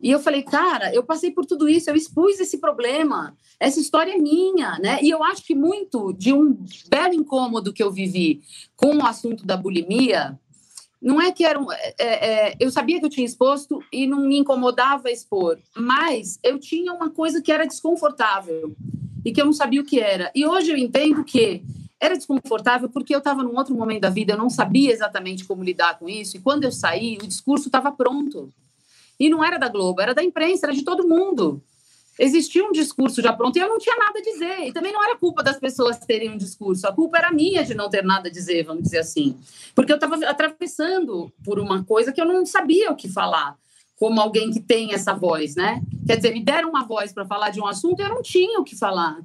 E 0.00 0.10
eu 0.10 0.20
falei, 0.20 0.42
cara, 0.42 0.94
eu 0.94 1.02
passei 1.02 1.32
por 1.32 1.44
tudo 1.44 1.68
isso, 1.68 1.90
eu 1.90 1.96
expus 1.96 2.38
esse 2.38 2.58
problema, 2.58 3.36
essa 3.58 3.80
história 3.80 4.12
é 4.12 4.18
minha, 4.18 4.78
né? 4.78 5.00
E 5.02 5.10
eu 5.10 5.24
acho 5.24 5.42
que 5.42 5.56
muito 5.56 6.12
de 6.12 6.32
um 6.32 6.56
belo 6.88 7.14
incômodo 7.14 7.72
que 7.72 7.82
eu 7.82 7.90
vivi 7.90 8.42
com 8.76 8.96
o 8.96 9.04
assunto 9.04 9.44
da 9.44 9.56
bulimia, 9.56 10.38
não 11.00 11.20
é 11.20 11.32
que 11.32 11.44
era 11.44 11.58
um, 11.58 11.72
é, 11.72 11.94
é, 11.98 12.56
eu 12.60 12.70
sabia 12.70 12.98
que 12.98 13.06
eu 13.06 13.10
tinha 13.10 13.24
exposto 13.24 13.82
e 13.90 14.06
não 14.06 14.20
me 14.20 14.38
incomodava 14.38 15.10
expor, 15.10 15.58
mas 15.74 16.38
eu 16.42 16.58
tinha 16.58 16.92
uma 16.92 17.10
coisa 17.10 17.40
que 17.40 17.50
era 17.50 17.66
desconfortável 17.66 18.74
e 19.24 19.32
que 19.32 19.40
eu 19.40 19.46
não 19.46 19.52
sabia 19.52 19.80
o 19.80 19.84
que 19.84 19.98
era. 19.98 20.30
E 20.34 20.46
hoje 20.46 20.70
eu 20.70 20.76
entendo 20.76 21.24
que 21.24 21.62
era 21.98 22.16
desconfortável 22.16 22.88
porque 22.88 23.14
eu 23.14 23.18
estava 23.18 23.42
num 23.42 23.56
outro 23.56 23.74
momento 23.74 24.02
da 24.02 24.10
vida, 24.10 24.34
eu 24.34 24.38
não 24.38 24.50
sabia 24.50 24.92
exatamente 24.92 25.44
como 25.44 25.64
lidar 25.64 25.98
com 25.98 26.08
isso. 26.08 26.36
E 26.36 26.40
quando 26.40 26.64
eu 26.64 26.72
saí, 26.72 27.16
o 27.16 27.26
discurso 27.26 27.68
estava 27.68 27.90
pronto. 27.92 28.52
E 29.18 29.28
não 29.28 29.44
era 29.44 29.58
da 29.58 29.68
Globo, 29.68 30.00
era 30.00 30.14
da 30.14 30.24
imprensa, 30.24 30.66
era 30.66 30.74
de 30.74 30.82
todo 30.82 31.06
mundo 31.06 31.62
existia 32.20 32.62
um 32.62 32.70
discurso 32.70 33.22
já 33.22 33.32
pronto 33.32 33.56
e 33.56 33.60
eu 33.60 33.68
não 33.68 33.78
tinha 33.78 33.96
nada 33.96 34.18
a 34.18 34.22
dizer. 34.22 34.68
E 34.68 34.72
também 34.72 34.92
não 34.92 35.02
era 35.02 35.16
culpa 35.16 35.42
das 35.42 35.58
pessoas 35.58 35.98
terem 35.98 36.30
um 36.30 36.36
discurso, 36.36 36.86
a 36.86 36.92
culpa 36.92 37.16
era 37.18 37.32
minha 37.32 37.64
de 37.64 37.74
não 37.74 37.88
ter 37.88 38.04
nada 38.04 38.28
a 38.28 38.32
dizer, 38.32 38.62
vamos 38.64 38.82
dizer 38.82 38.98
assim. 38.98 39.36
Porque 39.74 39.90
eu 39.90 39.96
estava 39.96 40.16
atravessando 40.26 41.32
por 41.42 41.58
uma 41.58 41.82
coisa 41.82 42.12
que 42.12 42.20
eu 42.20 42.26
não 42.26 42.44
sabia 42.44 42.90
o 42.90 42.96
que 42.96 43.08
falar, 43.08 43.56
como 43.96 44.20
alguém 44.20 44.50
que 44.50 44.60
tem 44.60 44.92
essa 44.92 45.14
voz, 45.14 45.56
né? 45.56 45.80
Quer 46.06 46.16
dizer, 46.16 46.32
me 46.32 46.44
deram 46.44 46.68
uma 46.68 46.84
voz 46.84 47.12
para 47.12 47.24
falar 47.24 47.50
de 47.50 47.60
um 47.60 47.66
assunto 47.66 48.00
e 48.00 48.02
eu 48.02 48.10
não 48.10 48.22
tinha 48.22 48.60
o 48.60 48.64
que 48.64 48.76
falar. 48.76 49.18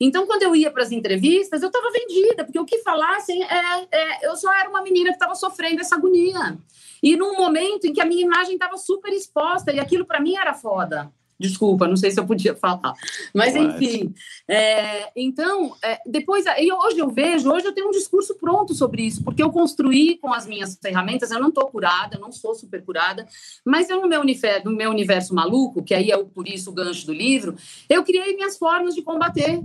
Então, 0.00 0.26
quando 0.26 0.42
eu 0.42 0.56
ia 0.56 0.70
para 0.70 0.82
as 0.82 0.90
entrevistas, 0.90 1.62
eu 1.62 1.68
estava 1.68 1.90
vendida, 1.92 2.44
porque 2.44 2.58
o 2.58 2.64
que 2.64 2.78
falassem 2.78 3.44
é, 3.44 3.86
é, 3.92 4.26
eu 4.26 4.34
só 4.34 4.52
era 4.52 4.68
uma 4.68 4.82
menina 4.82 5.10
que 5.10 5.16
estava 5.16 5.34
sofrendo 5.34 5.80
essa 5.80 5.94
agonia. 5.94 6.58
E 7.02 7.16
num 7.16 7.36
momento 7.36 7.86
em 7.86 7.92
que 7.92 8.00
a 8.00 8.06
minha 8.06 8.24
imagem 8.24 8.54
estava 8.54 8.76
super 8.78 9.12
exposta, 9.12 9.72
e 9.72 9.78
aquilo 9.78 10.06
para 10.06 10.20
mim 10.20 10.36
era 10.36 10.54
foda. 10.54 11.12
Desculpa, 11.40 11.88
não 11.88 11.96
sei 11.96 12.10
se 12.10 12.20
eu 12.20 12.26
podia 12.26 12.54
falar. 12.54 12.92
Mas, 13.34 13.56
enfim. 13.56 14.14
É, 14.46 15.10
então, 15.16 15.74
é, 15.82 15.98
depois, 16.04 16.44
e 16.58 16.70
hoje 16.70 16.98
eu 16.98 17.08
vejo, 17.08 17.50
hoje 17.50 17.64
eu 17.64 17.72
tenho 17.72 17.88
um 17.88 17.92
discurso 17.92 18.34
pronto 18.34 18.74
sobre 18.74 19.00
isso, 19.02 19.24
porque 19.24 19.42
eu 19.42 19.50
construí 19.50 20.18
com 20.18 20.34
as 20.34 20.46
minhas 20.46 20.78
ferramentas, 20.80 21.30
eu 21.30 21.40
não 21.40 21.48
estou 21.48 21.66
curada, 21.68 22.16
eu 22.16 22.20
não 22.20 22.30
sou 22.30 22.54
super 22.54 22.84
curada, 22.84 23.26
mas 23.64 23.88
eu, 23.88 24.02
no 24.02 24.06
meu, 24.06 24.20
universo, 24.20 24.68
no 24.68 24.76
meu 24.76 24.90
universo 24.90 25.34
maluco, 25.34 25.82
que 25.82 25.94
aí 25.94 26.10
é 26.10 26.22
por 26.22 26.46
isso 26.46 26.68
o 26.68 26.74
gancho 26.74 27.06
do 27.06 27.14
livro, 27.14 27.56
eu 27.88 28.04
criei 28.04 28.36
minhas 28.36 28.58
formas 28.58 28.94
de 28.94 29.00
combater, 29.00 29.62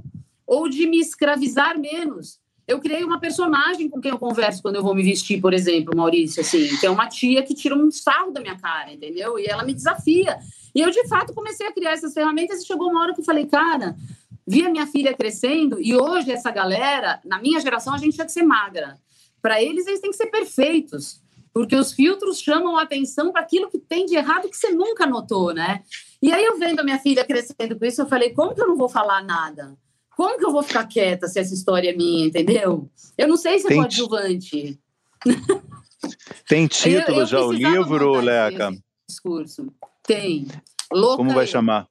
ou 0.47 0.69
de 0.69 0.87
me 0.87 0.99
escravizar 0.99 1.77
menos. 1.77 2.39
Eu 2.67 2.79
criei 2.79 3.03
uma 3.03 3.19
personagem 3.19 3.87
com 3.87 4.01
quem 4.01 4.09
eu 4.11 4.17
converso 4.17 4.61
quando 4.61 4.75
eu 4.75 4.83
vou 4.83 4.95
me 4.95 5.03
vestir, 5.03 5.39
por 5.39 5.53
exemplo, 5.53 5.95
Maurício, 5.95 6.41
assim, 6.41 6.67
que 6.77 6.85
é 6.85 6.89
uma 6.89 7.07
tia 7.07 7.43
que 7.43 7.53
tira 7.53 7.75
um 7.75 7.91
sarro 7.91 8.31
da 8.31 8.41
minha 8.41 8.57
cara, 8.57 8.91
entendeu? 8.91 9.37
E 9.37 9.45
ela 9.45 9.63
me 9.63 9.73
desafia. 9.73 10.39
E 10.73 10.81
eu, 10.81 10.89
de 10.89 11.07
fato, 11.07 11.33
comecei 11.33 11.67
a 11.67 11.71
criar 11.71 11.91
essas 11.91 12.13
ferramentas 12.13 12.61
e 12.61 12.65
chegou 12.65 12.89
uma 12.89 13.01
hora 13.01 13.13
que 13.13 13.21
eu 13.21 13.25
falei, 13.25 13.45
cara, 13.45 13.95
vi 14.47 14.65
a 14.65 14.69
minha 14.69 14.87
filha 14.87 15.13
crescendo 15.13 15.79
e 15.79 15.95
hoje 15.95 16.31
essa 16.31 16.49
galera, 16.49 17.19
na 17.23 17.39
minha 17.39 17.59
geração, 17.59 17.93
a 17.93 17.97
gente 17.97 18.15
tinha 18.15 18.25
que 18.25 18.31
ser 18.31 18.43
magra. 18.43 18.97
Para 19.41 19.61
eles, 19.61 19.85
eles 19.85 19.99
têm 19.99 20.09
que 20.09 20.17
ser 20.17 20.27
perfeitos, 20.27 21.21
porque 21.53 21.75
os 21.75 21.93
filtros 21.93 22.39
chamam 22.39 22.77
a 22.77 22.81
atenção 22.81 23.31
para 23.31 23.41
aquilo 23.41 23.69
que 23.69 23.77
tem 23.77 24.07
de 24.07 24.15
errado 24.15 24.49
que 24.49 24.57
você 24.57 24.71
nunca 24.71 25.05
notou, 25.05 25.53
né? 25.53 25.83
E 26.19 26.33
aí 26.33 26.43
eu 26.43 26.57
vendo 26.57 26.79
a 26.79 26.83
minha 26.83 26.97
filha 26.97 27.23
crescendo 27.23 27.77
com 27.77 27.85
isso, 27.85 28.01
eu 28.01 28.07
falei, 28.07 28.31
como 28.31 28.55
que 28.55 28.61
eu 28.61 28.67
não 28.67 28.75
vou 28.75 28.89
falar 28.89 29.23
nada? 29.23 29.77
Como 30.15 30.37
que 30.37 30.45
eu 30.45 30.51
vou 30.51 30.63
ficar 30.63 30.85
quieta 30.87 31.27
se 31.27 31.39
essa 31.39 31.53
história 31.53 31.89
é 31.89 31.95
minha, 31.95 32.25
entendeu? 32.27 32.89
Eu 33.17 33.27
não 33.27 33.37
sei 33.37 33.59
se 33.59 33.71
é 33.71 33.75
coadjuvante. 33.75 34.79
Tem 36.47 36.67
título 36.67 37.17
eu, 37.17 37.21
eu 37.21 37.25
já 37.25 37.41
o 37.41 37.51
livro, 37.51 38.13
Leca? 38.21 38.71
Discurso. 39.07 39.67
Tem. 40.03 40.47
Louca 40.91 41.17
Como 41.17 41.33
vai 41.33 41.43
eu. 41.43 41.47
chamar? 41.47 41.87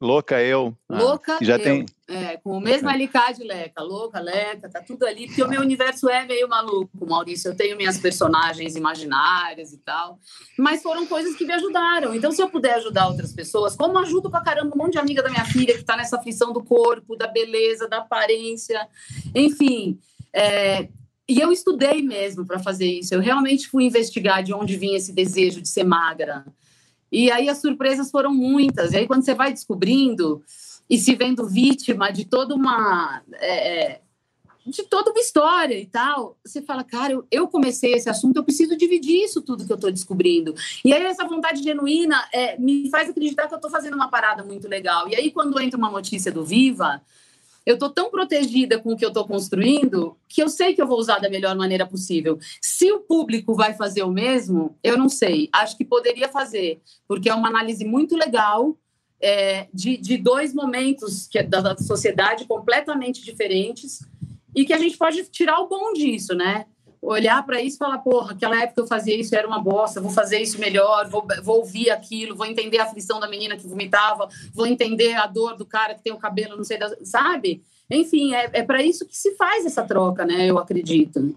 Louca 0.00 0.42
eu. 0.42 0.76
Ah, 0.88 0.98
Louca 0.98 1.38
já 1.40 1.56
eu. 1.56 1.62
tem. 1.62 1.86
É, 2.10 2.38
com 2.38 2.56
o 2.56 2.60
mesmo 2.60 2.88
de 2.90 3.44
Leca. 3.44 3.82
Louca, 3.82 4.18
Leca, 4.18 4.66
tá 4.70 4.80
tudo 4.80 5.04
ali, 5.04 5.26
porque 5.26 5.42
o 5.42 5.48
meu 5.48 5.60
universo 5.60 6.08
é 6.08 6.24
meio 6.24 6.48
maluco, 6.48 7.06
Maurício. 7.06 7.50
Eu 7.50 7.54
tenho 7.54 7.76
minhas 7.76 7.98
personagens 7.98 8.76
imaginárias 8.76 9.74
e 9.74 9.78
tal. 9.78 10.18
Mas 10.58 10.82
foram 10.82 11.06
coisas 11.06 11.36
que 11.36 11.44
me 11.44 11.52
ajudaram. 11.52 12.14
Então, 12.14 12.32
se 12.32 12.40
eu 12.40 12.48
puder 12.48 12.76
ajudar 12.76 13.08
outras 13.08 13.34
pessoas, 13.34 13.76
como 13.76 13.98
ajudo 13.98 14.30
pra 14.30 14.40
caramba 14.40 14.74
um 14.74 14.78
monte 14.78 14.92
de 14.92 14.98
amiga 14.98 15.22
da 15.22 15.28
minha 15.28 15.44
filha 15.44 15.76
que 15.76 15.84
tá 15.84 15.98
nessa 15.98 16.16
aflição 16.16 16.50
do 16.50 16.64
corpo, 16.64 17.14
da 17.14 17.26
beleza, 17.26 17.86
da 17.86 17.98
aparência, 17.98 18.88
enfim. 19.34 19.98
É, 20.32 20.88
e 21.28 21.38
eu 21.38 21.52
estudei 21.52 22.00
mesmo 22.00 22.46
para 22.46 22.58
fazer 22.58 22.86
isso. 22.86 23.14
Eu 23.14 23.20
realmente 23.20 23.68
fui 23.68 23.84
investigar 23.84 24.42
de 24.42 24.54
onde 24.54 24.78
vinha 24.78 24.96
esse 24.96 25.12
desejo 25.12 25.60
de 25.60 25.68
ser 25.68 25.84
magra. 25.84 26.46
E 27.12 27.30
aí 27.30 27.50
as 27.50 27.58
surpresas 27.58 28.10
foram 28.10 28.32
muitas. 28.32 28.92
E 28.92 28.96
aí, 28.96 29.06
quando 29.06 29.26
você 29.26 29.34
vai 29.34 29.52
descobrindo 29.52 30.42
e 30.88 30.98
se 30.98 31.14
vendo 31.14 31.46
vítima 31.46 32.10
de 32.10 32.24
toda 32.24 32.54
uma. 32.54 33.22
É, 33.34 33.92
é 33.94 34.00
de 34.68 34.82
toda 34.82 35.10
uma 35.10 35.20
história 35.20 35.74
e 35.74 35.86
tal. 35.86 36.36
Você 36.44 36.60
fala, 36.62 36.84
cara, 36.84 37.12
eu, 37.12 37.26
eu 37.30 37.48
comecei 37.48 37.94
esse 37.94 38.08
assunto, 38.08 38.36
eu 38.36 38.44
preciso 38.44 38.76
dividir 38.76 39.24
isso 39.24 39.40
tudo 39.40 39.64
que 39.64 39.72
eu 39.72 39.76
estou 39.76 39.90
descobrindo. 39.90 40.54
E 40.84 40.92
aí 40.92 41.02
essa 41.04 41.26
vontade 41.26 41.62
genuína 41.62 42.22
é, 42.32 42.58
me 42.58 42.90
faz 42.90 43.08
acreditar 43.08 43.46
que 43.46 43.54
eu 43.54 43.56
estou 43.56 43.70
fazendo 43.70 43.94
uma 43.94 44.08
parada 44.08 44.44
muito 44.44 44.68
legal. 44.68 45.08
E 45.08 45.16
aí 45.16 45.30
quando 45.30 45.58
entra 45.60 45.78
uma 45.78 45.90
notícia 45.90 46.30
do 46.30 46.44
Viva, 46.44 47.00
eu 47.64 47.74
estou 47.74 47.90
tão 47.90 48.10
protegida 48.10 48.78
com 48.78 48.92
o 48.92 48.96
que 48.96 49.04
eu 49.04 49.08
estou 49.08 49.26
construindo 49.26 50.16
que 50.28 50.42
eu 50.42 50.48
sei 50.48 50.74
que 50.74 50.80
eu 50.80 50.86
vou 50.86 50.98
usar 50.98 51.18
da 51.18 51.28
melhor 51.28 51.54
maneira 51.56 51.86
possível. 51.86 52.38
Se 52.60 52.90
o 52.92 53.00
público 53.00 53.54
vai 53.54 53.74
fazer 53.74 54.02
o 54.02 54.10
mesmo, 54.10 54.76
eu 54.82 54.96
não 54.96 55.08
sei. 55.08 55.48
Acho 55.52 55.76
que 55.76 55.84
poderia 55.84 56.28
fazer, 56.28 56.80
porque 57.06 57.28
é 57.28 57.34
uma 57.34 57.48
análise 57.48 57.84
muito 57.84 58.16
legal 58.16 58.76
é, 59.20 59.66
de, 59.72 59.96
de, 59.96 60.16
dois 60.16 60.54
momentos 60.54 61.26
que, 61.26 61.38
é 61.38 61.42
da, 61.42 61.60
da 61.60 61.76
sociedade 61.76 62.44
completamente 62.44 63.24
diferentes 63.24 64.00
e 64.54 64.64
que 64.64 64.72
a 64.72 64.78
gente 64.78 64.96
pode 64.96 65.24
tirar 65.24 65.58
o 65.60 65.68
bom 65.68 65.92
disso, 65.92 66.34
né? 66.34 66.66
olhar 67.00 67.44
para 67.44 67.62
isso 67.62 67.76
e 67.76 67.78
falar, 67.78 67.98
porra, 67.98 68.32
aquela 68.32 68.60
época 68.60 68.80
eu 68.80 68.86
fazia 68.86 69.18
isso, 69.18 69.34
era 69.34 69.46
uma 69.46 69.60
bosta, 69.60 70.00
vou 70.00 70.10
fazer 70.10 70.40
isso 70.40 70.58
melhor, 70.58 71.08
vou, 71.08 71.26
vou 71.42 71.58
ouvir 71.58 71.90
aquilo, 71.90 72.34
vou 72.34 72.46
entender 72.46 72.78
a 72.78 72.84
aflição 72.84 73.20
da 73.20 73.28
menina 73.28 73.56
que 73.56 73.66
vomitava, 73.66 74.28
vou 74.52 74.66
entender 74.66 75.14
a 75.14 75.26
dor 75.26 75.56
do 75.56 75.64
cara 75.64 75.94
que 75.94 76.02
tem 76.02 76.12
o 76.12 76.18
cabelo, 76.18 76.56
não 76.56 76.64
sei, 76.64 76.78
sabe? 77.04 77.62
Enfim, 77.90 78.34
é, 78.34 78.50
é 78.52 78.62
para 78.62 78.82
isso 78.82 79.06
que 79.06 79.16
se 79.16 79.34
faz 79.36 79.64
essa 79.64 79.82
troca, 79.82 80.24
né? 80.24 80.46
Eu 80.46 80.58
acredito. 80.58 81.34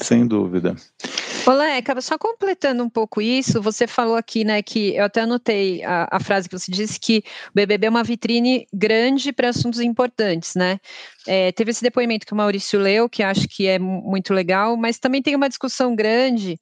Sem 0.00 0.26
dúvida. 0.26 0.74
Olé, 1.46 1.76
acaba 1.76 2.00
só 2.00 2.16
completando 2.16 2.82
um 2.82 2.88
pouco 2.88 3.20
isso, 3.20 3.60
você 3.60 3.86
falou 3.86 4.16
aqui, 4.16 4.44
né, 4.44 4.62
que 4.62 4.96
eu 4.96 5.04
até 5.04 5.20
anotei 5.20 5.84
a, 5.84 6.08
a 6.10 6.18
frase 6.18 6.48
que 6.48 6.58
você 6.58 6.72
disse 6.72 6.98
que 6.98 7.22
o 7.50 7.52
BBB 7.54 7.86
é 7.86 7.90
uma 7.90 8.02
vitrine 8.02 8.66
grande 8.72 9.30
para 9.30 9.50
assuntos 9.50 9.78
importantes, 9.80 10.54
né? 10.54 10.80
É, 11.26 11.52
teve 11.52 11.70
esse 11.70 11.82
depoimento 11.82 12.26
que 12.26 12.32
o 12.32 12.36
Maurício 12.36 12.78
leu, 12.78 13.08
que 13.08 13.22
acho 13.22 13.48
que 13.48 13.66
é 13.66 13.78
muito 13.78 14.34
legal, 14.34 14.76
mas 14.76 14.98
também 14.98 15.22
tem 15.22 15.34
uma 15.34 15.48
discussão 15.48 15.94
grande, 15.94 16.58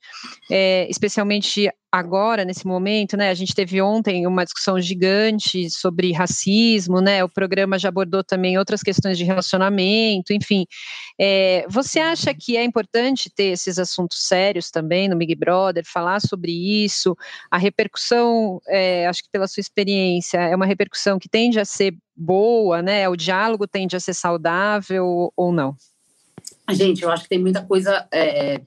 é, 0.50 0.86
especialmente 0.88 1.68
agora, 1.92 2.42
nesse 2.42 2.66
momento, 2.66 3.18
né? 3.18 3.28
A 3.28 3.34
gente 3.34 3.54
teve 3.54 3.82
ontem 3.82 4.26
uma 4.26 4.44
discussão 4.44 4.80
gigante 4.80 5.68
sobre 5.68 6.10
racismo, 6.10 7.02
né? 7.02 7.22
O 7.22 7.28
programa 7.28 7.78
já 7.78 7.90
abordou 7.90 8.24
também 8.24 8.56
outras 8.56 8.82
questões 8.82 9.18
de 9.18 9.24
relacionamento, 9.24 10.32
enfim. 10.32 10.64
É, 11.20 11.66
você 11.68 12.00
acha 12.00 12.32
que 12.32 12.56
é 12.56 12.64
importante 12.64 13.30
ter 13.34 13.52
esses 13.52 13.78
assuntos 13.78 14.26
sérios 14.26 14.70
também 14.70 15.06
no 15.06 15.16
Big 15.16 15.34
Brother, 15.34 15.84
falar 15.84 16.20
sobre 16.20 16.50
isso? 16.50 17.14
A 17.50 17.58
repercussão, 17.58 18.58
é, 18.68 19.06
acho 19.06 19.22
que 19.22 19.30
pela 19.30 19.46
sua 19.46 19.60
experiência, 19.60 20.38
é 20.38 20.56
uma 20.56 20.66
repercussão 20.66 21.18
que 21.18 21.28
tende 21.28 21.60
a 21.60 21.64
ser 21.66 21.94
boa, 22.16 22.82
né? 22.82 23.08
O 23.08 23.16
diálogo 23.16 23.66
tende 23.66 23.96
a 23.96 24.00
ser 24.00 24.14
saudável 24.14 25.32
ou 25.36 25.52
não? 25.52 25.76
Gente, 26.70 27.02
eu 27.02 27.10
acho 27.10 27.24
que 27.24 27.28
tem 27.28 27.38
muita 27.38 27.62
coisa 27.62 28.06
é, 28.12 28.60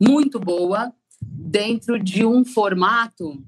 muito 0.00 0.38
boa 0.40 0.92
dentro 1.20 1.98
de 1.98 2.24
um 2.24 2.44
formato 2.44 3.42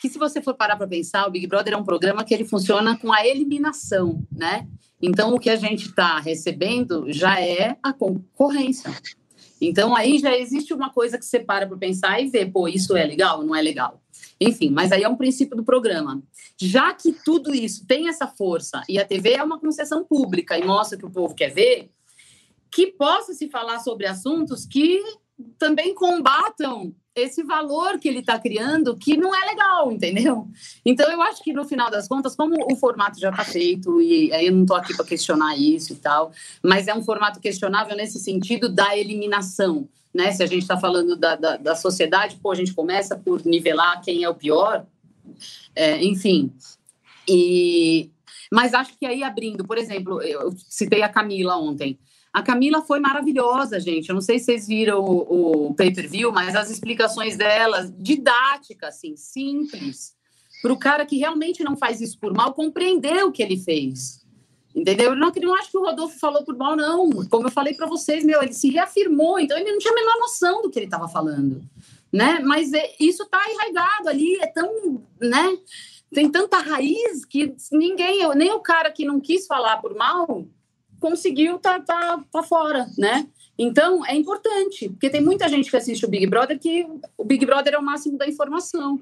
que, 0.00 0.08
se 0.08 0.18
você 0.18 0.40
for 0.42 0.54
parar 0.54 0.76
para 0.76 0.86
pensar, 0.86 1.26
o 1.26 1.30
Big 1.30 1.46
Brother 1.46 1.74
é 1.74 1.76
um 1.76 1.84
programa 1.84 2.24
que 2.24 2.34
ele 2.34 2.44
funciona 2.44 2.96
com 2.96 3.12
a 3.12 3.26
eliminação, 3.26 4.22
né? 4.30 4.66
Então, 5.00 5.34
o 5.34 5.38
que 5.38 5.50
a 5.50 5.56
gente 5.56 5.86
está 5.86 6.18
recebendo 6.18 7.12
já 7.12 7.40
é 7.40 7.76
a 7.82 7.92
concorrência. 7.92 8.90
Então, 9.60 9.96
aí 9.96 10.18
já 10.18 10.36
existe 10.36 10.72
uma 10.72 10.90
coisa 10.90 11.18
que 11.18 11.24
você 11.24 11.40
para 11.40 11.66
para 11.66 11.76
pensar 11.76 12.20
e 12.20 12.28
vê, 12.28 12.46
pô, 12.46 12.68
isso 12.68 12.96
é 12.96 13.04
legal, 13.04 13.42
não 13.42 13.54
é 13.54 13.62
legal. 13.62 14.02
Enfim, 14.40 14.70
mas 14.70 14.92
aí 14.92 15.02
é 15.02 15.08
um 15.08 15.16
princípio 15.16 15.56
do 15.56 15.64
programa. 15.64 16.22
Já 16.58 16.92
que 16.92 17.12
tudo 17.12 17.54
isso 17.54 17.86
tem 17.86 18.08
essa 18.08 18.26
força 18.26 18.82
e 18.88 18.98
a 18.98 19.04
TV 19.04 19.34
é 19.34 19.42
uma 19.42 19.58
concessão 19.58 20.04
pública 20.04 20.58
e 20.58 20.64
mostra 20.64 20.98
que 20.98 21.06
o 21.06 21.10
povo 21.10 21.34
quer 21.34 21.50
ver, 21.50 21.90
que 22.70 22.88
possa 22.88 23.32
se 23.32 23.48
falar 23.48 23.78
sobre 23.80 24.06
assuntos 24.06 24.66
que 24.66 25.02
também 25.58 25.94
combatam 25.94 26.94
esse 27.14 27.42
valor 27.42 27.98
que 27.98 28.08
ele 28.08 28.18
está 28.18 28.38
criando 28.38 28.94
que 28.94 29.16
não 29.16 29.34
é 29.34 29.46
legal, 29.46 29.90
entendeu? 29.90 30.46
Então 30.84 31.10
eu 31.10 31.22
acho 31.22 31.42
que 31.42 31.52
no 31.52 31.64
final 31.64 31.90
das 31.90 32.06
contas, 32.06 32.36
como 32.36 32.54
o 32.70 32.76
formato 32.76 33.18
já 33.18 33.30
está 33.30 33.42
feito, 33.44 34.00
e 34.02 34.32
aí 34.34 34.46
eu 34.46 34.52
não 34.52 34.62
estou 34.62 34.76
aqui 34.76 34.94
para 34.94 35.06
questionar 35.06 35.56
isso 35.56 35.94
e 35.94 35.96
tal, 35.96 36.30
mas 36.62 36.86
é 36.86 36.94
um 36.94 37.02
formato 37.02 37.40
questionável 37.40 37.96
nesse 37.96 38.18
sentido 38.18 38.68
da 38.68 38.96
eliminação. 38.96 39.88
Né? 40.16 40.32
Se 40.32 40.42
a 40.42 40.46
gente 40.46 40.62
está 40.62 40.78
falando 40.78 41.14
da, 41.14 41.36
da, 41.36 41.56
da, 41.58 41.76
sociedade, 41.76 42.38
pô, 42.42 42.50
a 42.50 42.54
gente 42.54 42.72
começa 42.72 43.14
por 43.18 43.44
nivelar 43.44 44.00
quem 44.00 44.24
é 44.24 44.28
o 44.28 44.34
pior, 44.34 44.86
é, 45.74 46.02
enfim. 46.02 46.50
E, 47.28 48.10
mas 48.50 48.72
acho 48.72 48.98
que 48.98 49.04
aí 49.04 49.22
abrindo, 49.22 49.62
por 49.62 49.76
exemplo, 49.76 50.22
eu 50.22 50.54
citei 50.70 51.02
a 51.02 51.08
Camila 51.10 51.58
ontem. 51.58 51.98
A 52.32 52.42
Camila 52.42 52.80
foi 52.80 52.98
maravilhosa, 52.98 53.78
gente. 53.78 54.08
Eu 54.08 54.14
não 54.14 54.22
sei 54.22 54.38
se 54.38 54.46
vocês 54.46 54.66
viram 54.66 55.04
o, 55.04 55.68
o 55.68 55.74
pay-per-view, 55.74 56.32
mas 56.32 56.56
as 56.56 56.70
explicações 56.70 57.36
dela, 57.36 57.92
didática, 57.98 58.88
assim, 58.88 59.16
simples, 59.16 60.14
para 60.62 60.72
o 60.72 60.78
cara 60.78 61.04
que 61.04 61.18
realmente 61.18 61.62
não 61.62 61.76
faz 61.76 62.00
isso 62.00 62.18
por 62.18 62.32
mal 62.32 62.54
compreender 62.54 63.22
o 63.22 63.32
que 63.32 63.42
ele 63.42 63.58
fez. 63.58 64.25
Entendeu? 64.76 65.12
Eu 65.12 65.16
não, 65.16 65.32
não 65.34 65.54
acho 65.54 65.70
que 65.70 65.78
o 65.78 65.82
Rodolfo 65.82 66.18
falou 66.18 66.44
por 66.44 66.54
mal, 66.54 66.76
não. 66.76 67.10
Como 67.30 67.46
eu 67.46 67.50
falei 67.50 67.72
para 67.72 67.86
vocês, 67.86 68.22
meu, 68.22 68.42
ele 68.42 68.52
se 68.52 68.68
reafirmou, 68.68 69.40
então 69.40 69.56
ele 69.56 69.72
não 69.72 69.78
tinha 69.78 69.90
a 69.90 69.96
menor 69.96 70.18
noção 70.20 70.60
do 70.60 70.68
que 70.68 70.78
ele 70.78 70.84
estava 70.84 71.08
falando. 71.08 71.62
Né? 72.12 72.40
Mas 72.40 72.74
é, 72.74 72.94
isso 73.00 73.22
está 73.22 73.40
enraizado 73.50 74.10
ali, 74.10 74.36
é 74.36 74.46
tão, 74.48 75.02
né? 75.18 75.56
Tem 76.12 76.30
tanta 76.30 76.58
raiz 76.58 77.24
que 77.24 77.56
ninguém, 77.72 78.28
nem 78.36 78.52
o 78.52 78.60
cara 78.60 78.90
que 78.90 79.06
não 79.06 79.18
quis 79.18 79.46
falar 79.46 79.78
por 79.78 79.94
mal, 79.94 80.46
conseguiu 81.00 81.58
tá, 81.58 81.80
tá, 81.80 82.22
tá 82.30 82.42
fora, 82.42 82.86
né? 82.98 83.26
Então, 83.58 84.04
é 84.04 84.14
importante, 84.14 84.90
porque 84.90 85.08
tem 85.08 85.22
muita 85.22 85.48
gente 85.48 85.70
que 85.70 85.76
assiste 85.76 86.04
o 86.04 86.08
Big 86.08 86.26
Brother 86.26 86.58
que 86.58 86.86
o 87.16 87.24
Big 87.24 87.46
Brother 87.46 87.74
é 87.74 87.78
o 87.78 87.82
máximo 87.82 88.18
da 88.18 88.28
informação. 88.28 89.00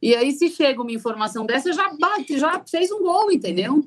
E 0.00 0.14
aí, 0.14 0.32
se 0.32 0.48
chega 0.48 0.80
uma 0.80 0.92
informação 0.92 1.44
dessa, 1.44 1.72
já 1.72 1.92
bate, 1.92 2.38
já 2.38 2.62
fez 2.66 2.90
um 2.90 3.02
gol, 3.02 3.30
entendeu? 3.30 3.86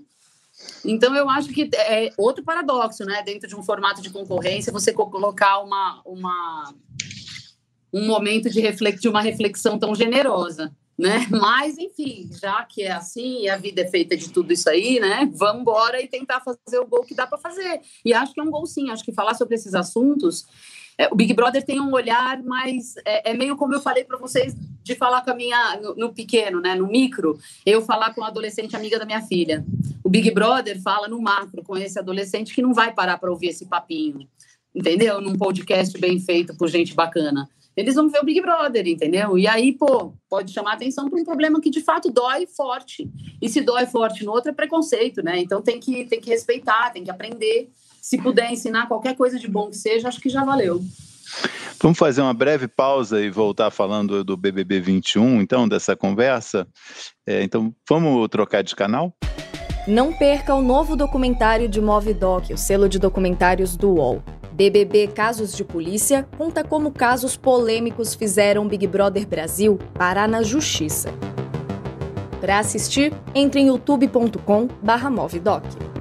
Então, 0.85 1.15
eu 1.15 1.29
acho 1.29 1.49
que 1.49 1.69
é 1.75 2.11
outro 2.17 2.43
paradoxo, 2.43 3.03
né? 3.05 3.21
Dentro 3.23 3.47
de 3.47 3.55
um 3.55 3.63
formato 3.63 4.01
de 4.01 4.09
concorrência, 4.09 4.71
você 4.71 4.93
colocar 4.93 5.59
uma, 5.59 6.01
uma, 6.05 6.73
um 7.93 8.05
momento 8.05 8.49
de, 8.49 8.59
refletir, 8.59 9.01
de 9.01 9.09
uma 9.09 9.21
reflexão 9.21 9.77
tão 9.77 9.93
generosa 9.93 10.73
né? 10.97 11.27
Mas, 11.29 11.77
enfim, 11.77 12.29
já 12.41 12.63
que 12.63 12.83
é 12.83 12.91
assim 12.91 13.43
e 13.43 13.49
a 13.49 13.57
vida 13.57 13.81
é 13.81 13.87
feita 13.87 14.17
de 14.17 14.29
tudo 14.29 14.51
isso 14.51 14.69
aí, 14.69 14.99
né? 14.99 15.29
Vamos 15.33 15.61
embora 15.61 16.01
e 16.01 16.07
tentar 16.07 16.41
fazer 16.41 16.79
o 16.79 16.87
gol 16.87 17.03
que 17.03 17.13
dá 17.13 17.27
para 17.27 17.37
fazer. 17.37 17.81
E 18.03 18.13
acho 18.13 18.33
que 18.33 18.39
é 18.39 18.43
um 18.43 18.51
gol 18.51 18.65
sim, 18.65 18.89
acho 18.89 19.03
que 19.03 19.11
falar 19.11 19.35
sobre 19.35 19.55
esses 19.55 19.75
assuntos. 19.75 20.45
É, 20.97 21.07
o 21.11 21.15
Big 21.15 21.33
Brother 21.33 21.63
tem 21.63 21.79
um 21.79 21.91
olhar 21.91 22.41
mais. 22.43 22.95
É, 23.05 23.31
é 23.31 23.33
meio 23.33 23.55
como 23.55 23.73
eu 23.73 23.79
falei 23.79 24.03
para 24.03 24.17
vocês 24.17 24.55
de 24.83 24.95
falar 24.95 25.23
com 25.23 25.31
a 25.31 25.35
minha. 25.35 25.79
No, 25.81 25.95
no, 25.95 26.13
pequeno, 26.13 26.59
né? 26.59 26.75
No 26.75 26.87
micro, 26.87 27.37
eu 27.65 27.81
falar 27.81 28.13
com 28.13 28.21
uma 28.21 28.27
adolescente 28.27 28.75
amiga 28.75 28.97
da 28.97 29.05
minha 29.05 29.21
filha. 29.21 29.65
O 30.03 30.09
Big 30.09 30.31
Brother 30.31 30.81
fala 30.81 31.07
no 31.07 31.21
macro 31.21 31.63
com 31.63 31.77
esse 31.77 31.99
adolescente 31.99 32.53
que 32.53 32.61
não 32.61 32.73
vai 32.73 32.93
parar 32.93 33.17
para 33.17 33.31
ouvir 33.31 33.47
esse 33.47 33.65
papinho. 33.65 34.27
Entendeu? 34.73 35.21
Num 35.21 35.35
podcast 35.37 35.97
bem 35.99 36.19
feito 36.19 36.55
por 36.55 36.67
gente 36.67 36.93
bacana 36.93 37.47
eles 37.77 37.93
vão 37.93 38.09
ver 38.09 38.19
o 38.19 38.25
Big 38.25 38.41
Brother, 38.41 38.87
entendeu? 38.87 39.37
E 39.37 39.47
aí, 39.47 39.71
pô, 39.71 40.11
pode 40.27 40.51
chamar 40.51 40.73
atenção 40.73 41.07
para 41.07 41.19
um 41.19 41.23
problema 41.23 41.61
que 41.61 41.69
de 41.69 41.79
fato 41.79 42.09
dói 42.09 42.47
forte. 42.47 43.07
E 43.39 43.47
se 43.47 43.61
dói 43.61 43.85
forte 43.85 44.25
no 44.25 44.31
outro 44.31 44.49
é 44.49 44.53
preconceito, 44.53 45.21
né? 45.21 45.37
Então 45.37 45.61
tem 45.61 45.79
que, 45.79 46.03
tem 46.05 46.19
que 46.19 46.31
respeitar, 46.31 46.89
tem 46.89 47.03
que 47.03 47.11
aprender. 47.11 47.69
Se 48.07 48.17
puder 48.17 48.49
ensinar 48.49 48.87
qualquer 48.87 49.17
coisa 49.17 49.37
de 49.37 49.49
bom 49.49 49.69
que 49.69 49.75
seja, 49.75 50.07
acho 50.07 50.21
que 50.21 50.29
já 50.29 50.45
valeu. 50.45 50.79
Vamos 51.81 51.97
fazer 51.97 52.21
uma 52.21 52.33
breve 52.33 52.65
pausa 52.65 53.21
e 53.21 53.29
voltar 53.29 53.69
falando 53.69 54.23
do 54.23 54.37
BBB 54.37 54.79
21, 54.79 55.41
então, 55.41 55.67
dessa 55.67 55.93
conversa. 55.93 56.65
É, 57.27 57.43
então, 57.43 57.75
vamos 57.85 58.25
trocar 58.29 58.63
de 58.63 58.73
canal? 58.77 59.13
Não 59.85 60.13
perca 60.13 60.55
o 60.55 60.61
novo 60.61 60.95
documentário 60.95 61.67
de 61.67 61.81
Movidoc, 61.81 62.53
o 62.53 62.57
selo 62.57 62.87
de 62.87 62.97
documentários 62.97 63.75
do 63.75 63.95
UOL. 63.95 64.23
BBB 64.53 65.07
Casos 65.07 65.53
de 65.53 65.65
Polícia 65.65 66.25
conta 66.37 66.63
como 66.63 66.93
casos 66.93 67.35
polêmicos 67.35 68.15
fizeram 68.15 68.69
Big 68.69 68.87
Brother 68.87 69.27
Brasil 69.27 69.77
parar 69.95 70.29
na 70.29 70.43
justiça. 70.43 71.09
Para 72.39 72.59
assistir, 72.59 73.11
entre 73.35 73.59
em 73.59 73.67
youtube.com/movidoc. 73.67 75.96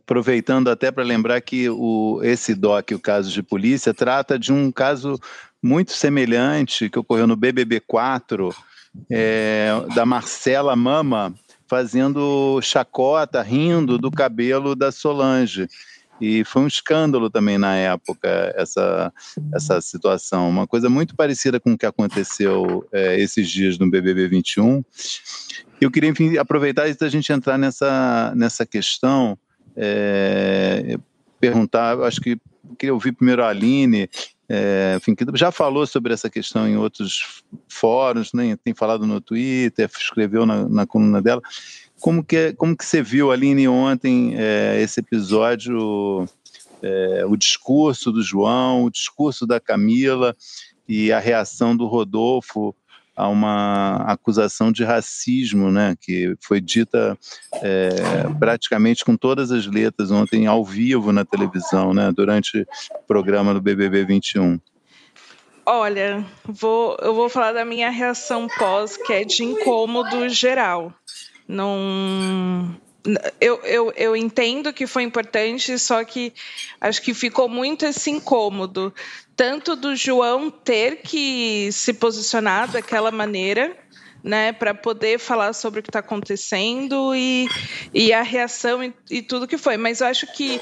Aproveitando 0.00 0.68
até 0.68 0.90
para 0.90 1.04
lembrar 1.04 1.40
que 1.40 1.68
o, 1.68 2.20
esse 2.22 2.54
doc, 2.54 2.92
o 2.92 2.98
caso 2.98 3.30
de 3.30 3.42
polícia, 3.42 3.92
trata 3.92 4.38
de 4.38 4.52
um 4.52 4.72
caso 4.72 5.20
muito 5.62 5.92
semelhante 5.92 6.88
que 6.88 6.98
ocorreu 6.98 7.26
no 7.26 7.36
BBB 7.36 7.80
4, 7.80 8.54
é, 9.10 9.70
da 9.94 10.06
Marcela 10.06 10.74
Mama 10.74 11.34
fazendo 11.68 12.58
chacota, 12.62 13.42
rindo 13.42 13.98
do 13.98 14.10
cabelo 14.10 14.74
da 14.74 14.90
Solange. 14.90 15.68
E 16.20 16.44
foi 16.44 16.62
um 16.62 16.66
escândalo 16.66 17.30
também 17.30 17.58
na 17.58 17.76
época 17.76 18.52
essa, 18.56 19.12
essa 19.54 19.80
situação, 19.80 20.48
uma 20.48 20.66
coisa 20.66 20.90
muito 20.90 21.14
parecida 21.14 21.60
com 21.60 21.72
o 21.72 21.78
que 21.78 21.86
aconteceu 21.86 22.86
é, 22.92 23.20
esses 23.20 23.48
dias 23.48 23.78
no 23.78 23.90
BBB 23.90 24.28
21. 24.28 24.84
Eu 25.80 25.90
queria, 25.90 26.10
enfim, 26.10 26.36
aproveitar 26.36 26.84
antes 26.84 26.96
da 26.96 27.08
gente 27.08 27.32
entrar 27.32 27.56
nessa, 27.56 28.32
nessa 28.36 28.66
questão, 28.66 29.38
é, 29.76 30.98
perguntar, 31.40 32.00
acho 32.00 32.20
que 32.20 32.36
queria 32.76 32.92
ouvir 32.92 33.12
primeiro 33.12 33.44
a 33.44 33.48
Aline, 33.48 34.10
é, 34.48 34.94
enfim, 34.96 35.14
que 35.14 35.24
já 35.34 35.52
falou 35.52 35.86
sobre 35.86 36.12
essa 36.12 36.30
questão 36.30 36.66
em 36.66 36.76
outros 36.76 37.42
fóruns, 37.68 38.32
né, 38.32 38.56
tem 38.64 38.74
falado 38.74 39.06
no 39.06 39.20
Twitter, 39.20 39.88
escreveu 39.98 40.46
na, 40.46 40.68
na 40.68 40.86
coluna 40.86 41.20
dela. 41.20 41.42
Como 42.00 42.22
que, 42.24 42.52
como 42.54 42.76
que 42.76 42.84
você 42.84 43.02
viu, 43.02 43.30
Aline, 43.30 43.68
ontem 43.68 44.34
é, 44.36 44.80
esse 44.80 45.00
episódio, 45.00 46.26
é, 46.82 47.24
o 47.26 47.36
discurso 47.36 48.12
do 48.12 48.22
João, 48.22 48.84
o 48.84 48.90
discurso 48.90 49.46
da 49.46 49.58
Camila 49.58 50.34
e 50.88 51.12
a 51.12 51.18
reação 51.18 51.76
do 51.76 51.86
Rodolfo 51.86 52.74
a 53.18 53.26
uma 53.26 53.96
acusação 54.06 54.70
de 54.70 54.84
racismo, 54.84 55.72
né, 55.72 55.96
que 56.00 56.36
foi 56.40 56.60
dita 56.60 57.18
é, 57.54 57.88
praticamente 58.38 59.04
com 59.04 59.16
todas 59.16 59.50
as 59.50 59.66
letras 59.66 60.12
ontem 60.12 60.46
ao 60.46 60.64
vivo 60.64 61.10
na 61.10 61.24
televisão, 61.24 61.92
né, 61.92 62.12
durante 62.12 62.60
o 62.60 63.06
programa 63.08 63.52
do 63.52 63.60
BBB 63.60 64.04
21. 64.04 64.60
Olha, 65.66 66.24
vou, 66.44 66.96
eu 67.02 67.12
vou 67.12 67.28
falar 67.28 67.52
da 67.52 67.64
minha 67.64 67.90
reação 67.90 68.46
pós, 68.56 68.96
que 68.96 69.12
é 69.12 69.24
de 69.24 69.42
incômodo 69.42 70.28
geral. 70.28 70.94
Não, 71.48 72.76
eu, 73.40 73.60
eu, 73.64 73.92
eu 73.96 74.14
entendo 74.14 74.72
que 74.72 74.86
foi 74.86 75.02
importante, 75.02 75.78
só 75.78 76.04
que 76.04 76.32
acho 76.80 77.00
que 77.00 77.14
ficou 77.14 77.48
muito 77.48 77.86
esse 77.86 78.10
incômodo 78.10 78.92
tanto 79.34 79.76
do 79.76 79.94
João 79.94 80.50
ter 80.50 80.96
que 80.96 81.70
se 81.70 81.94
posicionar 81.94 82.68
daquela 82.68 83.12
maneira, 83.12 83.76
né, 84.22 84.52
para 84.52 84.74
poder 84.74 85.20
falar 85.20 85.52
sobre 85.52 85.78
o 85.78 85.82
que 85.82 85.90
está 85.90 86.00
acontecendo 86.00 87.14
e, 87.14 87.46
e 87.94 88.12
a 88.12 88.22
reação 88.22 88.82
e, 88.82 88.92
e, 89.08 89.22
tudo 89.22 89.46
que 89.46 89.56
foi. 89.56 89.76
Mas 89.76 90.00
eu 90.00 90.08
acho 90.08 90.26
que 90.32 90.60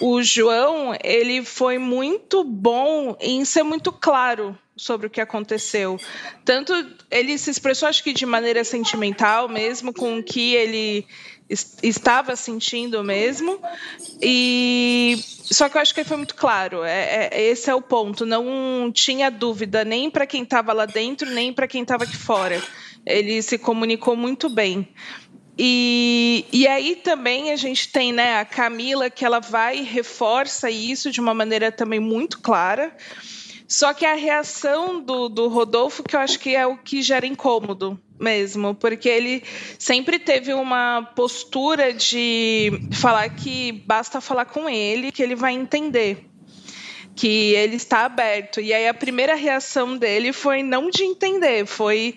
o 0.00 0.22
João 0.22 0.96
ele 1.04 1.44
foi 1.44 1.76
muito 1.76 2.42
bom 2.42 3.14
em 3.20 3.44
ser 3.44 3.62
muito 3.62 3.92
claro 3.92 4.58
sobre 4.76 5.06
o 5.06 5.10
que 5.10 5.20
aconteceu. 5.20 5.98
Tanto 6.44 6.72
ele 7.10 7.38
se 7.38 7.50
expressou, 7.50 7.88
acho 7.88 8.02
que 8.02 8.12
de 8.12 8.26
maneira 8.26 8.64
sentimental 8.64 9.48
mesmo, 9.48 9.92
com 9.92 10.18
o 10.18 10.22
que 10.22 10.54
ele 10.54 11.06
estava 11.82 12.34
sentindo 12.36 13.02
mesmo. 13.04 13.60
E 14.20 15.16
só 15.18 15.68
que 15.68 15.76
eu 15.76 15.82
acho 15.82 15.94
que 15.94 16.04
foi 16.04 16.16
muito 16.16 16.34
claro. 16.34 16.82
É, 16.84 17.28
é 17.30 17.42
esse 17.42 17.70
é 17.70 17.74
o 17.74 17.82
ponto. 17.82 18.24
Não 18.26 18.90
tinha 18.92 19.30
dúvida 19.30 19.84
nem 19.84 20.10
para 20.10 20.26
quem 20.26 20.42
estava 20.42 20.72
lá 20.72 20.86
dentro 20.86 21.30
nem 21.30 21.52
para 21.52 21.68
quem 21.68 21.82
estava 21.82 22.04
aqui 22.04 22.16
fora. 22.16 22.62
Ele 23.06 23.42
se 23.42 23.58
comunicou 23.58 24.16
muito 24.16 24.48
bem. 24.48 24.88
E, 25.56 26.46
e 26.52 26.66
aí 26.66 26.96
também 26.96 27.52
a 27.52 27.56
gente 27.56 27.92
tem 27.92 28.12
né, 28.12 28.40
a 28.40 28.44
Camila 28.44 29.08
que 29.08 29.24
ela 29.24 29.38
vai 29.38 29.78
e 29.78 29.82
reforça 29.82 30.68
isso 30.68 31.12
de 31.12 31.20
uma 31.20 31.32
maneira 31.32 31.70
também 31.70 32.00
muito 32.00 32.40
clara. 32.40 32.92
Só 33.66 33.94
que 33.94 34.04
a 34.04 34.14
reação 34.14 35.00
do, 35.00 35.28
do 35.28 35.48
Rodolfo, 35.48 36.02
que 36.02 36.14
eu 36.14 36.20
acho 36.20 36.38
que 36.38 36.54
é 36.54 36.66
o 36.66 36.76
que 36.76 37.02
gera 37.02 37.26
incômodo 37.26 37.98
mesmo, 38.20 38.74
porque 38.74 39.08
ele 39.08 39.42
sempre 39.78 40.18
teve 40.18 40.52
uma 40.52 41.02
postura 41.16 41.92
de 41.92 42.70
falar 42.92 43.28
que 43.30 43.72
basta 43.72 44.20
falar 44.20 44.44
com 44.44 44.68
ele, 44.68 45.10
que 45.10 45.22
ele 45.22 45.34
vai 45.34 45.52
entender. 45.52 46.26
Que 47.16 47.54
ele 47.54 47.76
está 47.76 48.04
aberto. 48.04 48.60
E 48.60 48.72
aí 48.72 48.88
a 48.88 48.94
primeira 48.94 49.34
reação 49.34 49.96
dele 49.96 50.32
foi 50.32 50.62
não 50.62 50.90
de 50.90 51.04
entender, 51.04 51.64
foi 51.64 52.16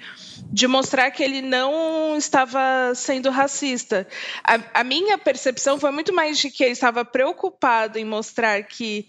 de 0.51 0.67
mostrar 0.67 1.11
que 1.11 1.23
ele 1.23 1.41
não 1.41 2.15
estava 2.17 2.93
sendo 2.95 3.29
racista. 3.29 4.07
A, 4.43 4.81
a 4.81 4.83
minha 4.83 5.17
percepção 5.17 5.79
foi 5.79 5.91
muito 5.91 6.13
mais 6.13 6.37
de 6.39 6.49
que 6.49 6.63
ele 6.63 6.73
estava 6.73 7.05
preocupado 7.05 7.99
em 7.99 8.05
mostrar 8.05 8.63
que 8.63 9.07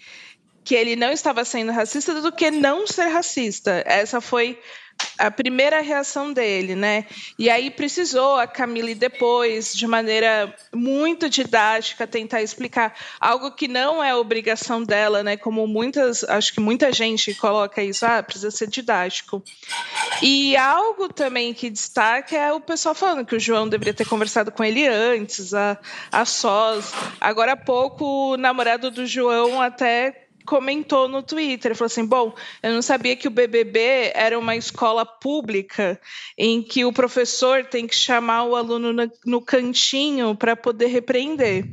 que 0.69 0.75
ele 0.75 0.97
não 0.97 1.11
estava 1.11 1.47
sendo 1.47 1.73
racista 1.73 2.21
do 2.21 2.31
que 2.31 2.51
não 2.51 2.87
ser 2.87 3.07
racista. 3.07 3.83
Essa 3.87 4.21
foi 4.21 4.61
a 5.17 5.31
primeira 5.31 5.81
reação 5.81 6.31
dele, 6.31 6.75
né? 6.75 7.07
E 7.39 7.49
aí 7.49 7.71
precisou 7.71 8.37
a 8.37 8.47
Camille 8.47 8.95
depois, 8.95 9.75
de 9.75 9.87
maneira 9.87 10.55
muito 10.75 11.31
didática, 11.31 12.07
tentar 12.07 12.43
explicar 12.43 12.95
algo 13.19 13.53
que 13.53 13.67
não 13.67 14.05
é 14.05 14.15
obrigação 14.15 14.83
dela, 14.85 15.23
né? 15.23 15.39
Como 15.39 15.67
muitas, 15.67 16.23
acho 16.25 16.53
que 16.53 16.61
muita 16.61 16.93
gente 16.93 17.35
coloca 17.37 17.83
isso, 17.83 18.05
ah, 18.05 18.23
precisa 18.23 18.51
ser 18.51 18.69
didático. 18.69 19.43
E 20.21 20.55
algo 20.55 21.11
também 21.11 21.55
que 21.55 21.71
destaca 21.71 22.37
é 22.37 22.53
o 22.53 22.61
pessoal 22.61 22.95
falando 22.95 23.25
que 23.25 23.37
o 23.37 23.41
João 23.41 23.67
deveria 23.67 23.95
ter 23.95 24.07
conversado 24.07 24.53
com 24.53 24.63
ele 24.63 24.87
antes, 24.87 25.55
a, 25.55 25.79
a 26.13 26.27
sós. 26.27 26.93
Agora 27.19 27.53
há 27.53 27.57
pouco, 27.57 28.35
o 28.35 28.37
namorado 28.37 28.91
do 28.91 29.07
João 29.07 29.63
até 29.63 30.28
comentou 30.49 31.07
no 31.09 31.23
Twitter, 31.23 31.75
falou 31.75 31.87
assim: 31.87 32.07
"Bom, 32.07 32.35
eu 32.63 32.73
não 32.73 32.81
sabia 32.81 33.15
que 33.15 33.29
o 33.29 33.31
BBB 33.31 34.13
era 34.15 34.39
uma 34.39 34.57
escola 34.57 35.05
pública 35.05 36.01
em 36.37 36.63
que 36.63 36.87
o 36.87 36.93
professor 36.93 37.67
tem 37.67 37.87
que 37.87 37.95
chamar 37.95 38.45
o 38.45 38.57
aluno 38.57 39.11
no 39.27 39.41
cantinho 39.43 40.35
para 40.35 40.57
poder 40.57 40.87
repreender. 40.87 41.67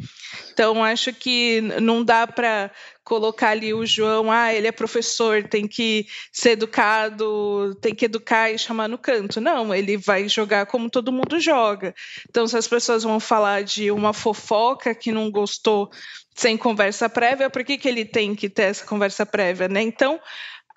Então 0.51 0.83
acho 0.83 1.13
que 1.13 1.61
não 1.81 2.03
dá 2.03 2.27
para 2.27 2.69
colocar 3.05 3.49
ali 3.49 3.71
o 3.71 3.85
João, 3.85 4.31
ah, 4.31 4.51
ele 4.51 4.67
é 4.67 4.71
professor, 4.71 5.43
tem 5.43 5.67
que 5.67 6.07
ser 6.31 6.51
educado, 6.51 7.75
tem 7.79 7.93
que 7.93 8.05
educar 8.05 8.49
e 8.49 8.57
chamar 8.57 8.89
no 8.89 8.97
canto. 8.97 9.39
Não, 9.39 9.73
ele 9.73 9.95
vai 9.95 10.27
jogar 10.27 10.65
como 10.65 10.89
todo 10.89 11.11
mundo 11.11 11.39
joga. 11.39 11.93
Então, 12.27 12.47
se 12.47 12.57
as 12.57 12.67
pessoas 12.67 13.03
vão 13.03 13.19
falar 13.19 13.63
de 13.63 13.91
uma 13.91 14.11
fofoca 14.11 14.95
que 14.95 15.11
não 15.11 15.29
gostou 15.29 15.91
sem 16.35 16.57
conversa 16.57 17.07
prévia, 17.07 17.49
por 17.49 17.63
que, 17.63 17.77
que 17.77 17.87
ele 17.87 18.03
tem 18.03 18.35
que 18.35 18.49
ter 18.49 18.63
essa 18.63 18.85
conversa 18.85 19.25
prévia, 19.25 19.69
né? 19.69 19.81
Então, 19.81 20.19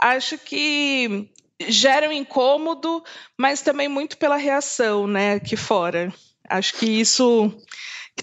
acho 0.01 0.39
que 0.39 1.29
gera 1.67 2.09
um 2.09 2.13
incômodo, 2.13 3.03
mas 3.37 3.61
também 3.61 3.89
muito 3.89 4.17
pela 4.17 4.37
reação, 4.37 5.09
né, 5.09 5.35
aqui 5.35 5.57
fora. 5.57 6.15
Acho 6.49 6.75
que 6.75 6.87
isso 6.87 7.53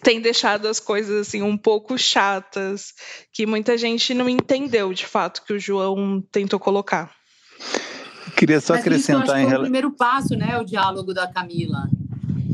tem 0.01 0.21
deixado 0.21 0.67
as 0.67 0.79
coisas 0.79 1.27
assim 1.27 1.41
um 1.41 1.57
pouco 1.57 1.97
chatas, 1.97 2.93
que 3.33 3.45
muita 3.45 3.77
gente 3.77 4.13
não 4.13 4.29
entendeu 4.29 4.93
de 4.93 5.05
fato 5.05 5.43
que 5.43 5.53
o 5.53 5.59
João 5.59 6.23
tentou 6.31 6.59
colocar. 6.59 7.11
Queria 8.37 8.61
só 8.61 8.73
Mas 8.73 8.81
acrescentar 8.81 9.23
isso, 9.23 9.35
em 9.35 9.39
relação. 9.39 9.55
É 9.55 9.59
o 9.59 9.61
primeiro 9.63 9.91
passo, 9.91 10.35
né, 10.35 10.57
o 10.57 10.63
diálogo 10.63 11.13
da 11.13 11.27
Camila 11.27 11.89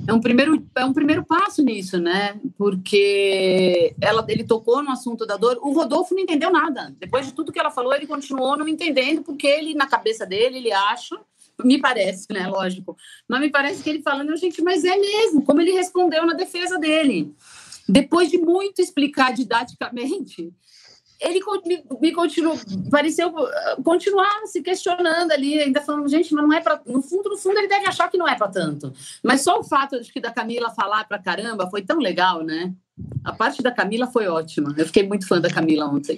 é 0.08 0.14
um 0.14 0.20
primeiro, 0.20 0.68
é 0.76 0.86
um 0.86 0.94
primeiro 0.94 1.24
passo 1.24 1.62
nisso, 1.62 2.00
né? 2.00 2.40
Porque 2.58 3.96
ela, 4.02 4.26
ele 4.28 4.44
tocou 4.44 4.82
no 4.82 4.92
assunto 4.92 5.26
da 5.26 5.38
dor. 5.38 5.60
O 5.62 5.72
Rodolfo 5.72 6.14
não 6.16 6.22
entendeu 6.22 6.52
nada. 6.52 6.94
Depois 7.00 7.26
de 7.26 7.34
tudo 7.34 7.52
que 7.52 7.60
ela 7.60 7.72
falou, 7.72 7.94
ele 7.94 8.08
continuou 8.08 8.58
não 8.58 8.68
entendendo, 8.68 9.22
porque 9.22 9.48
ele, 9.48 9.74
na 9.74 9.88
cabeça 9.88 10.26
dele, 10.26 10.58
ele 10.58 10.72
acha, 10.72 11.20
me 11.64 11.80
parece, 11.80 12.28
né? 12.32 12.48
Lógico. 12.48 12.98
Mas 13.28 13.42
me 13.42 13.50
parece 13.50 13.84
que 13.84 13.90
ele 13.90 14.02
falando, 14.02 14.36
gente, 14.36 14.62
mas 14.62 14.84
é 14.84 14.98
mesmo, 14.98 15.44
como 15.44 15.62
ele 15.62 15.72
respondeu 15.72 16.26
na 16.26 16.34
defesa 16.34 16.78
dele. 16.78 17.34
Depois 17.88 18.30
de 18.30 18.38
muito 18.38 18.82
explicar 18.82 19.34
didaticamente, 19.34 20.52
ele 21.22 21.40
me, 21.66 21.84
me 22.02 22.12
continuou, 22.12 22.58
pareceu 22.90 23.30
uh, 23.30 23.84
continuar 23.84 24.42
se 24.46 24.62
questionando 24.62 25.32
ali, 25.32 25.60
ainda 25.60 25.80
falando, 25.80 26.10
gente, 26.10 26.34
mas 26.34 26.44
não 26.44 26.54
é 26.54 26.60
para. 26.60 26.82
No 26.86 27.02
fundo, 27.02 27.30
no 27.30 27.38
fundo, 27.38 27.60
ele 27.60 27.68
deve 27.68 27.86
achar 27.86 28.10
que 28.10 28.18
não 28.18 28.28
é 28.28 28.36
para 28.36 28.48
tanto. 28.48 28.92
Mas 29.24 29.42
só 29.42 29.60
o 29.60 29.64
fato 29.64 30.02
de 30.02 30.12
que 30.12 30.20
da 30.20 30.32
Camila 30.32 30.72
falar 30.72 31.08
para 31.08 31.20
caramba 31.20 31.70
foi 31.70 31.84
tão 31.84 32.00
legal, 32.00 32.44
né? 32.44 32.74
A 33.24 33.32
parte 33.32 33.62
da 33.62 33.72
Camila 33.72 34.08
foi 34.08 34.28
ótima. 34.28 34.74
Eu 34.78 34.86
fiquei 34.86 35.08
muito 35.08 35.28
fã 35.28 35.40
da 35.40 35.50
Camila 35.50 35.86
ontem. 35.86 36.18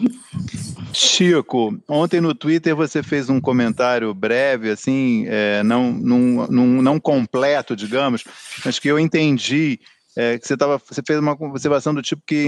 Chico, 0.93 1.77
ontem 1.87 2.21
no 2.21 2.33
Twitter 2.33 2.75
você 2.75 3.03
fez 3.03 3.29
um 3.29 3.41
comentário 3.41 4.13
breve, 4.13 4.69
assim, 4.69 5.25
é, 5.27 5.63
não, 5.63 5.91
não, 5.91 6.19
não, 6.47 6.65
não 6.81 6.99
completo, 6.99 7.75
digamos, 7.75 8.23
mas 8.63 8.79
que 8.79 8.87
eu 8.87 8.99
entendi 8.99 9.79
é, 10.15 10.37
que 10.37 10.47
você, 10.47 10.55
tava, 10.55 10.77
você 10.77 11.01
fez 11.05 11.19
uma 11.19 11.31
observação 11.31 11.93
do 11.93 12.01
tipo 12.01 12.21
que 12.25 12.47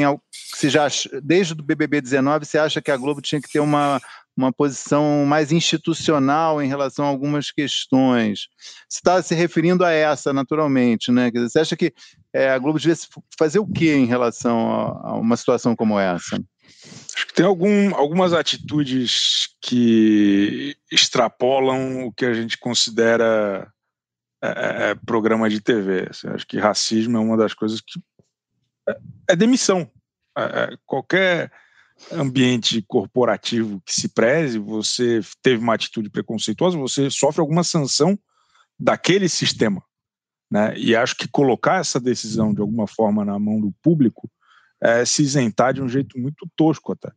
se 0.56 0.70
já, 0.70 0.88
desde 1.22 1.51
o 1.51 1.58
BBB 1.58 1.99
19 1.99 2.45
você 2.45 2.58
acha 2.58 2.82
que 2.82 2.89
a 2.89 2.95
Globo 2.95 3.22
tinha 3.22 3.41
que 3.41 3.51
ter 3.51 3.60
uma, 3.60 4.01
uma 4.38 4.53
posição 4.53 5.26
mais 5.26 5.51
institucional 5.51 6.62
em 6.62 6.68
relação 6.68 7.03
a 7.03 7.10
algumas 7.10 7.51
questões. 7.51 8.47
Você 8.88 8.99
está 8.99 9.22
se 9.22 9.36
referindo 9.36 9.84
a 9.84 9.91
essa, 9.91 10.32
naturalmente, 10.32 11.12
né? 11.12 11.30
Você 11.30 11.60
acha 11.60 11.76
que 11.76 11.93
é, 12.34 12.49
a 12.49 12.58
Globo 12.58 12.80
devia 12.80 12.95
fazer 13.38 13.60
o 13.60 13.68
que 13.68 13.91
em 13.91 14.06
relação 14.06 14.72
a, 14.72 15.10
a, 15.10 15.16
uma 15.18 15.36
situação 15.36 15.76
como 15.76 15.99
essa? 15.99 16.41
Acho 17.16 17.28
que 17.28 17.34
tem 17.34 17.45
algum, 17.45 17.93
algumas 17.93 18.32
atitudes 18.32 19.49
que 19.62 20.78
extrapolam 20.89 22.06
o 22.06 22.14
que 22.14 22.26
a 22.26 22.34
gente 22.34 22.58
considera 22.58 23.70
é, 24.41 24.47
é, 24.47 24.91
é, 24.91 24.95
programa 24.95 25.49
de 25.49 25.60
TV. 25.60 26.08
Assim, 26.10 26.30
acho 26.30 26.47
que 26.47 26.60
racismo 26.60 27.18
é 27.18 27.20
uma 27.20 27.36
das 27.36 27.53
coisas 27.53 27.82
que 27.82 27.99
é, 28.88 28.97
é 29.32 29.36
demissão. 29.36 29.91
Qualquer 30.86 31.51
ambiente 32.11 32.81
corporativo 32.81 33.81
que 33.86 33.93
se 33.93 34.09
preze, 34.09 34.59
você 34.59 35.21
teve 35.41 35.63
uma 35.63 35.73
atitude 35.73 36.09
preconceituosa, 36.09 36.77
você 36.77 37.09
sofre 37.09 37.41
alguma 37.41 37.63
sanção 37.63 38.19
daquele 38.77 39.29
sistema. 39.29 39.81
Né? 40.51 40.77
E 40.77 40.95
acho 40.95 41.15
que 41.15 41.27
colocar 41.27 41.79
essa 41.79 41.99
decisão 41.99 42.53
de 42.53 42.61
alguma 42.61 42.88
forma 42.88 43.23
na 43.25 43.39
mão 43.39 43.59
do 43.59 43.73
público 43.81 44.29
é, 44.81 45.05
se 45.05 45.21
isentar 45.21 45.73
de 45.73 45.81
um 45.81 45.89
jeito 45.89 46.19
muito 46.19 46.47
tosco 46.55 46.91
até. 46.91 47.11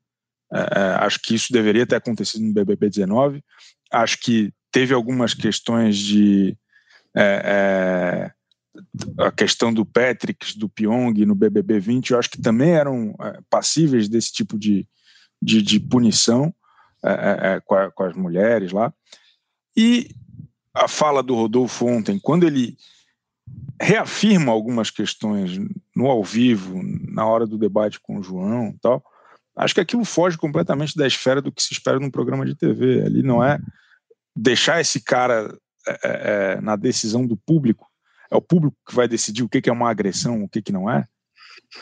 É, 0.53 0.59
é 0.59 0.83
acho 1.05 1.21
que 1.21 1.35
isso 1.35 1.53
deveria 1.53 1.87
ter 1.87 1.97
acontecido 1.97 2.45
no 2.45 2.55
BBB 2.55 2.89
19. 2.89 3.45
Acho 3.93 4.19
que 4.21 4.53
teve 4.71 4.95
algumas 4.95 5.35
questões 5.35 5.97
de 5.97 6.57
é, 7.15 7.43
é, 7.45 8.33
a 9.19 9.31
questão 9.31 9.73
do 9.73 9.85
Patrick, 9.85 10.59
do 10.59 10.69
Pyong 10.69 11.25
no 11.25 11.35
BBB 11.35 11.81
20, 11.81 12.11
eu 12.11 12.19
acho 12.19 12.31
que 12.31 12.41
também 12.41 12.71
eram 12.71 13.15
é, 13.21 13.39
passíveis 13.51 14.09
desse 14.09 14.33
tipo 14.33 14.59
de, 14.59 14.87
de, 15.41 15.63
de 15.63 15.81
punição 15.81 16.55
com, 17.65 17.75
a, 17.77 17.91
com 17.93 18.03
as 18.03 18.17
mulheres 18.17 18.73
lá. 18.73 18.93
E 19.77 20.11
a 20.75 20.89
fala 20.89 21.23
do 21.23 21.35
Rodolfo 21.35 21.87
ontem, 21.87 22.19
quando 22.19 22.47
ele 22.47 22.77
reafirma 23.81 24.53
algumas 24.53 24.91
questões 24.91 25.59
no 25.95 26.07
ao 26.07 26.23
vivo, 26.23 26.81
na 26.83 27.27
hora 27.27 27.47
do 27.47 27.59
debate 27.59 28.01
com 28.01 28.19
o 28.19 28.23
João 28.23 28.71
e 28.71 28.79
tal, 28.81 29.05
acho 29.57 29.75
que 29.75 29.81
aquilo 29.81 30.05
foge 30.05 30.37
completamente 30.37 30.97
da 30.97 31.07
esfera 31.07 31.41
do 31.41 31.53
que 31.53 31.63
se 31.63 31.73
espera 31.73 31.99
num 31.99 32.11
programa 32.11 32.45
de 32.45 32.55
TV. 32.55 33.03
Ali 33.03 33.23
não 33.23 33.43
é 33.43 33.59
deixar 34.35 34.81
esse 34.81 35.01
cara 35.01 35.57
é, 35.87 35.91
é, 35.91 35.99
é, 36.03 36.61
na 36.61 36.77
decisão 36.77 37.27
do 37.27 37.37
público. 37.37 37.88
É 38.31 38.37
o 38.37 38.43
público 38.43 38.77
que 38.87 38.95
vai 38.95 39.09
decidir 39.09 39.43
o 39.43 39.49
que, 39.49 39.61
que 39.61 39.71
é 39.71 39.73
uma 39.73 39.91
agressão, 39.91 40.43
o 40.43 40.49
que, 40.49 40.61
que 40.61 40.73
não 40.73 40.91
é. 40.91 41.05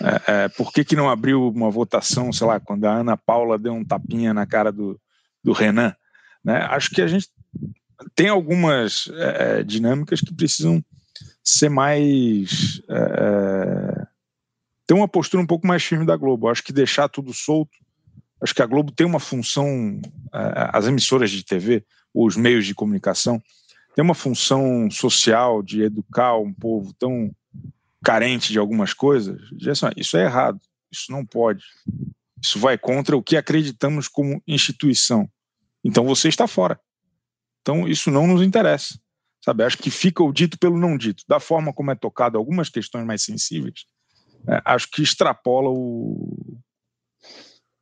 é, 0.01 0.45
é 0.45 0.49
por 0.49 0.73
que, 0.73 0.85
que 0.85 0.97
não 0.97 1.11
abriu 1.11 1.49
uma 1.49 1.71
votação, 1.71 2.33
sei 2.33 2.47
lá, 2.47 2.61
quando 2.61 2.85
a 2.85 2.95
Ana 2.95 3.17
Paula 3.17 3.59
deu 3.59 3.73
um 3.73 3.85
tapinha 3.85 4.33
na 4.33 4.47
cara 4.47 4.71
do, 4.71 5.01
do 5.43 5.53
Renan? 5.53 5.95
Né? 6.45 6.59
Acho 6.71 6.91
que 6.91 7.03
a 7.03 7.07
gente 7.07 7.29
tem 8.15 8.29
algumas 8.29 9.09
é, 9.15 9.63
dinâmicas 9.63 10.21
que 10.21 10.35
precisam 10.35 10.85
ser 11.43 11.69
mais. 11.69 12.81
É, 12.89 14.07
ter 14.87 14.95
uma 14.95 15.09
postura 15.09 15.43
um 15.43 15.47
pouco 15.47 15.67
mais 15.67 15.83
firme 15.83 16.07
da 16.07 16.17
Globo. 16.17 16.49
Acho 16.49 16.63
que 16.63 16.73
deixar 16.73 17.09
tudo 17.09 17.33
solto. 17.33 17.77
Acho 18.41 18.55
que 18.55 18.63
a 18.63 18.67
Globo 18.67 18.93
tem 18.93 19.07
uma 19.07 19.19
função, 19.19 20.01
é, 20.33 20.71
as 20.73 20.87
emissoras 20.87 21.31
de 21.31 21.45
TV, 21.45 21.85
os 22.15 22.37
meios 22.37 22.67
de 22.67 22.75
comunicação, 22.75 23.43
tem 23.97 24.05
uma 24.05 24.15
função 24.15 24.91
social 24.91 25.63
de 25.63 25.83
educar 25.83 26.37
um 26.37 26.53
povo 26.53 26.93
tão 26.93 27.35
carente 28.05 28.53
de 28.53 28.59
algumas 28.59 28.93
coisas. 28.93 29.41
Assim, 29.67 29.87
isso 29.97 30.19
é 30.19 30.25
errado, 30.25 30.61
isso 30.93 31.11
não 31.11 31.25
pode. 31.25 31.65
Isso 32.41 32.59
vai 32.59 32.77
contra 32.77 33.17
o 33.17 33.23
que 33.23 33.39
acreditamos 33.39 34.07
como 34.07 34.43
instituição. 34.47 35.27
Então 35.83 36.05
você 36.05 36.29
está 36.29 36.47
fora. 36.47 36.79
Então 37.63 37.89
isso 37.89 38.11
não 38.11 38.27
nos 38.27 38.43
interessa. 38.43 39.01
Sabe, 39.43 39.65
acho 39.65 39.79
que 39.79 39.91
fica 39.91 40.23
o 40.23 40.31
dito 40.31 40.59
pelo 40.59 40.79
não 40.79 40.99
dito. 40.99 41.25
Da 41.27 41.41
forma 41.41 41.73
como 41.73 41.91
é 41.91 41.95
tocado 41.95 42.37
algumas 42.37 42.69
questões 42.69 43.07
mais 43.07 43.23
sensíveis, 43.23 43.87
é, 44.47 44.61
acho 44.63 44.91
que 44.91 45.03
extrapola 45.03 45.71
o, 45.71 46.59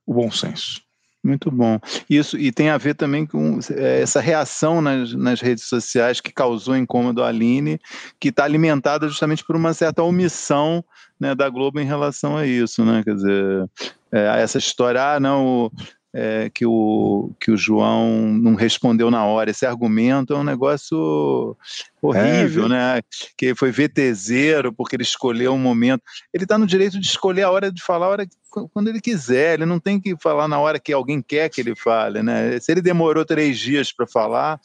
o 0.06 0.14
bom 0.14 0.30
senso. 0.30 0.80
Muito 1.24 1.50
bom. 1.50 1.80
Isso 2.08 2.36
e 2.36 2.52
tem 2.52 2.68
a 2.68 2.76
ver 2.76 2.94
também 2.94 3.24
com 3.24 3.58
é, 3.70 4.02
essa 4.02 4.20
reação 4.20 4.82
nas, 4.82 5.14
nas 5.14 5.40
redes 5.40 5.64
sociais 5.64 6.20
que 6.20 6.30
causou 6.30 6.76
incômodo 6.76 7.22
à 7.22 7.28
Aline, 7.28 7.80
que 8.20 8.28
está 8.28 8.44
alimentada 8.44 9.08
justamente 9.08 9.42
por 9.42 9.56
uma 9.56 9.72
certa 9.72 10.02
omissão 10.02 10.84
né, 11.18 11.34
da 11.34 11.48
Globo 11.48 11.80
em 11.80 11.86
relação 11.86 12.36
a 12.36 12.46
isso, 12.46 12.84
né? 12.84 13.02
Quer 13.02 13.14
dizer, 13.14 13.70
é, 14.12 14.42
essa 14.42 14.58
história, 14.58 15.14
ah, 15.14 15.18
não, 15.18 15.72
é, 16.16 16.48
que, 16.48 16.64
o, 16.64 17.32
que 17.40 17.50
o 17.50 17.56
João 17.56 18.32
não 18.32 18.54
respondeu 18.54 19.10
na 19.10 19.24
hora. 19.24 19.50
Esse 19.50 19.66
argumento 19.66 20.32
é 20.32 20.36
um 20.36 20.44
negócio 20.44 21.56
horrível, 22.00 22.66
é, 22.66 22.68
né? 22.68 23.02
Que 23.36 23.52
foi 23.52 23.72
VTZero, 23.72 24.72
porque 24.72 24.94
ele 24.94 25.02
escolheu 25.02 25.52
um 25.52 25.58
momento. 25.58 26.02
Ele 26.32 26.44
está 26.44 26.56
no 26.56 26.68
direito 26.68 27.00
de 27.00 27.06
escolher 27.06 27.42
a 27.42 27.50
hora 27.50 27.72
de 27.72 27.82
falar 27.82 28.06
a 28.06 28.10
hora 28.10 28.26
quando 28.72 28.88
ele 28.88 29.00
quiser. 29.00 29.54
Ele 29.54 29.66
não 29.66 29.80
tem 29.80 30.00
que 30.00 30.14
falar 30.16 30.46
na 30.46 30.60
hora 30.60 30.78
que 30.78 30.92
alguém 30.92 31.20
quer 31.20 31.48
que 31.48 31.60
ele 31.60 31.74
fale, 31.74 32.22
né? 32.22 32.60
Se 32.60 32.70
ele 32.70 32.80
demorou 32.80 33.24
três 33.24 33.58
dias 33.58 33.90
para 33.90 34.06
falar, 34.06 34.60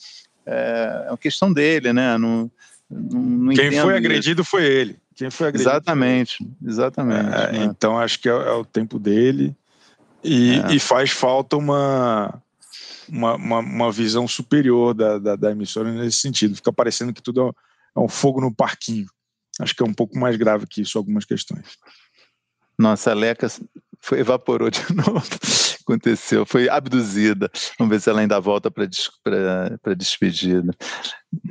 é, 0.46 1.06
é 1.08 1.10
uma 1.10 1.18
questão 1.18 1.52
dele, 1.52 1.92
né? 1.92 2.16
Não, 2.16 2.52
não, 2.88 3.20
não 3.22 3.54
Quem 3.56 3.72
foi 3.72 3.98
agredido 3.98 4.44
isso. 4.44 4.52
foi 4.52 4.66
ele. 4.66 4.98
Quem 5.16 5.32
foi 5.32 5.48
agredido 5.48 5.70
exatamente, 5.72 6.48
exatamente. 6.64 7.34
É, 7.34 7.52
né? 7.54 7.64
Então 7.64 7.98
acho 7.98 8.20
que 8.20 8.30
é, 8.30 8.32
é 8.32 8.52
o 8.52 8.64
tempo 8.64 9.00
dele. 9.00 9.56
E, 10.24 10.60
é. 10.60 10.76
e 10.76 10.80
faz 10.80 11.12
falta 11.12 11.56
uma, 11.56 12.42
uma, 13.08 13.36
uma, 13.36 13.60
uma 13.60 13.92
visão 13.92 14.28
superior 14.28 14.94
da, 14.94 15.18
da, 15.18 15.36
da, 15.36 15.52
emissora 15.52 15.92
nesse 15.92 16.18
sentido. 16.18 16.56
Fica 16.56 16.72
parecendo 16.72 17.14
que 17.14 17.22
tudo 17.22 17.56
é 17.96 18.00
um 18.00 18.08
fogo 18.08 18.42
no 18.42 18.54
parquinho. 18.54 19.08
Acho 19.60 19.76
que 19.76 19.84
é 19.84 19.86
um 19.86 19.94
pouco 19.94 20.18
mais 20.18 20.36
grave 20.38 20.68
que 20.68 20.82
isso, 20.82 20.98
algumas 20.98 21.26
questões. 21.26 21.78
Nossa, 22.78 23.12
a 23.12 23.14
Leca 23.14 23.48
foi, 24.00 24.20
evaporou 24.20 24.70
de 24.70 24.82
novo. 24.94 25.22
Aconteceu, 25.82 26.46
foi 26.46 26.70
abduzida. 26.70 27.50
Vamos 27.78 27.94
ver 27.94 28.02
se 28.02 28.10
ela 28.10 28.22
ainda 28.22 28.40
volta 28.40 28.70
para 28.70 28.86
a 28.86 29.94
despedida. 29.94 30.74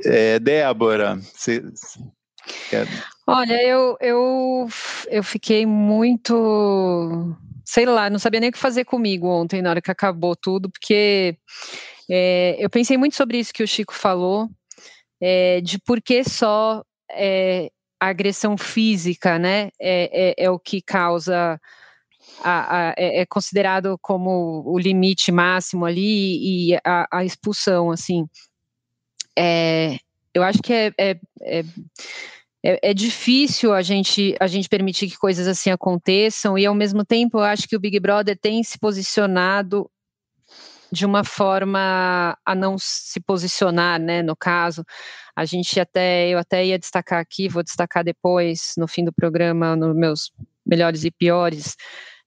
É, 0.05 0.39
Débora, 0.39 1.17
você 1.17 1.63
quer... 2.69 2.87
Olha, 3.27 3.61
eu, 3.61 3.97
eu, 3.99 4.67
eu 5.09 5.23
fiquei 5.23 5.65
muito 5.65 7.35
sei 7.69 7.85
lá, 7.85 8.09
não 8.09 8.17
sabia 8.17 8.39
nem 8.39 8.49
o 8.49 8.51
que 8.51 8.57
fazer 8.57 8.83
comigo 8.83 9.27
ontem, 9.27 9.61
na 9.61 9.69
hora 9.69 9.81
que 9.81 9.91
acabou 9.91 10.35
tudo, 10.35 10.71
porque 10.71 11.37
é, 12.09 12.55
eu 12.57 12.67
pensei 12.67 12.97
muito 12.97 13.15
sobre 13.15 13.37
isso 13.37 13.53
que 13.53 13.61
o 13.61 13.67
Chico 13.67 13.93
falou, 13.93 14.49
é, 15.21 15.61
de 15.61 15.77
por 15.77 16.01
que 16.01 16.23
só 16.23 16.83
é, 17.11 17.69
a 17.99 18.07
agressão 18.07 18.57
física, 18.57 19.37
né, 19.37 19.69
é, 19.79 20.31
é, 20.39 20.45
é 20.45 20.49
o 20.49 20.57
que 20.57 20.81
causa, 20.81 21.61
a, 22.43 22.89
a, 22.89 22.95
é, 22.97 23.21
é 23.21 23.25
considerado 23.27 23.99
como 24.01 24.63
o 24.65 24.79
limite 24.79 25.31
máximo 25.31 25.85
ali 25.85 26.71
e 26.71 26.75
a, 26.83 27.07
a 27.11 27.23
expulsão, 27.23 27.91
assim. 27.91 28.27
eu 30.33 30.41
acho 30.41 30.59
que 30.63 30.73
é, 30.73 31.15
é 32.63 32.79
é, 32.91 32.93
difícil 32.93 33.73
a 33.73 33.81
gente, 33.81 34.35
a 34.39 34.47
gente 34.47 34.67
permitir 34.67 35.09
que 35.09 35.17
coisas 35.17 35.47
assim 35.47 35.69
aconteçam, 35.69 36.57
e 36.57 36.65
ao 36.65 36.75
mesmo 36.75 37.05
tempo 37.05 37.37
eu 37.37 37.43
acho 37.43 37.67
que 37.67 37.75
o 37.75 37.79
Big 37.79 37.99
Brother 37.99 38.37
tem 38.37 38.63
se 38.63 38.77
posicionado 38.77 39.89
de 40.91 41.05
uma 41.05 41.23
forma 41.23 42.37
a 42.45 42.55
não 42.55 42.75
se 42.77 43.19
posicionar, 43.19 43.99
né? 43.99 44.21
No 44.23 44.35
caso, 44.35 44.83
a 45.35 45.45
gente 45.45 45.79
até, 45.79 46.29
eu 46.29 46.39
até 46.39 46.65
ia 46.65 46.79
destacar 46.79 47.19
aqui, 47.19 47.47
vou 47.47 47.63
destacar 47.63 48.03
depois, 48.03 48.73
no 48.77 48.87
fim 48.87 49.05
do 49.05 49.13
programa, 49.13 49.75
nos 49.75 49.95
meus 49.95 50.31
melhores 50.65 51.03
e 51.05 51.11
piores. 51.11 51.75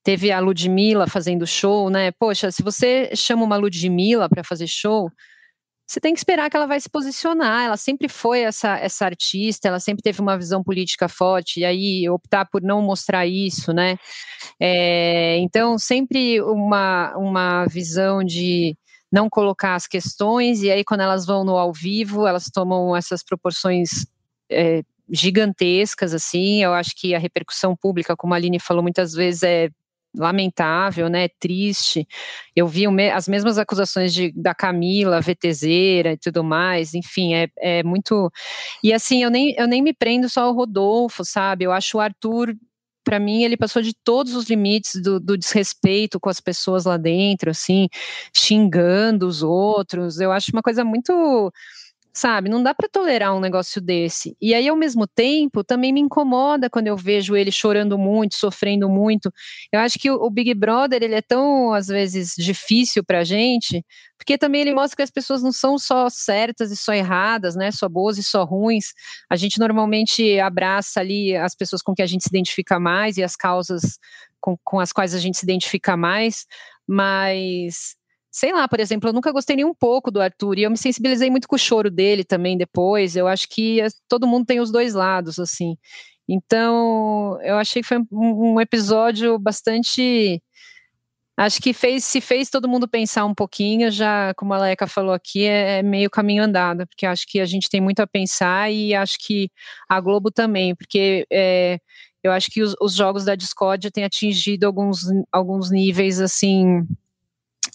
Teve 0.05 0.33
a 0.33 0.41
Ludmilla 0.41 1.07
fazendo 1.07 1.47
show, 1.47 1.91
né? 1.91 2.13
Poxa, 2.13 2.51
se 2.51 2.63
você 2.63 3.11
chama 3.15 3.45
uma 3.45 3.57
Ludmilla 3.57 4.29
para 4.29 4.45
fazer 4.45 4.67
show, 4.67 5.11
você 5.87 6.01
tem 6.01 6.15
que 6.15 6.21
esperar 6.21 6.49
que 6.49 6.57
ela 6.57 6.67
vai 6.67 6.81
se 6.81 6.89
posicionar. 6.89 7.65
Ela 7.65 7.77
sempre 7.77 8.09
foi 8.09 8.41
essa, 8.41 8.79
essa 8.79 9.05
artista, 9.05 9.69
ela 9.69 9.81
sempre 9.81 10.03
teve 10.03 10.21
uma 10.21 10.39
visão 10.39 10.63
política 10.63 11.09
forte, 11.09 11.61
e 11.61 11.65
aí 11.65 12.09
optar 12.09 12.47
por 12.47 12.63
não 12.63 12.81
mostrar 12.81 13.27
isso, 13.27 13.73
né? 13.73 13.97
É, 14.61 15.37
então, 15.39 15.79
sempre 15.79 16.41
uma, 16.41 17.15
uma 17.17 17.67
visão 17.67 18.25
de 18.25 18.77
não 19.11 19.29
colocar 19.29 19.75
as 19.75 19.87
questões, 19.87 20.63
e 20.63 20.71
aí 20.71 20.83
quando 20.83 21.03
elas 21.03 21.27
vão 21.27 21.45
no 21.45 21.59
ao 21.59 21.73
vivo, 21.73 22.27
elas 22.27 22.45
tomam 22.45 22.97
essas 22.97 23.23
proporções 23.23 24.07
é, 24.51 24.83
gigantescas, 25.11 26.15
assim, 26.15 26.63
eu 26.63 26.73
acho 26.73 26.93
que 26.97 27.15
a 27.15 27.19
repercussão 27.19 27.77
pública, 27.77 28.17
como 28.17 28.33
a 28.33 28.37
Aline 28.39 28.59
falou 28.59 28.83
muitas 28.83 29.13
vezes, 29.13 29.43
é 29.43 29.69
lamentável, 30.15 31.09
né, 31.09 31.29
triste. 31.41 32.07
Eu 32.55 32.67
vi 32.67 32.87
as 33.11 33.29
mesmas 33.29 33.59
acusações 33.59 34.13
de, 34.13 34.33
da 34.33 34.55
Camila, 34.55 35.21
VTZera 35.21 36.13
e 36.13 36.19
tudo 36.19 36.45
mais, 36.45 36.95
enfim, 36.95 37.35
é, 37.35 37.49
é 37.59 37.83
muito... 37.83 38.31
E 38.83 38.93
assim, 38.93 39.23
eu 39.23 39.31
nem, 39.31 39.55
eu 39.57 39.67
nem 39.67 39.83
me 39.83 39.93
prendo 39.95 40.29
só 40.29 40.43
ao 40.43 40.55
Rodolfo, 40.55 41.25
sabe, 41.25 41.65
eu 41.65 41.73
acho 41.73 41.97
o 41.99 42.01
Arthur 42.01 42.55
para 43.05 43.19
mim, 43.19 43.43
ele 43.43 43.57
passou 43.57 43.83
de 43.83 43.93
todos 44.05 44.35
os 44.35 44.49
limites 44.49 45.01
do, 45.03 45.19
do, 45.19 45.37
desrespeito 45.37 46.21
com 46.21 46.31
as 46.31 46.41
pessoas 46.41 46.85
lá 46.85 46.97
dentro, 46.97 47.51
assim, 47.51 47.89
xingando 48.33 49.27
os 49.27 49.43
outros. 49.43 50.21
Eu 50.21 50.31
acho 50.33 50.53
uma 50.53 50.63
coisa 50.63 50.85
muito 50.85 51.53
sabe? 52.13 52.51
Não 52.51 52.63
dá 52.63 52.75
para 52.75 52.89
tolerar 52.89 53.35
um 53.35 53.41
negócio 53.41 53.81
desse. 53.81 54.37
E 54.41 54.55
aí, 54.55 54.69
ao 54.69 54.77
mesmo 54.77 55.07
tempo, 55.07 55.65
também 55.65 55.93
me 55.93 56.01
incomoda 56.01 56.69
quando 56.69 56.87
eu 56.87 56.97
vejo 56.97 57.35
ele 57.35 57.51
chorando 57.51 57.97
muito, 57.97 58.35
sofrendo 58.35 58.89
muito. 58.89 59.33
Eu 59.73 59.81
acho 59.81 59.99
que 59.99 60.11
o, 60.11 60.31
Big 60.31 60.53
Brother 60.55 61.03
ele 61.03 61.15
é 61.15 61.23
tão 61.23 61.73
às 61.73 61.87
vezes 61.87 62.35
difícil 62.37 63.03
para 63.03 63.25
gente, 63.25 63.85
porque 64.19 64.37
também 64.37 64.61
ele 64.61 64.75
mostra 64.75 64.97
que 64.97 65.03
as 65.03 65.11
pessoas 65.11 65.43
não 65.43 65.53
são 65.53 65.79
só 65.79 66.09
certas 66.11 66.71
e 66.71 66.77
só 66.77 66.93
erradas, 66.93 67.57
né? 67.57 67.71
Só 67.71 67.89
boas 67.89 68.19
e 68.19 68.23
só 68.23 68.45
ruins. 68.45 68.93
A 69.31 69.37
gente 69.37 69.59
normalmente 69.59 70.39
abraça 70.39 71.01
ali 71.01 71.35
as 71.35 71.55
pessoas 71.55 71.81
com 71.81 71.95
que 71.95 72.03
a 72.03 72.07
gente 72.07 72.25
se 72.25 72.29
identifica 72.29 72.79
mais 72.79 73.17
e 73.17 73.23
as 73.23 73.37
causas 73.37 73.99
com, 74.41 74.57
com 74.63 74.81
as 74.81 74.93
quais 74.93 75.15
a 75.15 75.19
gente 75.19 75.39
se 75.39 75.47
identifica 75.47 75.97
mais, 75.97 76.47
mas 76.87 77.97
sei 78.33 78.53
lá, 78.53 78.67
por 78.67 78.81
exemplo, 78.81 79.11
eu 79.11 79.13
nunca 79.13 79.31
gostei 79.31 79.55
nem 79.55 79.65
um 79.65 79.75
pouco 79.75 80.11
do 80.11 80.21
Arthur 80.21 80.59
e 80.59 80.63
eu 80.63 80.71
me 80.71 80.79
sensibilizei 80.79 81.31
muito 81.31 81.47
com 81.47 81.55
o 81.55 81.59
choro 81.59 81.91
dele 81.91 82.25
também 82.25 82.57
depois. 82.57 83.15
Eu 83.15 83.29
acho 83.29 83.47
que 83.49 83.81
todo 84.09 84.27
mundo 84.27 84.47
tem 84.47 84.59
os 84.59 84.73
dois 84.73 84.95
lados, 84.95 85.39
assim. 85.39 85.77
Então, 86.27 87.39
eu 87.43 87.57
achei 87.59 87.83
que 87.83 87.89
foi 87.89 87.99
um, 88.11 88.59
episódio 88.61 89.39
bastante 89.39 90.43
acho 91.37 91.61
que 91.61 91.73
fez, 91.73 92.05
se 92.05 92.21
fez 92.21 92.49
todo 92.51 92.69
mundo 92.69 92.89
pensar 92.89 93.25
um 93.25 93.35
pouquinho, 93.35 93.91
já, 93.91 94.33
como 94.35 94.55
a 94.55 94.59
Leca 94.59 94.87
falou 94.87 95.13
aqui, 95.13 95.45
é, 95.45 95.79
é, 95.79 95.83
meio 95.83 96.09
caminho 96.11 96.45
andado, 96.45 96.87
porque 96.87 97.07
acho 97.07 97.27
que 97.27 97.41
a 97.41 97.47
gente 97.47 97.69
tem 97.69 97.81
muito 97.81 98.01
a 98.01 98.07
pensar 98.07 98.71
e 98.71 98.95
acho 98.95 99.17
que 99.21 99.51
a 99.89 100.01
Globo 100.01 100.31
também, 100.31 100.75
porque 100.75 101.27
é, 101.31 101.79
eu 102.23 102.33
acho 102.33 102.51
que 102.51 102.63
os, 102.63 102.75
os, 102.81 102.95
jogos 102.95 103.25
da 103.25 103.35
Discord 103.35 103.91
têm 103.91 104.05
atingido 104.05 104.67
alguns, 104.67 105.01
alguns 105.33 105.71
níveis, 105.71 106.21
assim, 106.21 106.87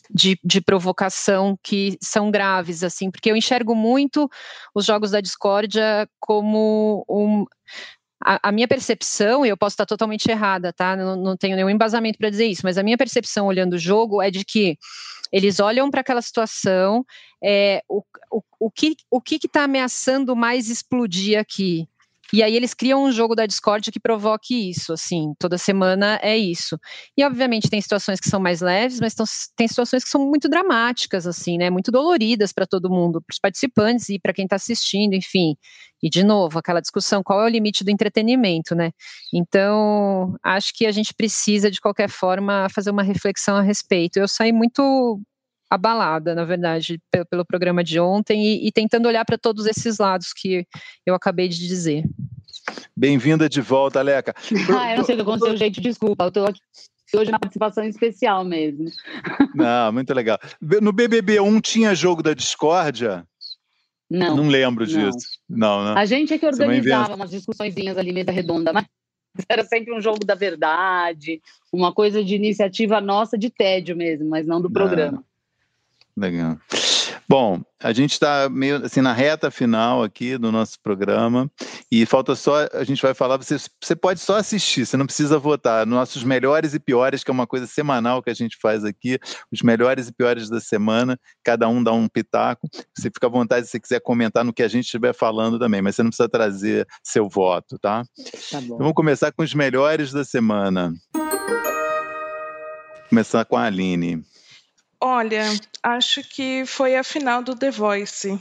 de, 0.09 0.39
de, 0.43 0.61
provocação 0.61 1.57
que 1.63 1.97
são 2.01 2.31
graves, 2.31 2.83
assim, 2.83 3.11
porque 3.11 3.31
eu 3.31 3.35
enxergo 3.35 3.75
muito 3.75 4.29
os 4.73 4.85
jogos 4.85 5.11
da 5.11 5.21
discórdia 5.21 6.07
como 6.19 7.05
um, 7.09 7.45
a, 8.23 8.49
a, 8.49 8.51
minha 8.51 8.67
percepção, 8.67 9.45
e 9.45 9.49
eu 9.49 9.57
posso 9.57 9.73
estar 9.73 9.85
totalmente 9.85 10.29
errada, 10.29 10.73
tá? 10.73 10.95
Não, 10.95 11.15
não 11.15 11.37
tenho 11.37 11.55
nenhum 11.55 11.69
embasamento 11.69 12.17
para 12.17 12.29
dizer 12.29 12.45
isso, 12.45 12.61
mas 12.63 12.77
a 12.77 12.83
minha 12.83 12.97
percepção 12.97 13.47
olhando 13.47 13.73
o 13.73 13.79
jogo 13.79 14.21
é 14.21 14.31
de 14.31 14.43
que 14.43 14.77
eles 15.31 15.59
olham 15.59 15.89
para 15.91 16.01
aquela 16.01 16.21
situação, 16.21 17.05
é, 17.43 17.81
o, 17.87 18.01
o, 18.31 18.41
o 18.59 18.71
que 18.71 18.95
o 19.11 19.21
que 19.21 19.35
está 19.35 19.63
ameaçando 19.63 20.35
mais 20.35 20.69
explodir 20.69 21.39
aqui? 21.39 21.87
E 22.33 22.43
aí 22.43 22.55
eles 22.55 22.73
criam 22.73 23.03
um 23.05 23.11
jogo 23.11 23.35
da 23.35 23.45
Discord 23.45 23.91
que 23.91 23.99
provoque 23.99 24.69
isso, 24.69 24.93
assim, 24.93 25.33
toda 25.39 25.57
semana 25.57 26.19
é 26.21 26.37
isso. 26.37 26.77
E 27.17 27.23
obviamente 27.23 27.69
tem 27.69 27.79
situações 27.81 28.19
que 28.19 28.29
são 28.29 28.39
mais 28.39 28.61
leves, 28.61 28.99
mas 28.99 29.15
tem 29.55 29.67
situações 29.67 30.03
que 30.03 30.09
são 30.09 30.25
muito 30.25 30.49
dramáticas, 30.49 31.25
assim, 31.25 31.57
né, 31.57 31.69
muito 31.69 31.91
doloridas 31.91 32.51
para 32.51 32.67
todo 32.67 32.89
mundo, 32.89 33.21
para 33.21 33.33
os 33.33 33.39
participantes 33.39 34.09
e 34.09 34.19
para 34.19 34.33
quem 34.33 34.45
está 34.45 34.57
assistindo, 34.57 35.13
enfim. 35.13 35.55
E 36.03 36.09
de 36.09 36.23
novo, 36.23 36.59
aquela 36.59 36.81
discussão, 36.81 37.23
qual 37.23 37.41
é 37.41 37.45
o 37.45 37.49
limite 37.49 37.83
do 37.83 37.89
entretenimento, 37.89 38.75
né? 38.75 38.91
Então, 39.33 40.35
acho 40.43 40.71
que 40.75 40.85
a 40.85 40.91
gente 40.91 41.13
precisa 41.13 41.71
de 41.71 41.81
qualquer 41.81 42.09
forma 42.09 42.67
fazer 42.69 42.91
uma 42.91 43.03
reflexão 43.03 43.55
a 43.55 43.61
respeito. 43.61 44.17
Eu 44.17 44.27
saí 44.27 44.51
muito 44.51 45.19
abalada, 45.69 46.33
na 46.33 46.45
verdade, 46.45 46.99
pelo, 47.11 47.25
pelo 47.25 47.45
programa 47.45 47.83
de 47.83 47.99
ontem 47.99 48.45
e, 48.45 48.67
e 48.67 48.71
tentando 48.71 49.07
olhar 49.07 49.25
para 49.25 49.37
todos 49.37 49.65
esses 49.65 49.97
lados 49.97 50.33
que 50.33 50.65
eu 51.05 51.13
acabei 51.13 51.47
de 51.47 51.67
dizer. 51.67 52.03
Bem-vinda 52.95 53.47
de 53.47 53.61
volta, 53.61 53.99
Aleca. 53.99 54.33
ah, 54.77 54.91
eu 54.91 54.97
não 54.97 55.03
sei 55.03 55.15
o 55.15 55.17
que 55.17 55.21
aconteceu, 55.21 55.57
gente, 55.57 55.81
desculpa, 55.81 56.25
eu 56.25 56.29
estou 56.29 56.45
aqui 56.45 56.59
hoje 57.15 57.31
na 57.31 57.39
participação 57.39 57.83
especial 57.85 58.43
mesmo. 58.43 58.89
Não, 59.55 59.93
muito 59.93 60.13
legal. 60.13 60.37
No 60.81 60.91
BBB 60.91 61.39
1 61.39 61.61
tinha 61.61 61.95
jogo 61.95 62.21
da 62.21 62.33
discórdia? 62.33 63.25
Não. 64.09 64.35
Não 64.35 64.47
lembro 64.47 64.85
disso. 64.85 65.39
Não, 65.49 65.83
não. 65.83 65.97
A 65.97 66.05
gente 66.05 66.33
é 66.33 66.37
que 66.37 66.45
organizava 66.45 67.15
umas 67.15 67.29
discussõezinhas 67.29 67.97
ali, 67.97 68.13
mesa 68.13 68.31
redonda, 68.31 68.71
mas 68.71 68.85
era 69.49 69.65
sempre 69.65 69.93
um 69.93 70.01
jogo 70.01 70.25
da 70.25 70.33
verdade, 70.33 71.41
uma 71.73 71.93
coisa 71.93 72.23
de 72.23 72.35
iniciativa 72.35 73.01
nossa 73.01 73.37
de 73.37 73.49
tédio 73.49 73.97
mesmo, 73.97 74.29
mas 74.29 74.47
não 74.47 74.61
do 74.61 74.71
programa. 74.71 75.23
Legal. 76.17 76.57
Bom, 77.29 77.61
a 77.83 77.91
gente 77.91 78.13
está 78.13 78.49
meio 78.49 78.85
assim 78.85 79.01
na 79.01 79.11
reta 79.11 79.51
final 79.51 80.01
aqui 80.01 80.37
do 80.37 80.49
nosso 80.49 80.79
programa 80.81 81.51
e 81.91 82.05
falta 82.05 82.35
só, 82.35 82.67
a 82.73 82.83
gente 82.85 83.01
vai 83.01 83.13
falar, 83.13 83.35
você, 83.35 83.57
você 83.83 83.95
pode 83.95 84.21
só 84.21 84.37
assistir, 84.37 84.85
você 84.85 84.95
não 84.95 85.05
precisa 85.05 85.37
votar. 85.37 85.85
Nossos 85.85 86.23
melhores 86.23 86.73
e 86.73 86.79
piores, 86.79 87.23
que 87.23 87.29
é 87.29 87.33
uma 87.33 87.45
coisa 87.45 87.67
semanal 87.67 88.23
que 88.23 88.29
a 88.29 88.33
gente 88.33 88.57
faz 88.61 88.85
aqui, 88.85 89.19
os 89.51 89.61
melhores 89.61 90.07
e 90.07 90.13
piores 90.13 90.49
da 90.49 90.61
semana, 90.61 91.19
cada 91.43 91.67
um 91.67 91.83
dá 91.83 91.91
um 91.91 92.07
pitaco. 92.07 92.67
Você 92.97 93.11
fica 93.11 93.27
à 93.27 93.29
vontade 93.29 93.65
se 93.65 93.73
você 93.73 93.79
quiser 93.79 93.99
comentar 93.99 94.45
no 94.45 94.53
que 94.53 94.63
a 94.63 94.67
gente 94.67 94.85
estiver 94.85 95.13
falando 95.13 95.59
também, 95.59 95.81
mas 95.81 95.95
você 95.95 96.03
não 96.03 96.09
precisa 96.09 96.29
trazer 96.29 96.87
seu 97.03 97.27
voto, 97.27 97.77
tá? 97.77 98.03
tá 98.51 98.59
então 98.61 98.77
vamos 98.77 98.93
começar 98.93 99.33
com 99.33 99.43
os 99.43 99.53
melhores 99.53 100.13
da 100.13 100.23
semana. 100.23 100.93
Começar 103.09 103.43
com 103.45 103.57
a 103.57 103.63
Aline. 103.63 104.23
Olha, 104.99 105.43
acho 105.83 106.23
que 106.23 106.65
foi 106.65 106.95
a 106.95 107.03
final 107.03 107.43
do 107.43 107.55
The 107.55 107.71
Voice. 107.71 108.39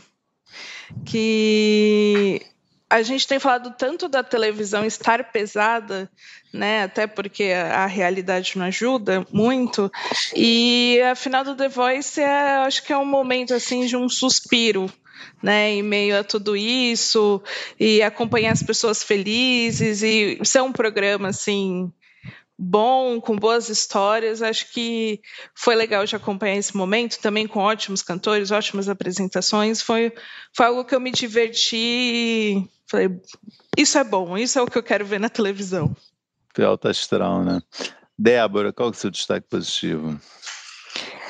Que 1.04 2.40
a 2.88 3.02
gente 3.02 3.26
tem 3.26 3.38
falado 3.38 3.74
tanto 3.76 4.08
da 4.08 4.22
televisão 4.22 4.84
estar 4.84 5.32
pesada, 5.32 6.10
né? 6.52 6.84
Até 6.84 7.06
porque 7.06 7.44
a, 7.44 7.86
realidade 7.86 8.56
não 8.56 8.66
ajuda 8.66 9.26
muito. 9.32 9.90
E 10.34 11.00
a 11.02 11.14
final 11.14 11.44
do 11.44 11.56
The 11.56 11.68
Voice 11.68 12.20
é, 12.20 12.56
acho 12.58 12.82
que 12.84 12.92
é 12.92 12.96
um 12.96 13.04
momento 13.04 13.52
assim 13.52 13.86
de 13.86 13.96
um 13.96 14.08
suspiro, 14.08 14.90
né, 15.42 15.72
em 15.72 15.82
meio 15.82 16.18
a 16.18 16.24
tudo 16.24 16.56
isso 16.56 17.42
e 17.78 18.02
acompanhar 18.02 18.52
as 18.52 18.62
pessoas 18.62 19.02
felizes 19.02 20.02
e 20.02 20.38
ser 20.44 20.62
um 20.62 20.72
programa 20.72 21.28
assim 21.28 21.92
bom, 22.58 23.20
com 23.20 23.36
boas 23.36 23.68
histórias. 23.68 24.42
Acho 24.42 24.72
que 24.72 25.20
foi 25.54 25.74
legal 25.74 26.04
de 26.04 26.16
acompanhar 26.16 26.56
esse 26.56 26.76
momento, 26.76 27.20
também 27.20 27.46
com 27.46 27.60
ótimos 27.60 28.02
cantores, 28.02 28.50
ótimas 28.50 28.88
apresentações. 28.88 29.82
Foi, 29.82 30.12
foi 30.54 30.66
algo 30.66 30.84
que 30.84 30.94
eu 30.94 31.00
me 31.00 31.10
diverti. 31.10 32.64
Falei, 32.88 33.10
isso 33.76 33.98
é 33.98 34.04
bom, 34.04 34.38
isso 34.38 34.58
é 34.58 34.62
o 34.62 34.66
que 34.66 34.78
eu 34.78 34.82
quero 34.82 35.04
ver 35.04 35.20
na 35.20 35.28
televisão. 35.28 35.94
Foi 36.54 36.64
alta 36.64 36.90
astral, 36.90 37.44
né? 37.44 37.60
Débora, 38.18 38.72
qual 38.72 38.88
é 38.88 38.92
o 38.92 38.94
seu 38.94 39.10
destaque 39.10 39.46
positivo? 39.48 40.18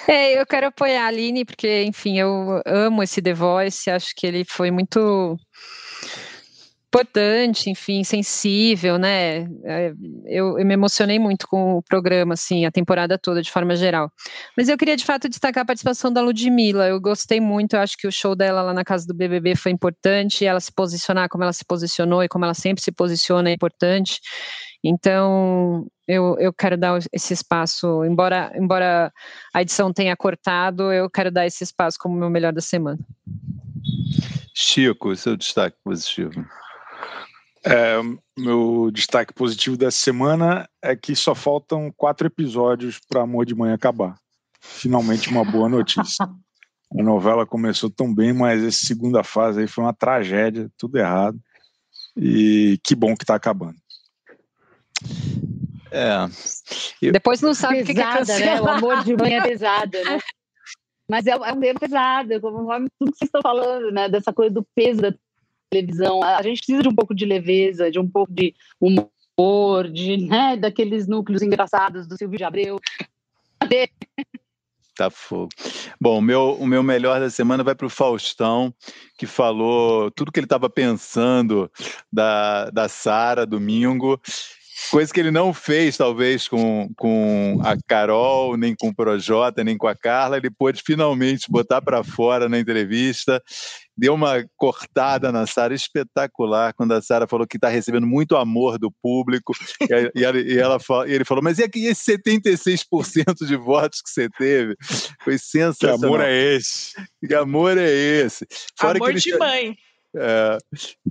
É, 0.06 0.40
eu 0.40 0.46
quero 0.46 0.68
apoiar 0.68 1.04
a 1.04 1.08
Aline, 1.08 1.44
porque, 1.44 1.82
enfim, 1.82 2.16
eu 2.18 2.62
amo 2.64 3.02
esse 3.02 3.20
The 3.20 3.34
Voice, 3.34 3.90
acho 3.90 4.14
que 4.14 4.24
ele 4.24 4.44
foi 4.44 4.70
muito 4.70 5.36
importante, 6.88 7.68
enfim, 7.68 8.02
sensível, 8.04 8.98
né? 8.98 9.40
É, 9.64 9.92
eu, 10.26 10.58
eu, 10.58 10.64
me 10.64 10.74
emocionei 10.74 11.18
muito 11.18 11.46
com 11.46 11.76
o 11.76 11.82
programa, 11.82 12.34
assim, 12.34 12.64
a 12.64 12.70
temporada 12.70 13.18
toda, 13.18 13.42
de 13.42 13.50
forma 13.50 13.76
geral. 13.76 14.10
Mas 14.56 14.68
eu 14.68 14.78
queria, 14.78 14.96
de 14.96 15.04
fato, 15.04 15.28
destacar 15.28 15.62
a 15.62 15.66
participação 15.66 16.12
da 16.12 16.22
Ludmilla. 16.22 16.86
Eu 16.88 17.00
gostei 17.00 17.40
muito, 17.40 17.74
eu 17.74 17.80
acho 17.80 17.96
que 17.98 18.06
o 18.06 18.12
show 18.12 18.34
dela 18.34 18.62
lá 18.62 18.72
na 18.72 18.84
casa 18.84 19.06
do 19.06 19.14
BBB 19.14 19.56
foi 19.56 19.72
importante, 19.72 20.44
ela 20.44 20.60
se 20.60 20.72
posicionar 20.72 21.28
como 21.28 21.44
ela 21.44 21.52
se 21.52 21.64
posicionou 21.64 22.22
e 22.22 22.28
como 22.28 22.44
ela 22.44 22.54
sempre 22.54 22.82
se 22.82 22.92
posiciona 22.92 23.50
é 23.50 23.52
importante. 23.52 24.20
Então, 24.82 25.86
eu, 26.06 26.36
eu 26.38 26.52
quero 26.52 26.76
dar 26.76 26.98
esse 27.12 27.34
espaço, 27.34 28.04
embora, 28.04 28.52
embora 28.54 29.12
a 29.52 29.62
edição 29.62 29.92
tenha 29.92 30.16
cortado, 30.16 30.92
eu 30.92 31.10
quero 31.10 31.30
dar 31.30 31.46
esse 31.46 31.64
espaço 31.64 31.98
como 32.00 32.16
meu 32.16 32.30
melhor 32.30 32.52
da 32.52 32.60
semana. 32.60 32.98
Chico, 34.54 35.14
seu 35.16 35.36
destaque 35.36 35.76
positivo. 35.84 36.46
É, 37.68 37.96
meu 38.38 38.92
destaque 38.92 39.34
positivo 39.34 39.76
dessa 39.76 39.98
semana 39.98 40.68
é 40.80 40.94
que 40.94 41.16
só 41.16 41.34
faltam 41.34 41.92
quatro 41.96 42.28
episódios 42.28 43.00
para 43.08 43.22
Amor 43.22 43.44
de 43.44 43.56
Mãe 43.56 43.72
acabar. 43.72 44.14
Finalmente 44.60 45.28
uma 45.28 45.44
boa 45.44 45.68
notícia. 45.68 46.24
A 46.96 47.02
novela 47.02 47.44
começou 47.44 47.90
tão 47.90 48.14
bem, 48.14 48.32
mas 48.32 48.62
essa 48.62 48.86
segunda 48.86 49.24
fase 49.24 49.60
aí 49.60 49.66
foi 49.66 49.82
uma 49.82 49.92
tragédia, 49.92 50.70
tudo 50.78 50.96
errado. 50.96 51.36
E 52.16 52.78
que 52.84 52.94
bom 52.94 53.16
que 53.16 53.24
está 53.24 53.34
acabando. 53.34 53.74
É. 55.90 56.14
Eu... 57.02 57.12
Depois 57.12 57.40
não 57.40 57.52
sabe 57.52 57.82
o 57.82 57.84
que, 57.84 57.90
é 57.90 57.94
né? 57.94 58.60
O 58.60 58.68
amor 58.68 59.02
de 59.02 59.16
mãe 59.16 59.34
é 59.34 59.42
pesado, 59.42 59.98
né? 60.04 60.20
Mas 61.10 61.26
é, 61.26 61.30
é 61.30 61.52
um 61.52 61.60
tema 61.60 61.80
pesado, 61.80 62.40
conforme 62.40 62.88
tudo 62.98 63.12
que 63.12 63.18
vocês 63.18 63.28
estão 63.28 63.42
falando, 63.42 63.90
né? 63.90 64.08
Dessa 64.08 64.32
coisa 64.32 64.54
do 64.54 64.64
peso 64.74 65.02
da 65.02 65.12
televisão. 65.76 66.22
A 66.22 66.42
gente 66.42 66.58
precisa 66.58 66.82
de 66.82 66.88
um 66.88 66.94
pouco 66.94 67.14
de 67.14 67.24
leveza, 67.24 67.90
de 67.90 67.98
um 67.98 68.08
pouco 68.08 68.32
de 68.32 68.54
humor, 68.80 69.90
de, 69.90 70.16
né, 70.16 70.56
daqueles 70.56 71.06
núcleos 71.06 71.42
engraçados 71.42 72.06
do 72.06 72.16
Silvio 72.16 72.38
de 72.38 72.44
Abreu. 72.44 72.80
Tá 74.96 75.10
fogo. 75.10 75.50
Bom, 76.00 76.18
o 76.18 76.22
meu, 76.22 76.54
o 76.54 76.66
meu 76.66 76.82
melhor 76.82 77.20
da 77.20 77.28
semana 77.28 77.62
vai 77.62 77.74
para 77.74 77.86
o 77.86 77.90
Faustão, 77.90 78.72
que 79.18 79.26
falou 79.26 80.10
tudo 80.10 80.32
que 80.32 80.40
ele 80.40 80.46
estava 80.46 80.70
pensando 80.70 81.70
da, 82.10 82.70
da 82.70 82.88
Sara 82.88 83.44
domingo. 83.44 84.18
Coisa 84.90 85.12
que 85.12 85.20
ele 85.20 85.30
não 85.30 85.52
fez, 85.52 85.98
talvez, 85.98 86.48
com, 86.48 86.90
com 86.96 87.60
a 87.62 87.76
Carol, 87.86 88.56
nem 88.56 88.74
com 88.74 88.88
o 88.88 88.94
Projota, 88.94 89.62
nem 89.62 89.76
com 89.76 89.86
a 89.86 89.94
Carla. 89.94 90.38
Ele 90.38 90.50
pôde 90.50 90.82
finalmente 90.82 91.50
botar 91.50 91.82
para 91.82 92.02
fora 92.02 92.48
na 92.48 92.58
entrevista 92.58 93.42
deu 93.96 94.14
uma 94.14 94.44
cortada 94.56 95.32
na 95.32 95.46
Sara 95.46 95.74
espetacular 95.74 96.74
quando 96.74 96.92
a 96.92 97.00
Sara 97.00 97.26
falou 97.26 97.46
que 97.46 97.56
está 97.56 97.68
recebendo 97.68 98.06
muito 98.06 98.36
amor 98.36 98.78
do 98.78 98.90
público 98.90 99.52
e, 99.80 100.20
e, 100.20 100.24
ela, 100.24 100.38
e, 100.38 100.58
ela, 100.58 100.78
e, 101.06 101.12
ele 101.12 101.24
falou, 101.24 101.42
mas 101.42 101.58
e 101.58 101.64
aqui 101.64 101.86
esse 101.86 102.16
76% 102.16 103.46
de 103.46 103.56
votos 103.56 104.02
que 104.02 104.10
você 104.10 104.28
teve? 104.28 104.76
Foi 105.22 105.38
sensacional. 105.38 105.98
Que 105.98 106.04
amor 106.06 106.20
é 106.20 106.54
esse? 106.54 106.92
Que 107.26 107.34
amor 107.34 107.78
é 107.78 107.90
esse? 107.90 108.46
Fora 108.78 108.98
amor 108.98 109.14
de 109.14 109.38
mãe. 109.38 109.76
É, 110.18 110.58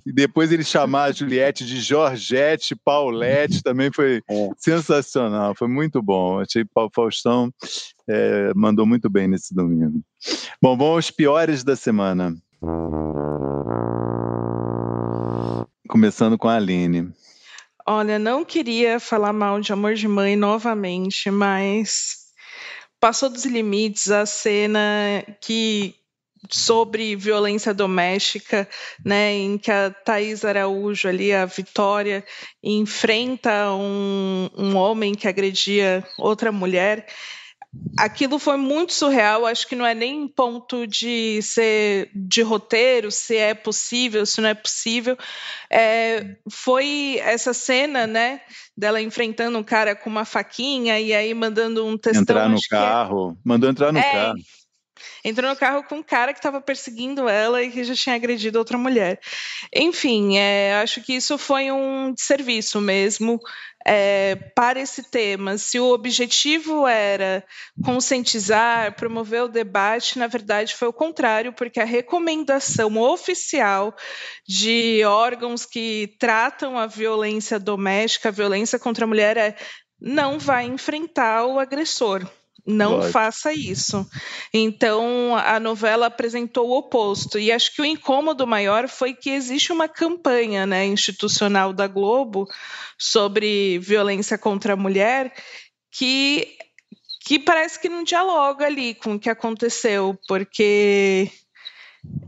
e 0.03 0.11
depois 0.11 0.51
ele 0.51 0.63
chamar 0.63 1.05
a 1.05 1.11
Juliette 1.11 1.63
de 1.63 1.79
Georgette, 1.79 2.75
Paulette, 2.75 3.61
também 3.61 3.91
foi 3.93 4.21
é. 4.27 4.49
sensacional, 4.57 5.53
foi 5.55 5.67
muito 5.67 6.01
bom. 6.01 6.39
Achei 6.39 6.63
que 6.63 6.71
o 6.75 6.89
Faustão 6.93 7.53
é, 8.09 8.51
mandou 8.55 8.85
muito 8.85 9.07
bem 9.07 9.27
nesse 9.27 9.53
domingo. 9.53 10.01
Bom, 10.59 10.75
vamos 10.75 10.95
aos 10.95 11.11
piores 11.11 11.63
da 11.63 11.75
semana. 11.75 12.35
Começando 15.87 16.37
com 16.37 16.47
a 16.47 16.55
Aline. 16.55 17.13
Olha, 17.87 18.17
não 18.17 18.43
queria 18.43 18.99
falar 18.99 19.31
mal 19.31 19.61
de 19.61 19.71
Amor 19.71 19.93
de 19.93 20.07
Mãe 20.07 20.35
novamente, 20.35 21.29
mas 21.29 22.25
passou 22.99 23.29
dos 23.29 23.45
limites 23.45 24.09
a 24.09 24.25
cena 24.25 24.89
que 25.39 25.95
sobre 26.49 27.15
violência 27.15 27.73
doméstica, 27.73 28.67
né, 29.03 29.33
em 29.33 29.57
que 29.57 29.71
a 29.71 29.89
Thais 29.89 30.43
Araújo 30.43 31.07
ali, 31.07 31.33
a 31.33 31.45
Vitória, 31.45 32.23
enfrenta 32.63 33.71
um, 33.73 34.49
um 34.57 34.75
homem 34.75 35.13
que 35.13 35.27
agredia 35.27 36.03
outra 36.17 36.51
mulher 36.51 37.07
aquilo 37.97 38.37
foi 38.37 38.57
muito 38.57 38.93
surreal. 38.93 39.45
Acho 39.45 39.67
que 39.67 39.75
não 39.75 39.85
é 39.85 39.93
nem 39.93 40.27
ponto 40.27 40.85
de 40.85 41.41
ser 41.41 42.09
de 42.13 42.41
roteiro, 42.41 43.11
se 43.11 43.35
é 43.35 43.53
possível, 43.53 44.25
se 44.25 44.41
não 44.41 44.49
é 44.49 44.53
possível. 44.53 45.17
É, 45.69 46.35
foi 46.49 47.19
essa 47.23 47.53
cena, 47.53 48.05
né, 48.05 48.41
dela 48.77 49.01
enfrentando 49.01 49.57
um 49.57 49.63
cara 49.63 49.95
com 49.95 50.09
uma 50.09 50.25
faquinha 50.25 50.99
e 50.99 51.13
aí 51.13 51.33
mandando 51.33 51.85
um 51.85 51.97
textão. 51.97 52.21
Entrar 52.21 52.49
no 52.49 52.57
é 52.57 52.69
carro, 52.69 53.31
é... 53.31 53.35
mandou 53.43 53.69
entrar 53.69 53.91
no 53.91 53.99
é, 53.99 54.11
carro. 54.11 54.35
Entrou 55.23 55.49
no 55.49 55.55
carro 55.55 55.83
com 55.83 55.95
um 55.95 56.03
cara 56.03 56.33
que 56.33 56.39
estava 56.39 56.61
perseguindo 56.61 57.27
ela 57.27 57.61
e 57.61 57.71
que 57.71 57.83
já 57.83 57.95
tinha 57.95 58.15
agredido 58.15 58.59
outra 58.59 58.77
mulher. 58.77 59.19
Enfim, 59.73 60.37
é, 60.37 60.75
acho 60.75 61.01
que 61.01 61.13
isso 61.13 61.37
foi 61.37 61.71
um 61.71 62.13
serviço 62.17 62.79
mesmo 62.79 63.39
é, 63.85 64.35
para 64.55 64.79
esse 64.79 65.03
tema. 65.03 65.57
Se 65.57 65.79
o 65.79 65.93
objetivo 65.93 66.87
era 66.87 67.45
conscientizar, 67.83 68.95
promover 68.95 69.43
o 69.43 69.47
debate, 69.47 70.17
na 70.17 70.25
verdade 70.25 70.75
foi 70.75 70.87
o 70.87 70.93
contrário, 70.93 71.53
porque 71.53 71.79
a 71.79 71.85
recomendação 71.85 72.97
oficial 72.97 73.95
de 74.47 75.03
órgãos 75.05 75.65
que 75.65 76.15
tratam 76.19 76.77
a 76.77 76.87
violência 76.87 77.59
doméstica, 77.59 78.29
a 78.29 78.31
violência 78.31 78.79
contra 78.79 79.05
a 79.05 79.07
mulher 79.07 79.37
é 79.37 79.55
não 80.01 80.39
vai 80.39 80.65
enfrentar 80.65 81.45
o 81.45 81.59
agressor. 81.59 82.27
Não 82.65 83.01
faça 83.11 83.53
isso. 83.53 84.05
Então, 84.51 85.35
a 85.37 85.59
novela 85.59 86.07
apresentou 86.07 86.69
o 86.69 86.77
oposto. 86.77 87.37
E 87.37 87.51
acho 87.51 87.75
que 87.75 87.81
o 87.81 87.85
incômodo 87.85 88.47
maior 88.47 88.87
foi 88.87 89.13
que 89.13 89.29
existe 89.29 89.71
uma 89.71 89.87
campanha 89.87 90.65
né, 90.65 90.85
institucional 90.85 91.71
da 91.71 91.87
Globo 91.87 92.47
sobre 92.97 93.77
violência 93.79 94.37
contra 94.37 94.73
a 94.73 94.77
mulher 94.77 95.31
que, 95.91 96.57
que 97.25 97.37
parece 97.37 97.79
que 97.79 97.87
não 97.87 98.03
dialoga 98.03 98.65
ali 98.65 98.95
com 98.95 99.13
o 99.13 99.19
que 99.19 99.29
aconteceu, 99.29 100.17
porque 100.27 101.29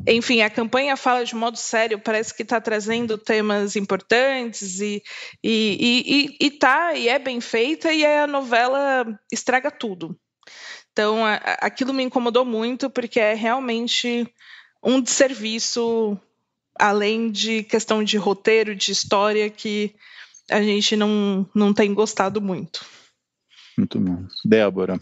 enfim, 0.08 0.42
a 0.42 0.50
campanha 0.50 0.96
fala 0.96 1.26
de 1.26 1.36
modo 1.36 1.58
sério, 1.58 2.00
parece 2.00 2.34
que 2.34 2.44
está 2.44 2.62
trazendo 2.62 3.18
temas 3.18 3.76
importantes 3.76 4.80
e, 4.80 5.04
e, 5.44 6.38
e, 6.40 6.46
e, 6.48 6.52
tá, 6.52 6.94
e 6.94 7.10
é 7.10 7.20
bem 7.20 7.42
feita, 7.42 7.92
e 7.92 8.06
a 8.06 8.26
novela 8.26 9.06
estraga 9.32 9.70
tudo. 9.70 10.18
Então, 10.98 11.24
a, 11.24 11.36
aquilo 11.62 11.94
me 11.94 12.02
incomodou 12.02 12.44
muito, 12.44 12.90
porque 12.90 13.20
é 13.20 13.36
realmente 13.36 14.28
um 14.84 15.00
desserviço, 15.00 16.20
além 16.74 17.30
de 17.30 17.62
questão 17.62 18.04
de 18.04 18.18
roteiro, 18.18 18.76
de 18.76 18.92
história, 18.92 19.48
que 19.48 19.94
a 20.50 20.60
gente 20.60 20.96
não, 20.96 21.48
não 21.54 21.72
tem 21.72 21.94
gostado 21.94 22.42
muito. 22.42 22.84
Muito 23.78 24.00
bom. 24.00 24.26
Débora. 24.44 25.00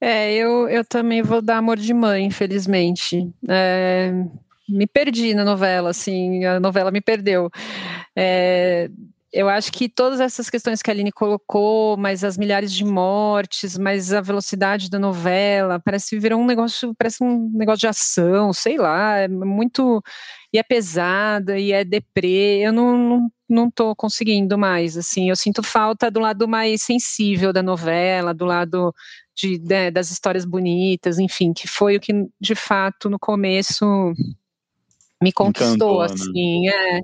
É, 0.00 0.32
eu, 0.32 0.66
eu 0.66 0.82
também 0.82 1.20
vou 1.20 1.42
dar 1.42 1.58
amor 1.58 1.76
de 1.76 1.92
mãe, 1.92 2.24
infelizmente. 2.24 3.30
É, 3.46 4.12
me 4.66 4.86
perdi 4.86 5.34
na 5.34 5.44
novela, 5.44 5.90
assim, 5.90 6.42
a 6.46 6.58
novela 6.58 6.90
me 6.90 7.02
perdeu. 7.02 7.50
É, 8.16 8.88
eu 9.36 9.50
acho 9.50 9.70
que 9.70 9.86
todas 9.86 10.18
essas 10.18 10.48
questões 10.48 10.80
que 10.80 10.90
a 10.90 10.94
Aline 10.94 11.12
colocou, 11.12 11.94
mas 11.98 12.24
as 12.24 12.38
milhares 12.38 12.72
de 12.72 12.86
mortes, 12.86 13.76
mas 13.76 14.10
a 14.10 14.22
velocidade 14.22 14.88
da 14.88 14.98
novela, 14.98 15.78
parece 15.78 16.18
virar 16.18 16.38
um 16.38 16.46
negócio, 16.46 16.94
parece 16.94 17.22
um 17.22 17.50
negócio 17.52 17.80
de 17.80 17.86
ação, 17.86 18.50
sei 18.54 18.78
lá, 18.78 19.18
é 19.18 19.28
muito 19.28 20.02
e 20.50 20.58
é 20.58 20.62
pesada 20.62 21.58
e 21.58 21.70
é 21.70 21.84
deprê. 21.84 22.60
Eu 22.66 22.72
não, 22.72 22.96
não, 22.96 23.32
não 23.46 23.70
tô 23.70 23.94
conseguindo 23.94 24.56
mais, 24.56 24.96
assim, 24.96 25.28
eu 25.28 25.36
sinto 25.36 25.62
falta 25.62 26.10
do 26.10 26.18
lado 26.18 26.48
mais 26.48 26.82
sensível 26.82 27.52
da 27.52 27.62
novela, 27.62 28.32
do 28.32 28.46
lado 28.46 28.90
de, 29.36 29.60
né, 29.60 29.90
das 29.90 30.10
histórias 30.10 30.46
bonitas, 30.46 31.18
enfim, 31.18 31.52
que 31.52 31.68
foi 31.68 31.96
o 31.96 32.00
que 32.00 32.12
de 32.40 32.54
fato 32.54 33.10
no 33.10 33.18
começo 33.18 33.84
me 35.22 35.30
conquistou, 35.30 35.74
Encantou, 35.74 35.98
né? 35.98 36.04
assim, 36.06 36.60
né? 36.62 36.98
é. 36.98 37.00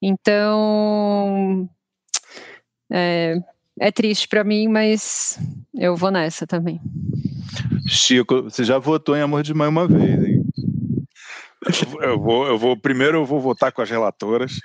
Então, 0.00 1.68
é, 2.90 3.36
é 3.80 3.92
triste 3.92 4.28
para 4.28 4.44
mim, 4.44 4.68
mas 4.68 5.38
eu 5.74 5.96
vou 5.96 6.10
nessa 6.10 6.46
também. 6.46 6.80
Chico, 7.86 8.42
você 8.42 8.64
já 8.64 8.78
votou 8.78 9.16
em 9.16 9.20
Amor 9.20 9.42
de 9.42 9.54
Mãe 9.54 9.68
uma 9.68 9.86
vez, 9.86 10.24
hein? 10.24 10.44
Eu 12.00 12.18
vou, 12.20 12.46
eu 12.46 12.56
vou 12.56 12.76
primeiro 12.76 13.18
eu 13.18 13.26
vou 13.26 13.40
votar 13.40 13.72
com 13.72 13.82
as 13.82 13.90
relatoras. 13.90 14.60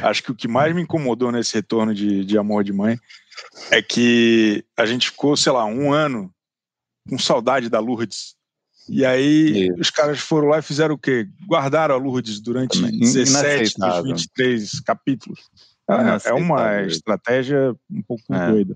Acho 0.00 0.22
que 0.22 0.30
o 0.30 0.34
que 0.34 0.48
mais 0.48 0.74
me 0.74 0.82
incomodou 0.82 1.30
nesse 1.30 1.54
retorno 1.54 1.94
de, 1.94 2.24
de 2.24 2.38
Amor 2.38 2.64
de 2.64 2.72
Mãe 2.72 2.98
é 3.70 3.82
que 3.82 4.64
a 4.76 4.86
gente 4.86 5.10
ficou, 5.10 5.36
sei 5.36 5.52
lá, 5.52 5.64
um 5.64 5.92
ano 5.92 6.32
com 7.08 7.18
saudade 7.18 7.68
da 7.68 7.80
Lourdes 7.80 8.37
e 8.88 9.04
aí 9.04 9.70
os 9.78 9.90
caras 9.90 10.18
foram 10.18 10.48
lá 10.48 10.58
e 10.58 10.62
fizeram 10.62 10.94
o 10.94 10.98
quê? 10.98 11.28
Guardaram 11.46 11.94
a 11.94 11.98
Lourdes 11.98 12.40
durante 12.40 12.80
Também. 12.80 12.98
17 12.98 13.74
dos 13.78 14.02
23 14.02 14.80
capítulos. 14.80 15.40
É, 15.90 16.30
é 16.30 16.32
uma 16.34 16.82
estratégia 16.82 17.74
um 17.90 18.02
pouco 18.02 18.34
é. 18.34 18.50
doida. 18.50 18.74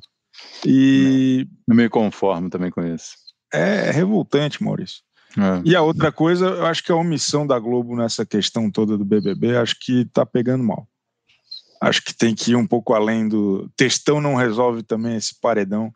E. 0.67 1.47
Não 1.69 1.77
me 1.77 1.89
conformo 1.89 2.49
também 2.49 2.71
com 2.71 2.83
isso. 2.83 3.15
É, 3.53 3.89
é 3.89 3.91
revoltante, 3.91 4.63
Maurício. 4.63 5.03
É. 5.37 5.63
E 5.65 5.77
a 5.77 5.83
outra 5.83 6.11
coisa, 6.11 6.47
eu 6.47 6.67
acho 6.67 6.83
que 6.83 6.93
a 6.93 6.97
omissão 6.97 7.47
da 7.47 7.59
Globo 7.59 7.97
nessa 7.97 8.25
questão 8.25 8.71
toda 8.71 8.99
do 8.99 9.05
BBB, 9.05 9.57
acho 9.57 9.77
que 9.81 10.05
tá 10.07 10.25
pegando 10.25 10.65
mal. 10.65 10.89
Acho 11.81 12.03
que 12.03 12.15
tem 12.15 12.35
que 12.35 12.53
ir 12.53 12.57
um 12.57 12.67
pouco 12.67 12.95
além 12.95 13.29
do. 13.29 13.69
Textão 13.77 14.21
não 14.21 14.35
resolve 14.35 14.83
também 14.83 15.17
esse 15.17 15.39
paredão. 15.39 15.93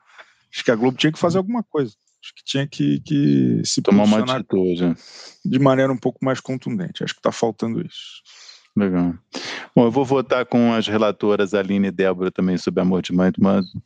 Acho 0.52 0.64
que 0.64 0.70
a 0.70 0.76
Globo 0.76 0.98
tinha 0.98 1.12
que 1.12 1.18
fazer 1.18 1.38
alguma 1.38 1.62
coisa. 1.62 1.94
Acho 2.26 2.34
que 2.34 2.44
tinha 2.44 2.66
que, 2.66 2.98
que 3.00 3.62
se 3.64 3.80
tomar 3.80 4.02
uma 4.02 4.18
atitude 4.18 4.96
de 5.44 5.58
maneira 5.60 5.92
um 5.92 5.96
pouco 5.96 6.24
mais 6.24 6.40
contundente. 6.40 7.04
Acho 7.04 7.14
que 7.14 7.20
está 7.20 7.30
faltando 7.30 7.80
isso. 7.80 8.20
Legal. 8.76 9.14
Bom, 9.74 9.84
eu 9.84 9.90
vou 9.92 10.04
votar 10.04 10.44
com 10.44 10.74
as 10.74 10.88
relatoras 10.88 11.54
Aline 11.54 11.88
e 11.88 11.90
Débora 11.92 12.30
também 12.32 12.58
sobre 12.58 12.82
Amor 12.82 13.00
de 13.00 13.12
Mãe. 13.12 13.30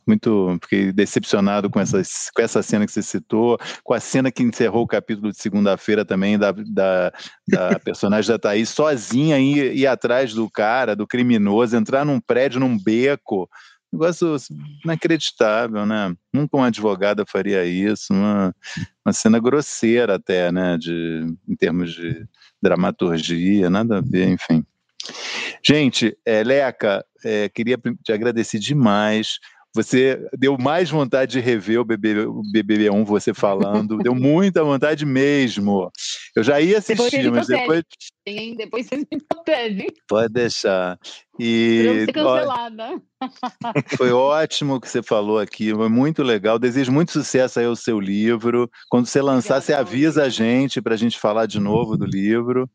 Muito, 0.07 0.57
fiquei 0.63 0.91
decepcionado 0.91 1.69
com, 1.69 1.79
essas, 1.79 2.31
com 2.35 2.41
essa 2.41 2.63
cena 2.63 2.85
que 2.85 2.91
você 2.91 3.03
citou, 3.03 3.59
com 3.83 3.93
a 3.93 3.99
cena 3.99 4.31
que 4.31 4.41
encerrou 4.41 4.83
o 4.83 4.87
capítulo 4.87 5.31
de 5.31 5.37
segunda-feira 5.37 6.03
também, 6.03 6.37
da, 6.37 6.51
da, 6.51 7.13
da 7.47 7.79
personagem 7.85 8.31
da 8.31 8.39
Thaís, 8.39 8.69
sozinha 8.69 9.39
ir, 9.39 9.77
ir 9.77 9.85
atrás 9.85 10.33
do 10.33 10.49
cara, 10.49 10.95
do 10.95 11.05
criminoso, 11.05 11.77
entrar 11.77 12.03
num 12.03 12.19
prédio, 12.19 12.59
num 12.59 12.77
beco, 12.77 13.47
negócio 13.91 14.35
inacreditável, 14.83 15.85
né? 15.85 16.15
Nunca 16.33 16.57
uma 16.57 16.67
advogada 16.67 17.25
faria 17.27 17.65
isso, 17.65 18.13
uma, 18.13 18.55
uma 19.05 19.13
cena 19.13 19.39
grosseira 19.39 20.15
até, 20.15 20.51
né? 20.51 20.77
De, 20.77 21.25
em 21.47 21.55
termos 21.55 21.93
de 21.93 22.25
dramaturgia, 22.61 23.69
nada 23.69 23.97
a 23.97 24.01
ver, 24.01 24.29
enfim. 24.29 24.65
Gente, 25.63 26.17
é, 26.25 26.43
Leca, 26.43 27.05
é, 27.23 27.49
queria 27.49 27.77
te 28.03 28.11
agradecer 28.11 28.59
demais. 28.59 29.39
Você 29.73 30.19
deu 30.37 30.57
mais 30.57 30.89
vontade 30.89 31.31
de 31.31 31.39
rever 31.39 31.79
o 31.79 31.85
BBB, 31.85 32.25
o 32.25 32.41
BBB1, 32.53 33.05
você 33.05 33.33
falando, 33.33 33.97
deu 33.99 34.13
muita 34.13 34.63
vontade 34.63 35.05
mesmo. 35.05 35.89
Eu 36.35 36.43
já 36.43 36.59
ia 36.59 36.79
assistir, 36.79 37.31
mas 37.31 37.47
depois. 37.47 37.83
Hein? 38.25 38.55
Depois 38.57 38.85
vocês 38.85 39.05
me 39.11 39.21
protegem. 39.21 39.87
Pode 40.09 40.33
deixar. 40.33 40.99
E, 41.39 42.05
ser 42.05 42.13
cancelada. 42.13 43.01
foi 43.97 44.11
ótimo 44.11 44.75
o 44.75 44.81
que 44.81 44.89
você 44.89 45.01
falou 45.01 45.39
aqui, 45.39 45.73
foi 45.73 45.89
muito 45.89 46.21
legal. 46.23 46.59
Desejo 46.59 46.91
muito 46.91 47.11
sucesso 47.11 47.59
aí 47.59 47.65
ao 47.65 47.75
seu 47.75 47.99
livro. 47.99 48.69
Quando 48.89 49.05
você 49.05 49.21
lançar, 49.21 49.57
Obrigada, 49.57 49.65
você 49.65 49.73
avisa 49.73 50.23
a 50.23 50.29
gente 50.29 50.81
para 50.81 50.93
a 50.93 50.97
gente 50.97 51.17
falar 51.17 51.45
de 51.45 51.59
novo 51.59 51.97
do 51.97 52.05
livro, 52.05 52.69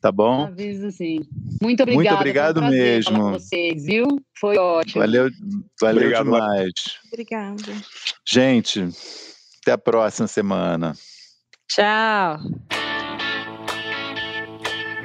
tá 0.00 0.10
bom? 0.10 0.46
Aviso 0.46 0.90
sim. 0.90 1.20
Muito 1.62 1.82
obrigado. 1.82 2.04
Muito 2.04 2.14
obrigado 2.14 2.60
um 2.60 2.68
mesmo. 2.70 3.16
Falar 3.16 3.32
com 3.32 3.38
vocês, 3.38 3.84
viu? 3.84 4.06
Foi 4.40 4.56
ótimo. 4.56 5.00
Valeu, 5.00 5.28
valeu 5.80 6.02
obrigado, 6.02 6.24
demais. 6.24 6.72
Obrigada. 7.12 7.72
Gente, 8.26 8.88
até 9.62 9.72
a 9.72 9.78
próxima 9.78 10.26
semana. 10.26 10.94
Tchau. 11.68 12.97